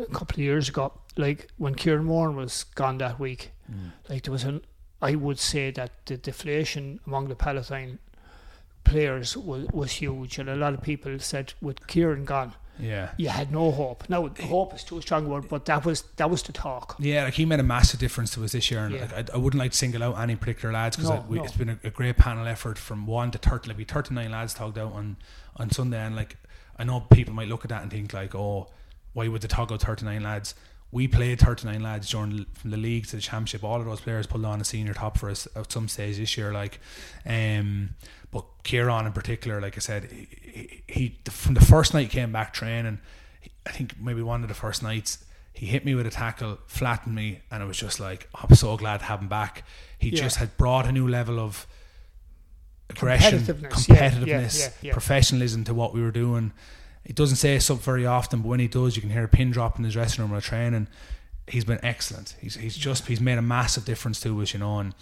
a 0.00 0.06
couple 0.06 0.36
of 0.36 0.38
years 0.38 0.70
ago. 0.70 0.94
Like 1.16 1.48
when 1.58 1.74
Kieran 1.74 2.04
Moore 2.04 2.30
was 2.30 2.64
gone 2.74 2.98
that 2.98 3.18
week, 3.20 3.50
Mm. 3.70 3.92
like 4.08 4.22
there 4.24 4.32
was 4.32 4.44
an. 4.44 4.60
I 5.00 5.14
would 5.14 5.38
say 5.38 5.70
that 5.70 5.90
the 6.06 6.16
deflation 6.16 7.00
among 7.06 7.28
the 7.28 7.34
Palatine 7.34 7.98
players 8.84 9.36
was 9.36 9.66
was 9.72 9.92
huge, 9.92 10.38
and 10.38 10.48
a 10.48 10.56
lot 10.56 10.74
of 10.74 10.82
people 10.82 11.18
said 11.18 11.54
with 11.60 11.86
Kieran 11.86 12.24
gone, 12.24 12.54
yeah, 12.78 13.10
you 13.16 13.28
had 13.28 13.50
no 13.52 13.70
hope. 13.70 14.08
No, 14.08 14.28
hope 14.42 14.74
is 14.74 14.84
too 14.84 15.00
strong 15.00 15.26
a 15.26 15.28
word, 15.28 15.48
but 15.48 15.64
that 15.66 15.84
was 15.84 16.02
that 16.16 16.30
was 16.30 16.42
the 16.42 16.52
talk. 16.52 16.96
Yeah, 16.98 17.24
like 17.24 17.34
he 17.34 17.44
made 17.44 17.60
a 17.60 17.64
massive 17.64 18.00
difference 18.00 18.32
to 18.34 18.44
us 18.44 18.52
this 18.52 18.70
year, 18.70 18.84
and 18.84 18.94
Yeah. 18.94 19.02
like, 19.16 19.30
I, 19.30 19.34
I 19.34 19.36
wouldn't 19.38 19.58
like 19.58 19.70
to 19.72 19.76
single 19.76 20.02
out 20.02 20.18
any 20.18 20.36
particular 20.36 20.72
lads 20.72 20.96
because 20.96 21.10
No, 21.10 21.24
no. 21.28 21.44
it's 21.44 21.56
been 21.56 21.70
a, 21.70 21.78
a 21.84 21.90
great 21.90 22.16
panel 22.16 22.46
effort 22.46 22.76
from 22.78 23.06
one 23.06 23.30
to 23.30 23.38
thirty. 23.38 23.68
Like 23.68 23.78
we 23.78 23.84
thirty 23.84 24.14
nine 24.14 24.30
lads 24.32 24.54
talked 24.54 24.76
out 24.78 24.92
on 24.92 25.16
on 25.56 25.70
Sunday, 25.70 26.00
and 26.04 26.16
like 26.16 26.36
I 26.78 26.84
know 26.84 27.00
people 27.00 27.32
might 27.34 27.48
look 27.48 27.64
at 27.64 27.68
that 27.70 27.82
and 27.82 27.90
think 27.90 28.12
like, 28.12 28.34
oh, 28.34 28.68
why 29.12 29.28
would 29.28 29.40
they 29.42 29.48
talk 29.48 29.70
out 29.72 29.80
thirty 29.80 30.04
nine 30.04 30.22
lads? 30.22 30.54
We 30.94 31.08
played 31.08 31.40
thirty 31.40 31.66
nine 31.66 31.82
lads 31.82 32.08
during 32.08 32.46
from 32.54 32.70
the 32.70 32.76
league 32.76 33.06
to 33.08 33.16
the 33.16 33.22
championship. 33.22 33.64
All 33.64 33.80
of 33.80 33.84
those 33.84 34.00
players 34.00 34.26
pulled 34.28 34.44
on 34.44 34.60
a 34.60 34.64
senior 34.64 34.94
top 34.94 35.18
for 35.18 35.28
us 35.28 35.48
at 35.56 35.72
some 35.72 35.88
stage 35.88 36.18
this 36.18 36.36
year. 36.38 36.52
Like, 36.52 36.78
um, 37.26 37.90
but 38.30 38.44
Kieran 38.62 39.04
in 39.06 39.12
particular, 39.12 39.60
like 39.60 39.76
I 39.76 39.80
said, 39.80 40.04
he, 40.04 40.82
he, 40.86 41.18
from 41.28 41.54
the 41.54 41.60
first 41.64 41.94
night 41.94 42.02
he 42.02 42.08
came 42.08 42.30
back 42.30 42.54
training. 42.54 43.00
I 43.66 43.70
think 43.72 44.00
maybe 44.00 44.22
one 44.22 44.42
of 44.42 44.48
the 44.48 44.54
first 44.54 44.82
nights 44.84 45.24
he 45.52 45.66
hit 45.66 45.84
me 45.84 45.94
with 45.96 46.06
a 46.06 46.10
tackle, 46.10 46.58
flattened 46.66 47.14
me, 47.16 47.40
and 47.50 47.60
it 47.62 47.66
was 47.66 47.76
just 47.78 47.98
like 47.98 48.28
oh, 48.36 48.46
I'm 48.48 48.54
so 48.54 48.76
glad 48.76 48.98
to 49.00 49.04
have 49.06 49.20
him 49.20 49.28
back. 49.28 49.64
He 49.98 50.10
Yeah. 50.10 50.22
just 50.22 50.36
had 50.36 50.56
brought 50.56 50.86
a 50.86 50.92
new 50.92 51.08
level 51.08 51.40
of 51.40 51.66
aggression, 52.90 53.40
Competitiveness, 53.40 53.70
competitiveness, 53.88 54.60
yeah, 54.60 54.68
yeah. 54.88 54.92
professionalism 54.92 55.64
to 55.64 55.74
what 55.74 55.92
we 55.92 56.00
were 56.02 56.12
doing. 56.12 56.52
It 57.04 57.14
doesn't 57.16 57.36
say 57.36 57.58
so 57.58 57.74
very 57.74 58.06
often, 58.06 58.40
but 58.40 58.48
when 58.48 58.60
he 58.60 58.68
does, 58.68 58.96
you 58.96 59.02
can 59.02 59.10
hear 59.10 59.24
a 59.24 59.28
pin 59.28 59.50
drop 59.50 59.78
in 59.78 59.84
his 59.84 59.92
dressing 59.92 60.24
room 60.24 60.32
or 60.32 60.40
training. 60.40 60.88
He's 61.46 61.64
been 61.64 61.80
excellent. 61.82 62.36
He's 62.40 62.54
he's 62.54 62.76
just 62.76 63.06
he's 63.06 63.20
made 63.20 63.38
a 63.38 63.42
massive 63.42 63.84
difference 63.84 64.20
to 64.20 64.40
us, 64.40 64.54
you 64.54 64.60
know. 64.60 64.78
And 64.78 64.94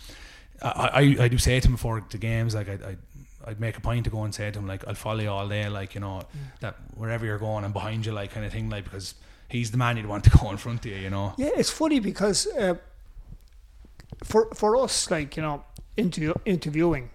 I 0.61 0.69
I, 0.71 1.25
I 1.25 1.29
do 1.29 1.39
say 1.39 1.61
to 1.61 1.67
him 1.69 1.73
before 1.75 2.03
the 2.11 2.19
games, 2.19 2.55
like 2.55 2.69
I. 2.69 2.73
I 2.91 2.97
I'd 3.45 3.59
make 3.59 3.77
a 3.77 3.81
point 3.81 4.05
to 4.05 4.11
go 4.11 4.23
and 4.23 4.33
say 4.33 4.53
to 4.53 4.57
him 4.61 4.69
like 4.69 4.87
I'll 4.87 4.95
follow 4.95 5.19
you 5.19 5.29
all 5.29 5.49
day 5.49 5.69
like 5.69 5.97
you 5.97 6.01
know 6.01 6.23
that 6.61 6.77
wherever 6.95 7.27
you're 7.27 7.39
going 7.39 7.65
I'm 7.65 7.73
behind 7.73 8.07
you 8.07 8.13
like 8.13 8.31
kind 8.31 8.47
of 8.47 8.53
thing 8.53 8.71
like 8.71 8.85
because 8.85 9.17
he's 9.49 9.73
the 9.73 9.79
man 9.79 9.97
you'd 9.97 10.07
want 10.07 10.23
to 10.23 10.31
go 10.39 10.49
in 10.53 10.59
front 10.59 10.87
of 10.87 10.93
you 10.93 10.97
you 10.99 11.11
know 11.11 11.35
Yeah, 11.37 11.51
it's 11.57 11.69
funny 11.69 11.99
because 11.99 12.47
uh, 12.47 12.77
for 14.23 14.49
for 14.55 14.77
us, 14.77 15.11
like 15.11 15.37
you 15.37 15.43
know, 15.43 15.65
interview, 15.97 16.35
interviewing, 16.45 17.11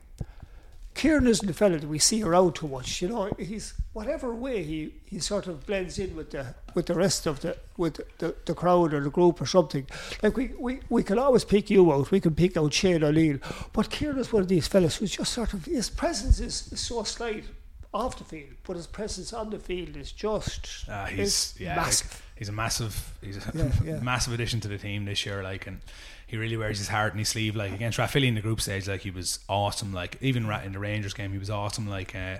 Kieran 0.97 1.27
isn't 1.27 1.45
the 1.45 1.53
fella 1.53 1.77
that 1.77 1.87
we 1.87 1.99
see 1.99 2.23
around 2.23 2.55
too 2.55 2.67
much. 2.67 3.01
You 3.01 3.09
know, 3.09 3.31
he's 3.37 3.75
whatever 3.93 4.33
way 4.33 4.63
he, 4.63 4.93
he 5.05 5.19
sort 5.19 5.45
of 5.47 5.65
blends 5.65 5.99
in 5.99 6.15
with 6.15 6.31
the 6.31 6.55
with 6.73 6.87
the 6.87 6.95
rest 6.95 7.27
of 7.27 7.39
the 7.41 7.55
with 7.77 8.01
the, 8.17 8.35
the 8.45 8.55
crowd 8.55 8.93
or 8.93 9.01
the 9.01 9.11
group 9.11 9.39
or 9.39 9.45
something. 9.45 9.85
Like 10.23 10.35
we, 10.35 10.53
we, 10.59 10.79
we 10.89 11.03
can 11.03 11.19
always 11.19 11.45
pick 11.45 11.69
you 11.69 11.93
out. 11.93 12.09
We 12.09 12.19
can 12.19 12.33
pick 12.33 12.57
out 12.57 12.73
Shane 12.73 13.03
O'Neill, 13.03 13.37
but 13.73 13.89
Kieran 13.91 14.17
is 14.17 14.33
one 14.33 14.41
of 14.41 14.47
these 14.47 14.67
fellas 14.67 14.97
who's 14.97 15.11
just 15.11 15.33
sort 15.33 15.53
of 15.53 15.65
his 15.65 15.89
presence 15.89 16.39
is, 16.39 16.71
is 16.71 16.79
so 16.79 17.03
slight 17.03 17.45
off 17.93 18.17
the 18.17 18.23
field, 18.23 18.55
but 18.63 18.75
his 18.75 18.87
presence 18.87 19.33
on 19.33 19.49
the 19.51 19.59
field 19.59 19.95
is 19.95 20.11
just 20.11 20.89
Uh, 20.89 21.05
he's 21.05 21.19
is 21.19 21.55
yeah, 21.59 21.75
massive. 21.75 22.26
He's 22.37 22.49
a 22.49 22.53
massive, 22.53 23.13
he's 23.21 23.37
a 23.37 23.51
Yeah, 23.53 23.71
yeah. 23.83 23.99
massive 23.99 24.33
addition 24.33 24.59
to 24.61 24.67
the 24.67 24.77
team 24.77 25.05
this 25.05 25.25
year. 25.25 25.43
Like, 25.43 25.67
and 25.67 25.81
he 26.27 26.35
really 26.35 26.57
wears 26.57 26.77
his 26.77 26.89
heart 26.89 27.13
in 27.13 27.19
his 27.19 27.29
sleeve. 27.29 27.55
Like 27.55 27.71
against 27.71 27.97
Rathvilly 27.97 28.27
in 28.27 28.35
the 28.35 28.41
group 28.41 28.59
stage, 28.59 28.85
like 28.87 28.99
he 28.99 29.11
was 29.11 29.39
awesome. 29.47 29.93
Like 29.93 30.17
even 30.19 30.49
in 30.65 30.73
the 30.73 30.79
Rangers 30.79 31.13
game, 31.13 31.31
he 31.31 31.37
was 31.37 31.49
awesome. 31.49 31.87
Like 31.87 32.13
uh, 32.15 32.39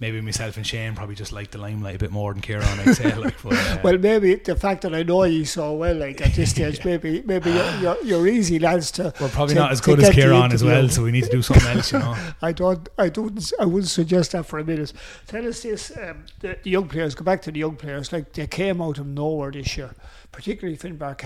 maybe 0.00 0.18
myself 0.22 0.56
and 0.56 0.66
Shane 0.66 0.94
probably 0.94 1.14
just 1.14 1.30
liked 1.30 1.50
the 1.50 1.58
limelight 1.58 1.96
a 1.96 1.98
bit 1.98 2.10
more 2.10 2.32
than 2.32 2.40
Kieran. 2.40 2.64
I'd 2.80 2.94
say. 2.94 3.14
Like, 3.14 3.34
but, 3.42 3.52
uh, 3.52 3.78
Well, 3.84 3.98
maybe 3.98 4.36
the 4.36 4.56
fact 4.56 4.80
that 4.80 4.94
I 4.94 5.02
know 5.02 5.24
you 5.24 5.44
so 5.44 5.74
well, 5.74 5.94
like 5.96 6.22
at 6.22 6.32
this 6.32 6.50
stage, 6.52 6.82
maybe 6.86 7.20
maybe 7.26 7.50
you're, 7.50 7.74
you're, 7.80 8.02
you're 8.02 8.26
easy 8.28 8.58
lads 8.58 8.90
to. 8.92 9.12
we're 9.20 9.28
probably 9.28 9.54
to- 9.56 9.60
not 9.60 9.72
as 9.72 9.82
good 9.82 10.00
as 10.02 10.08
Kieran 10.08 10.50
as 10.52 10.64
well, 10.64 10.88
so 10.88 11.02
we 11.04 11.10
need 11.12 11.24
to 11.24 11.30
do 11.30 11.42
something 11.42 11.68
else. 11.76 11.92
You 11.92 11.98
know. 11.98 12.16
I 12.40 12.52
don't, 12.52 12.88
I 12.96 13.10
don't, 13.10 13.52
I 13.60 13.66
wouldn't 13.66 13.90
suggest 13.90 14.32
that 14.32 14.46
for 14.46 14.58
a 14.58 14.64
minute. 14.64 14.94
Tell 15.26 15.46
us 15.46 15.62
this: 15.62 15.94
um, 15.98 16.24
the, 16.40 16.56
the 16.62 16.70
young 16.70 16.88
players. 16.88 17.14
Go 17.14 17.24
back 17.24 17.42
to 17.42 17.52
the 17.52 17.58
young 17.58 17.76
players. 17.76 18.10
Like 18.10 18.32
they 18.32 18.46
came 18.46 18.80
out 18.80 18.96
of 18.98 19.06
nowhere 19.06 19.27
this 19.52 19.76
year, 19.76 19.94
particularly 20.32 20.76
Finbar 20.78 21.16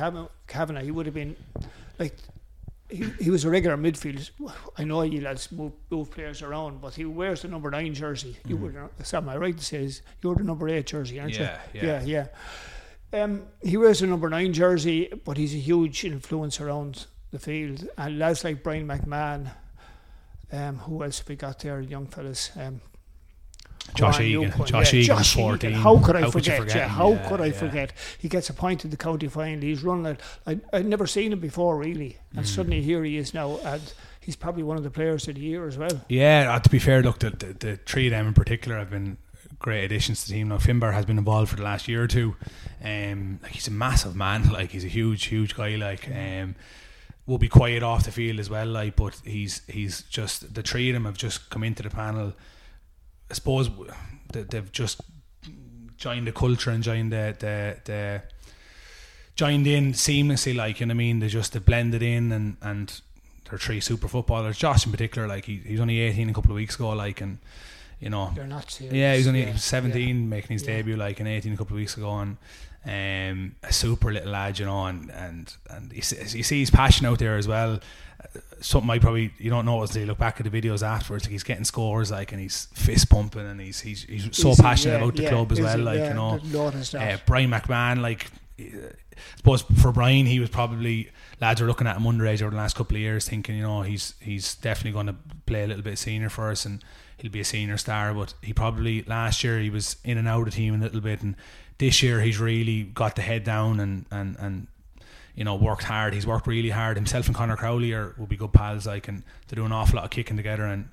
Kavanagh. 0.47 0.83
He 0.83 0.91
would 0.91 1.07
have 1.07 1.15
been 1.15 1.37
like. 1.99 2.15
He, 2.89 3.05
he 3.19 3.31
was 3.31 3.47
a 3.47 3.49
regular 3.49 3.79
midfielder. 3.79 4.29
I 4.77 4.85
know 4.85 5.01
you 5.01 5.23
lads 5.23 5.51
move, 5.51 5.73
move 5.91 6.11
players 6.11 6.43
around, 6.43 6.83
but 6.83 6.95
he 6.95 7.07
wears 7.07 7.41
the 7.41 7.49
number 7.49 7.71
nine 7.71 7.95
jersey. 7.95 8.37
You 8.47 8.59
were, 8.59 8.91
Sam, 9.03 9.23
am 9.25 9.29
I 9.31 9.37
right 9.39 9.57
to 9.57 9.65
say 9.65 9.85
is 9.85 10.03
you're 10.23 10.35
the 10.35 10.45
number 10.45 10.69
eight 10.69 10.85
jersey, 10.89 11.19
aren't 11.19 11.39
Yeah, 11.39 11.59
you? 11.73 11.81
yeah. 11.81 12.03
yeah, 12.05 12.27
yeah. 13.13 13.23
Um, 13.25 13.45
he 13.63 13.79
wears 13.79 14.01
the 14.01 14.09
number 14.09 14.29
nine 14.29 14.53
jersey, 14.53 15.09
but 15.25 15.39
he's 15.39 15.55
a 15.55 15.59
huge 15.59 16.05
influence 16.05 16.61
around 16.61 17.07
the 17.31 17.39
field. 17.39 17.89
And 17.97 18.19
lads 18.19 18.45
like 18.45 18.63
Brian 18.63 18.87
McMahon, 18.87 19.51
um, 20.53 20.77
who 20.81 21.03
else 21.03 21.21
have 21.21 21.29
we 21.31 21.37
got 21.37 21.61
there? 21.61 21.81
Young 21.81 22.07
fellas. 22.09 22.51
Um, 22.61 22.83
Josh 23.95 24.17
Brian 24.17 24.31
Egan, 24.31 24.43
Newcombe, 24.43 24.67
Josh 24.67 24.93
yeah, 24.93 25.01
Egan, 25.01 25.17
Josh 25.17 25.35
fourteen. 25.35 25.71
Egan. 25.71 25.83
How 25.83 25.99
could 25.99 26.17
I 26.17 26.21
you 26.21 26.31
forget? 26.31 26.75
Yeah, 26.75 26.89
how 26.89 27.13
Yeah, 27.13 27.29
could 27.29 27.41
I 27.41 27.51
forget? 27.51 27.93
He 28.19 28.29
gets 28.29 28.49
appointed 28.49 28.91
the 28.91 28.97
county 28.97 29.29
final. 29.29 29.61
He's 29.61 29.83
run 29.83 30.07
it. 30.07 30.21
I 30.47 30.59
I'd 30.73 30.87
never 30.87 31.07
seen 31.07 31.33
him 31.33 31.41
before 31.41 31.77
really, 31.77 32.17
and 32.37 32.45
Mm. 32.45 32.49
suddenly 32.49 32.81
here 32.83 33.05
he 33.05 33.17
is 33.19 33.35
now, 33.35 33.59
and 33.65 33.83
he's 34.21 34.37
probably 34.37 34.63
one 34.63 34.77
of 34.79 34.83
the 34.83 34.91
players 34.91 35.29
of 35.29 35.35
the 35.35 35.41
year 35.43 35.67
as 35.67 35.77
well. 35.77 36.05
Yeah, 36.09 36.55
uh, 36.55 36.61
to 36.61 36.71
be 36.71 36.79
fair, 36.79 37.03
look, 37.03 37.19
the, 37.19 37.31
the, 37.31 37.47
the 37.53 37.77
three 37.85 38.07
of 38.07 38.13
them 38.13 38.27
in 38.29 38.35
particular 38.35 38.79
have 38.79 38.91
been 38.91 39.19
great 39.59 39.85
additions 39.85 40.23
to 40.23 40.29
the 40.29 40.35
team. 40.35 40.49
Now, 40.49 40.59
Finbar 40.59 40.93
has 40.95 41.05
been 41.05 41.19
involved 41.19 41.51
for 41.51 41.57
the 41.57 41.63
last 41.63 41.87
year 41.89 42.03
or 42.03 42.09
two. 42.09 42.35
Um, 42.83 43.41
like 43.43 43.53
he's 43.53 43.69
a 43.69 43.73
massive 43.73 44.17
man, 44.17 44.49
like 44.53 44.71
he's 44.71 44.85
a 44.85 44.89
huge, 44.89 45.27
huge 45.27 45.55
guy. 45.55 45.77
Like, 45.77 46.09
um, 46.09 46.55
will 47.27 47.39
be 47.39 47.49
quiet 47.49 47.83
off 47.83 48.05
the 48.05 48.11
field 48.13 48.41
as 48.41 48.49
well. 48.49 48.67
Like, 48.67 48.97
but 48.97 49.21
he's 49.25 49.61
he's 49.69 50.03
just 50.03 50.55
the 50.55 50.63
three 50.63 50.89
of 50.91 50.95
them 50.95 51.05
have 51.05 51.19
just 51.19 51.51
come 51.51 51.63
into 51.63 51.83
the 51.83 51.91
panel. 51.91 52.33
I 53.31 53.35
suppose 53.35 53.71
they- 54.33 54.43
they've 54.43 54.71
just 54.73 55.01
joined 55.97 56.27
the 56.27 56.33
culture 56.33 56.71
and 56.71 56.83
joined 56.83 57.13
the 57.13 57.35
the 57.39 57.77
the 57.85 58.23
joined 59.37 59.67
in 59.67 59.93
seamlessly. 59.93 60.55
Like, 60.55 60.81
you 60.81 60.87
know 60.87 60.91
what 60.93 60.97
I 60.97 60.99
mean? 60.99 61.19
They 61.21 61.29
just 61.29 61.53
they 61.53 61.59
blended 61.61 62.03
in 62.03 62.33
and 62.33 62.57
and 62.61 63.01
they're 63.49 63.59
three 63.59 63.81
super 63.81 64.09
footballers. 64.09 64.59
Josh 64.59 64.87
in 64.87 64.93
particular, 64.93 65.27
like 65.29 65.45
he, 65.47 65.57
he's 65.59 65.81
only 65.81 66.01
eighteen 66.01 66.29
a 66.31 66.35
couple 66.35 66.51
of 66.51 66.57
weeks 66.57 66.75
ago, 66.77 66.91
like 66.91 67.21
and 67.21 67.39
you 68.01 68.11
know 68.11 68.33
They're 68.35 68.47
not 68.47 68.71
serious. 68.71 68.95
yeah, 68.95 69.15
he's 69.15 69.29
only 69.29 69.45
Yeah, 69.45 69.57
17 69.57 70.09
yeah. 70.09 70.13
making 70.27 70.55
his 70.55 70.63
Yeah. 70.63 70.77
debut 70.77 70.97
like 70.97 71.21
in 71.21 71.27
18 71.29 71.53
a 71.53 71.57
couple 71.57 71.75
of 71.77 71.79
weeks 71.81 71.97
ago 71.97 72.19
and 72.19 72.37
um, 72.85 73.55
a 73.63 73.73
super 73.73 74.13
little 74.13 74.33
lad, 74.33 74.59
you 74.59 74.67
know, 74.67 74.87
and 74.87 75.11
and 75.11 75.55
and 75.71 75.93
you 75.93 76.03
see, 76.03 76.37
you 76.37 76.43
see 76.43 76.61
his 76.61 76.71
passion 76.71 77.07
out 77.07 77.19
there 77.19 77.37
as 77.37 77.47
well. 77.47 77.75
Uh, 78.21 78.41
Something 78.61 78.91
I 78.91 78.99
probably 79.01 79.33
you 79.39 79.51
don't 79.51 79.65
notice 79.65 79.91
until 79.91 80.03
you 80.03 80.07
look 80.09 80.19
back 80.19 80.41
at 80.41 80.51
the 80.51 80.63
videos 80.63 80.83
afterwards. 80.85 81.25
Like 81.25 81.33
he's 81.33 81.43
getting 81.43 81.65
scores, 81.65 82.11
like, 82.13 82.31
and 82.33 82.41
he's 82.41 82.67
fist 82.75 83.09
pumping, 83.11 83.47
and 83.47 83.61
he's 83.61 83.81
he's, 83.81 84.05
he's 84.05 84.37
so 84.37 84.55
passionate 84.55 84.95
Yeah, 84.95 85.03
about 85.03 85.17
the 85.17 85.23
yeah, 85.25 85.29
club 85.31 85.53
as 85.53 85.61
well. 85.61 85.79
Like 85.79 85.99
Yeah, 85.99 86.09
you 86.09 86.15
know, 86.15 86.39
uh. 87.01 87.17
Brian 87.27 87.51
McMahon, 87.51 88.01
like 88.01 88.31
I 88.61 88.93
suppose 89.37 89.63
for 89.63 89.93
Brian, 89.93 90.27
he 90.27 90.39
was 90.41 90.51
probably 90.51 91.11
lads 91.43 91.61
are 91.61 91.67
looking 91.67 91.89
at 91.89 91.97
him 91.97 92.05
underage 92.05 92.41
over 92.41 92.53
the 92.53 92.57
last 92.57 92.77
couple 92.77 92.97
of 92.97 93.01
years, 93.01 93.29
thinking 93.29 93.57
you 93.57 93.63
know 93.63 93.83
he's 93.83 94.15
he's 94.21 94.55
definitely 94.55 94.93
going 94.93 95.09
to 95.09 95.17
play 95.45 95.65
a 95.65 95.67
little 95.67 95.83
bit 95.83 95.99
senior 95.99 96.31
for 96.31 96.51
us 96.51 96.65
and 96.65 96.83
he'll 97.19 97.33
be 97.33 97.41
a 97.41 97.45
senior 97.45 97.77
star. 97.77 98.15
But 98.15 98.33
he 98.41 98.53
probably 98.53 99.03
last 99.03 99.43
year 99.43 99.59
he 99.59 99.69
was 99.69 99.97
in 100.05 100.17
and 100.17 100.29
out 100.29 100.39
of 100.39 100.45
the 100.47 100.51
team 100.53 100.75
a 100.75 100.79
little 100.79 101.01
bit, 101.01 101.21
and 101.21 101.35
this 101.79 102.01
year 102.01 102.21
he's 102.21 102.39
really 102.39 102.85
got 102.85 103.17
the 103.17 103.23
head 103.23 103.43
down 103.43 103.81
and 103.81 104.07
and 104.11 104.37
and 104.39 104.69
you 105.35 105.43
know 105.43 105.57
worked 105.57 105.83
hard. 105.83 106.15
He's 106.15 106.27
worked 106.27 106.47
really 106.47 106.71
hard. 106.71 106.97
Himself 106.97 107.27
and 107.27 107.35
Connor 107.35 107.57
Crowley 107.57 107.93
are 107.93 108.15
will 108.17 108.27
be 108.27 108.37
good 108.37 108.53
pals. 108.53 108.87
Like 108.87 109.09
and 109.09 109.25
they 109.49 109.57
do 109.57 109.67
an 109.67 109.73
awful 109.73 109.97
lot 109.97 110.05
of 110.05 110.11
kicking 110.11 110.37
together. 110.37 110.65
And 110.65 110.91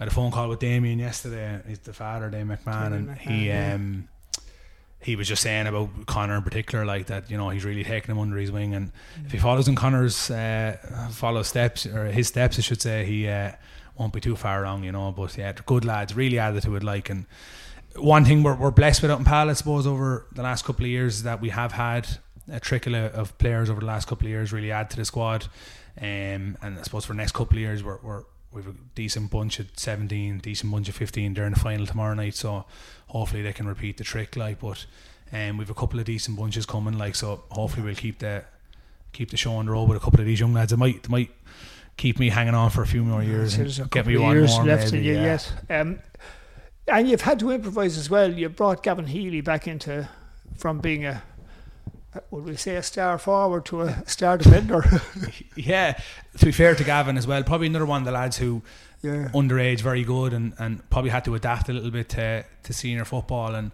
I 0.00 0.02
had 0.02 0.08
a 0.08 0.14
phone 0.14 0.32
call 0.32 0.48
with 0.48 0.58
Damien 0.58 0.98
yesterday. 0.98 1.60
He's 1.68 1.78
the 1.78 1.92
father, 1.92 2.28
Dave 2.28 2.46
McMahon, 2.46 2.90
Damien 2.90 2.92
and 2.92 3.08
McMahon, 3.08 3.18
he 3.18 3.46
yeah. 3.46 3.74
um 3.74 4.08
he 5.02 5.16
was 5.16 5.26
just 5.28 5.42
saying 5.42 5.66
about 5.66 6.06
Connor 6.06 6.36
in 6.36 6.42
particular, 6.42 6.84
like 6.84 7.06
that, 7.06 7.30
you 7.30 7.36
know, 7.36 7.48
he's 7.50 7.64
really 7.64 7.84
taking 7.84 8.10
him 8.12 8.18
under 8.20 8.36
his 8.36 8.52
wing, 8.52 8.74
and 8.74 8.92
if 9.24 9.32
he 9.32 9.38
follows 9.38 9.66
in 9.68 9.74
Connor's 9.74 10.30
uh, 10.30 10.76
follow 11.10 11.42
steps 11.42 11.86
or 11.86 12.06
his 12.06 12.28
steps, 12.28 12.58
I 12.58 12.62
should 12.62 12.80
say, 12.80 13.04
he 13.04 13.28
uh, 13.28 13.52
won't 13.96 14.12
be 14.12 14.20
too 14.20 14.36
far 14.36 14.62
wrong, 14.62 14.84
you 14.84 14.92
know. 14.92 15.10
But 15.12 15.36
yeah, 15.36 15.52
good 15.66 15.84
lads, 15.84 16.14
really 16.14 16.38
added 16.38 16.62
to 16.62 16.76
it. 16.76 16.82
Like, 16.84 17.10
and 17.10 17.26
one 17.96 18.24
thing 18.24 18.42
we're, 18.42 18.54
we're 18.54 18.70
blessed 18.70 19.02
with 19.02 19.10
out 19.10 19.18
in 19.18 19.24
Pal, 19.24 19.50
I 19.50 19.54
suppose, 19.54 19.86
over 19.86 20.26
the 20.32 20.42
last 20.42 20.64
couple 20.64 20.84
of 20.84 20.90
years, 20.90 21.16
is 21.16 21.22
that 21.24 21.40
we 21.40 21.50
have 21.50 21.72
had 21.72 22.06
a 22.50 22.60
trickle 22.60 22.94
of- 22.94 23.12
of 23.12 23.38
players 23.38 23.70
over 23.70 23.80
the 23.80 23.86
last 23.86 24.06
couple 24.08 24.26
of 24.26 24.30
years 24.30 24.52
really 24.52 24.72
add 24.72 24.88
to 24.90 24.96
the 24.96 25.04
squad, 25.04 25.46
um, 26.00 26.56
and 26.62 26.78
I 26.78 26.82
suppose 26.82 27.04
for 27.04 27.12
the 27.12 27.18
next 27.18 27.32
couple 27.32 27.56
of 27.56 27.60
years, 27.60 27.82
we're, 27.84 27.98
we're 28.02 28.22
we've 28.52 28.66
a 28.68 28.74
decent 28.94 29.30
bunch 29.30 29.58
of 29.58 29.66
17, 29.76 30.38
decent 30.38 30.70
bunch 30.72 30.88
of 30.88 30.94
15 30.94 31.34
during 31.34 31.52
the 31.54 31.60
final 31.60 31.86
tomorrow 31.86 32.14
night. 32.14 32.34
So 32.34 32.64
hopefully 33.08 33.42
they 33.42 33.52
can 33.52 33.66
repeat 33.66 33.96
the 33.96 34.04
trick. 34.04 34.36
Like, 34.36 34.60
but 34.60 34.84
um, 35.32 35.56
we've 35.56 35.70
a 35.70 35.74
couple 35.74 35.98
of 35.98 36.04
decent 36.06 36.36
bunches 36.36 36.66
coming. 36.66 36.98
Like, 36.98 37.14
so 37.14 37.44
hopefully 37.50 37.84
we'll 37.86 37.94
keep 37.94 38.18
the 38.18 38.44
keep 39.12 39.30
the 39.30 39.36
show 39.36 39.52
on 39.54 39.66
the 39.66 39.72
road 39.72 39.88
with 39.88 39.96
a 39.96 40.00
couple 40.00 40.20
of 40.20 40.26
these 40.26 40.40
young 40.40 40.54
lads. 40.54 40.72
It 40.72 40.78
might 40.78 40.96
it 40.96 41.08
might 41.08 41.30
keep 41.96 42.18
me 42.18 42.28
hanging 42.30 42.54
on 42.54 42.70
for 42.70 42.82
a 42.82 42.86
few 42.86 43.02
more 43.04 43.22
years 43.22 43.54
So 43.54 43.82
and 43.82 43.90
get 43.90 44.06
me 44.06 44.16
one 44.16 44.38
more 44.46 44.64
left 44.64 44.92
maybe. 44.92 45.06
you, 45.06 45.14
yeah. 45.14 45.22
yes. 45.22 45.52
Um, 45.68 45.98
and 46.88 47.08
you've 47.08 47.20
had 47.20 47.38
to 47.40 47.50
improvise 47.50 47.96
as 47.98 48.08
well. 48.10 48.32
You 48.32 48.48
brought 48.48 48.82
Gavin 48.82 49.06
Healy 49.06 49.40
back 49.40 49.68
into 49.68 50.08
from 50.56 50.78
being 50.80 51.04
a- 51.04 51.22
would 52.30 52.44
we 52.44 52.56
say 52.56 52.76
a 52.76 52.82
star 52.82 53.18
forward 53.18 53.64
to 53.66 53.82
a 53.82 54.06
star 54.06 54.36
defender? 54.36 54.84
yeah, 55.56 55.98
to 56.38 56.46
be 56.46 56.52
fair 56.52 56.74
to 56.74 56.84
Gavin 56.84 57.16
as 57.16 57.26
well, 57.26 57.42
probably 57.42 57.66
another 57.66 57.86
one 57.86 58.02
of 58.02 58.06
the 58.06 58.12
lads 58.12 58.36
who 58.36 58.62
yeah. 59.02 59.28
underage, 59.34 59.80
very 59.80 60.04
good, 60.04 60.32
and, 60.32 60.54
and 60.58 60.88
probably 60.90 61.10
had 61.10 61.24
to 61.24 61.34
adapt 61.34 61.68
a 61.68 61.72
little 61.72 61.90
bit 61.90 62.10
to, 62.10 62.44
to 62.62 62.72
senior 62.72 63.04
football. 63.04 63.54
And 63.54 63.72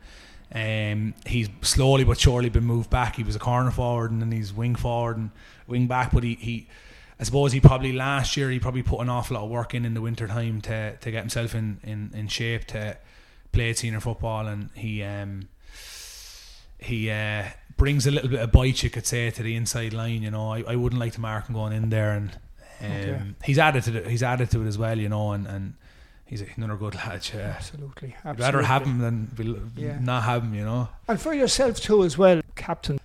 um, 0.55 1.14
he's 1.27 1.48
slowly 1.62 2.05
but 2.05 2.18
surely 2.18 2.48
been 2.48 2.64
moved 2.64 2.90
back. 2.90 3.16
He 3.16 3.22
was 3.22 3.37
a 3.37 3.40
corner 3.40 3.70
forward, 3.70 4.11
and 4.11 4.20
then 4.20 4.33
he's 4.33 4.53
wing 4.53 4.77
forward 4.77 5.16
and 5.16 5.31
wing 5.66 5.87
back. 5.87 6.12
But 6.12 6.22
he, 6.22 6.35
he 6.35 6.68
I 7.20 7.24
suppose 7.24 7.53
he 7.53 7.61
probably 7.61 7.92
last 7.92 8.37
year 8.37 8.51
he 8.51 8.61
probably 8.61 8.83
put 8.83 9.01
an 9.01 9.09
awful 9.09 9.35
lot 9.35 9.44
of 9.44 9.51
work 9.51 9.74
in 9.74 9.85
in 9.85 9.94
the 9.94 10.01
winter 10.01 10.29
time 10.29 10.61
to, 10.62 10.96
to 10.96 11.11
get 11.11 11.20
himself 11.20 11.55
in, 11.55 11.81
in, 11.83 12.11
in 12.14 12.29
shape 12.29 12.64
to 12.66 12.96
play 13.53 13.72
senior 13.72 14.01
football, 14.01 14.46
and 14.46 14.70
he 14.74 15.03
um, 15.03 15.48
he 16.79 17.11
uh, 17.11 17.44
brings 17.79 18.07
a 18.07 18.11
little 18.11 18.29
bit 18.29 18.41
of 18.41 18.53
bite, 18.53 18.83
you 18.83 18.91
could 18.91 19.07
say, 19.07 19.31
to 19.31 19.43
the 19.43 19.57
inside 19.57 19.95
line. 19.95 20.23
You 20.23 20.31
know, 20.31 20.53
I, 20.53 20.62
I 20.69 20.77
wouldn't 20.77 21.01
like 21.01 21.14
to 21.14 21.21
mark 21.23 21.49
him 21.49 21.55
going 21.55 21.73
in 21.73 21.88
there, 21.88 22.12
and 22.12 22.31
um, 22.83 22.87
Okay. 22.93 23.21
he's 23.45 23.59
added 23.59 23.85
to 23.85 23.91
the, 23.91 24.09
he's 24.11 24.23
added 24.23 24.51
to 24.51 24.62
it 24.62 24.67
as 24.67 24.77
well. 24.77 24.99
You 24.99 25.09
know, 25.09 25.33
and, 25.33 25.47
and 25.47 25.75
he's 26.27 26.43
another 26.57 26.77
good 26.77 26.95
lad. 26.97 27.27
Yeah. 27.35 27.55
Absolutely. 27.57 28.14
I'd 28.25 28.38
rather 28.38 28.61
have 28.62 28.83
him 28.85 28.99
than 28.99 29.25
be, 29.35 29.83
Yeah. 29.83 29.99
not 30.01 30.25
have 30.25 30.43
him. 30.43 30.55
You 30.55 30.64
know. 30.64 30.88
And 31.09 31.19
for 31.21 31.33
yourself 31.33 31.81
too, 31.81 32.05
as 32.05 32.19
well, 32.19 32.43
captain, 32.57 33.01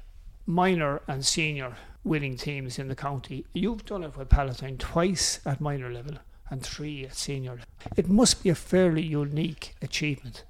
minor 0.46 1.02
and 1.08 1.26
senior 1.26 1.76
winning 2.04 2.36
teams 2.36 2.78
in 2.78 2.90
the 2.90 2.96
county. 2.96 3.46
You've 3.54 3.86
done 3.86 4.04
it 4.04 4.18
with 4.18 4.28
Palatine 4.28 4.78
twice 4.78 5.40
at 5.46 5.62
minor 5.62 5.90
level 5.90 6.16
and 6.50 6.62
three 6.62 7.06
at 7.06 7.16
senior. 7.16 7.60
It 7.96 8.10
must 8.10 8.44
be 8.44 8.50
a 8.50 8.56
fairly 8.56 9.02
unique 9.02 9.74
achievement. 9.82 10.44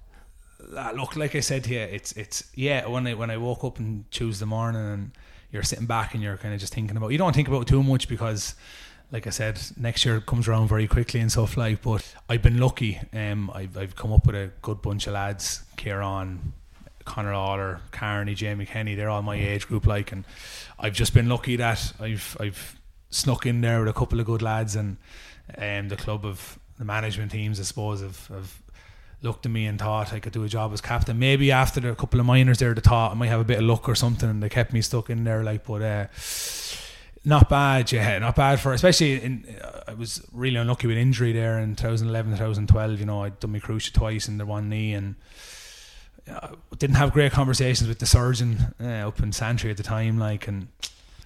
Uh, 0.76 0.92
look, 0.96 1.16
like 1.16 1.36
I 1.36 1.40
said 1.40 1.66
here, 1.66 1.88
it's 1.92 2.12
it's 2.14 2.44
yeah. 2.56 2.88
When 2.88 3.08
I 3.08 3.14
when 3.14 3.30
I 3.30 3.38
woke 3.38 3.64
up 3.64 3.80
on 3.80 4.06
Tuesday 4.12 4.46
morning 4.46 4.82
and 4.82 5.12
you're 5.52 5.64
sitting 5.64 5.86
back 5.86 6.14
and 6.14 6.24
you're 6.24 6.38
kind 6.38 6.54
of 6.54 6.60
just 6.60 6.74
thinking 6.74 6.98
about. 6.98 7.12
You 7.12 7.18
don't 7.18 7.36
think 7.36 7.48
about 7.48 7.68
too 7.68 7.84
much 7.84 8.08
because, 8.08 8.56
like 9.12 9.28
I 9.28 9.30
said, 9.30 9.60
next 9.78 10.04
year 10.04 10.20
comes 10.20 10.48
around 10.48 10.68
very 10.68 10.88
quickly 10.88 11.20
and 11.20 11.32
stuff 11.32 11.56
like. 11.58 11.82
But 11.82 12.16
I've 12.28 12.42
been 12.42 12.60
lucky. 12.60 13.00
Um, 13.14 13.52
I've 13.54 13.78
I've 13.78 13.96
come 13.96 14.12
up 14.12 14.26
with 14.26 14.36
a 14.36 14.52
good 14.62 14.82
bunch 14.82 15.08
of 15.08 15.14
lads. 15.14 15.64
Kieran, 15.78 16.54
Connor 17.06 17.34
Lawler, 17.34 17.82
Carney, 17.92 18.34
Jamie 18.34 18.66
Kenny. 18.66 18.96
They're 18.96 19.10
all 19.10 19.22
my 19.22 19.36
age 19.36 19.68
group. 19.68 19.86
Like, 19.86 20.12
and 20.12 20.26
I've 20.80 20.94
just 20.94 21.14
been 21.14 21.30
lucky 21.30 21.56
that 21.58 21.94
I've 22.00 22.36
I've 22.40 22.80
snuck 23.10 23.46
in 23.46 23.62
there 23.62 23.80
with 23.80 23.90
a 23.90 23.94
couple 23.94 24.20
of 24.20 24.26
good 24.26 24.42
lads 24.42 24.76
and 24.76 24.98
um, 25.58 25.90
the 25.90 25.96
club 25.96 26.26
of 26.26 26.58
the 26.80 26.86
management 26.86 27.32
teams, 27.32 27.60
I 27.60 27.64
suppose, 27.64 28.02
have, 28.02 28.28
have 28.28 28.62
looked 29.24 29.46
at 29.46 29.52
me 29.52 29.66
and 29.66 29.80
thought 29.80 30.14
I 30.14 30.20
could 30.20 30.34
do 30.34 30.44
a 30.44 30.50
job 30.50 30.74
as 30.74 30.82
captain. 30.82 31.18
Maybe 31.18 31.52
after 31.52 31.90
a 31.90 31.96
couple 31.96 32.20
of 32.20 32.26
minors 32.26 32.60
there, 32.60 32.74
they 32.74 32.82
thought 32.82 33.12
I 33.12 33.16
might 33.16 33.28
have 33.28 33.40
a 33.40 33.46
bit 33.46 33.60
of 33.60 33.64
luck 33.64 33.88
or 33.88 33.96
something, 33.96 34.30
and 34.30 34.44
they 34.44 34.50
kept 34.50 34.74
me 34.74 34.82
stuck 34.82 35.10
in 35.10 35.24
there. 35.24 35.44
Like, 35.44 35.66
but 35.66 35.82
uh, 35.82 36.08
not 37.26 37.50
bad, 37.50 37.92
yeah, 37.92 38.20
not 38.20 38.36
bad 38.36 38.60
for 38.60 38.74
especially 38.74 39.22
in. 39.22 39.56
Uh, 39.62 39.84
I 39.88 39.94
was 39.94 40.26
really 40.32 40.58
unlucky 40.58 40.88
with 40.88 40.98
injury 40.98 41.34
there 41.34 41.60
in 41.60 41.76
2011, 41.76 42.34
2012. 42.34 43.00
You 43.00 43.06
know, 43.06 43.24
I'd 43.24 43.40
done 43.40 43.52
my 43.52 43.60
cruciate 43.60 43.94
twice 43.94 44.28
in 44.28 44.38
the 44.38 44.46
one 44.46 44.70
knee 44.70 44.94
and. 44.94 45.16
uh, 46.30 46.56
didn't 46.78 46.96
have 46.96 47.12
great 47.12 47.32
conversations 47.32 47.88
with 47.88 48.00
the 48.00 48.06
surgeon 48.06 48.74
uh, 48.80 49.08
up 49.08 49.20
in 49.22 49.32
Santry 49.32 49.70
at 49.72 49.78
the 49.78 49.84
time, 49.84 50.18
like, 50.18 50.48
and 50.48 50.68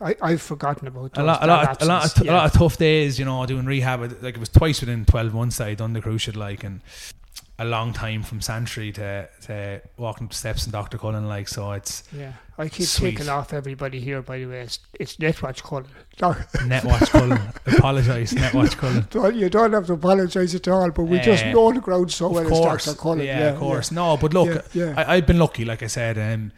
I, 0.01 0.15
I've 0.21 0.41
forgotten 0.41 0.87
about 0.87 1.17
a 1.17 1.23
lot, 1.23 1.43
a 1.43 1.47
that 1.47 1.47
lot, 1.47 1.81
a 1.81 1.85
lot, 1.85 2.17
of, 2.17 2.25
yeah. 2.25 2.31
a 2.31 2.33
lot 2.33 2.45
of 2.45 2.51
tough 2.53 2.77
days, 2.77 3.17
you 3.17 3.25
know, 3.25 3.45
doing 3.45 3.65
rehab. 3.65 4.01
Like 4.21 4.35
it 4.35 4.39
was 4.39 4.49
twice 4.49 4.79
within 4.79 5.05
twelve 5.05 5.33
months 5.33 5.57
that 5.57 5.67
I'd 5.67 5.77
done 5.77 5.93
the 5.93 6.01
cruciate, 6.01 6.35
like, 6.35 6.63
and 6.63 6.81
a 7.59 7.65
long 7.65 7.91
time 7.91 8.21
from 8.21 8.39
Santry 8.39 8.91
to, 8.91 9.27
to 9.41 9.81
walking 9.97 10.27
the 10.27 10.35
steps 10.35 10.65
in 10.67 10.71
Doctor 10.71 10.97
Cullen, 10.99 11.27
like, 11.27 11.47
so 11.47 11.71
it's 11.71 12.03
Yeah, 12.15 12.33
I 12.57 12.69
keep 12.69 12.85
Sweet. 12.85 13.11
taking 13.17 13.29
off 13.29 13.51
everybody 13.51 13.99
here. 13.99 14.21
By 14.21 14.37
the 14.39 14.45
way, 14.45 14.59
it's, 14.61 14.79
it's 14.99 15.17
Netwatch 15.17 15.63
Cullen. 15.63 15.85
Netwatch 16.17 17.09
Cullen. 17.09 17.39
Apologise, 17.77 18.33
Netwatch 18.33 18.77
Cullen. 18.77 19.07
don't- 19.11 19.35
you 19.35 19.49
don't 19.49 19.73
have 19.73 19.87
to 19.87 19.93
apologise 19.93 20.53
at 20.55 20.67
all, 20.67 20.91
but 20.91 21.03
we 21.03 21.19
just 21.19 21.45
Uh, 21.45 21.51
know 21.51 21.71
the 21.71 21.79
ground 21.79 22.11
so 22.11 22.29
well 22.29 22.47
course, 22.47 22.85
Dr. 22.85 22.97
Cullen. 22.97 23.25
yeah, 23.25 23.49
of 23.49 23.59
course. 23.59 23.91
No, 23.91 24.17
but 24.17 24.33
look, 24.33 24.65
Yeah, 24.73 24.85
yeah. 24.85 24.93
I, 24.97 25.15
I've 25.15 25.25
been 25.25 25.39
lucky, 25.39 25.65
like 25.65 25.81
I 25.83 25.87
said. 25.87 26.17
Um, 26.17 26.51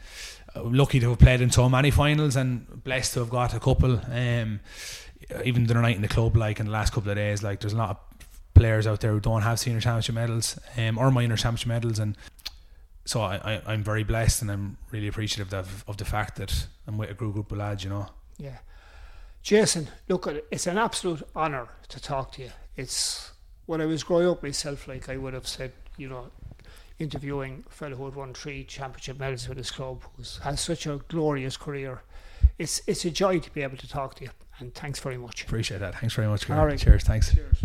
lucky 0.55 0.99
to 0.99 1.09
have 1.09 1.19
played 1.19 1.41
in 1.41 1.51
so 1.51 1.69
many 1.69 1.91
finals 1.91 2.35
and 2.35 2.83
blessed 2.83 3.13
to 3.13 3.19
have 3.21 3.29
got 3.29 3.53
a 3.53 3.59
couple. 3.59 4.01
Um, 4.11 4.59
even 5.45 5.65
the 5.67 5.75
night 5.75 5.95
in 5.95 6.01
the 6.01 6.07
club, 6.07 6.35
like 6.35 6.59
in 6.59 6.65
the 6.65 6.71
last 6.71 6.91
couple 6.91 7.09
of 7.11 7.15
days, 7.15 7.43
like 7.43 7.59
there's 7.59 7.73
a 7.73 7.77
lot 7.77 7.89
of 7.91 7.97
players 8.59 8.85
out 8.85 8.99
there 9.01 9.11
who 9.11 9.19
don't 9.19 9.41
have 9.43 9.57
senior 9.59 9.79
championship 9.79 10.15
medals 10.15 10.59
um, 10.77 10.97
or 10.97 11.09
minor 11.11 11.37
championship 11.37 11.67
medals, 11.67 11.97
and 11.99 12.17
so 13.05 13.21
I, 13.21 13.35
I, 13.37 13.61
I'm 13.73 13.83
very 13.83 14.03
blessed 14.03 14.41
and 14.41 14.51
I'm 14.51 14.77
really 14.91 15.07
appreciative 15.07 15.53
of, 15.53 15.83
of 15.87 15.97
the 15.97 16.05
fact 16.05 16.35
that 16.37 16.67
I'm 16.85 16.97
with 16.97 17.09
a 17.09 17.13
group 17.13 17.33
group 17.33 17.51
of 17.51 17.57
lads. 17.57 17.83
You 17.83 17.89
know, 17.89 18.07
Yeah. 18.37 18.57
Jason, 19.41 19.87
look, 20.09 20.27
it's 20.51 20.67
an 20.67 20.77
absolute 20.77 21.23
honour 21.35 21.69
to 21.87 21.99
talk 22.01 22.33
to 22.33 22.41
you. 22.43 22.51
It's 22.75 23.31
when 23.65 23.79
I 23.81 23.85
was 23.85 24.03
growing 24.03 24.27
up 24.27 24.43
myself, 24.43 24.87
like 24.87 25.07
I 25.09 25.15
would 25.15 25.33
have 25.33 25.47
said, 25.47 25.71
you 25.97 26.09
know, 26.09 26.29
interviewing 26.99 27.63
a 27.69 27.73
fellow 27.73 27.95
who 27.95 28.05
had 28.05 28.15
won 28.15 28.33
three 28.33 28.65
championship 28.65 29.17
medals 29.19 29.47
with 29.47 29.57
his 29.57 29.71
club, 29.71 30.03
who 30.17 30.23
has 30.43 30.59
such 30.59 30.85
a 30.85 30.99
glorious 31.07 31.55
career. 31.55 32.01
It's 32.57 32.81
it's 32.87 33.05
a 33.05 33.09
joy 33.11 33.39
to 33.39 33.49
be 33.53 33.61
able 33.63 33.77
to 33.77 33.87
talk 33.87 34.15
to 34.15 34.25
you, 34.25 34.31
and 34.59 34.73
thanks 34.73 34.99
very 34.99 35.17
much. 35.17 35.43
appreciate 35.45 35.79
that. 35.79 35.95
Thanks 35.99 36.13
very 36.15 36.27
much. 36.27 36.49
All 36.49 36.65
right. 36.65 36.77
Cheers. 36.77 37.03
Thanks. 37.03 37.33
Cheers. 37.33 37.63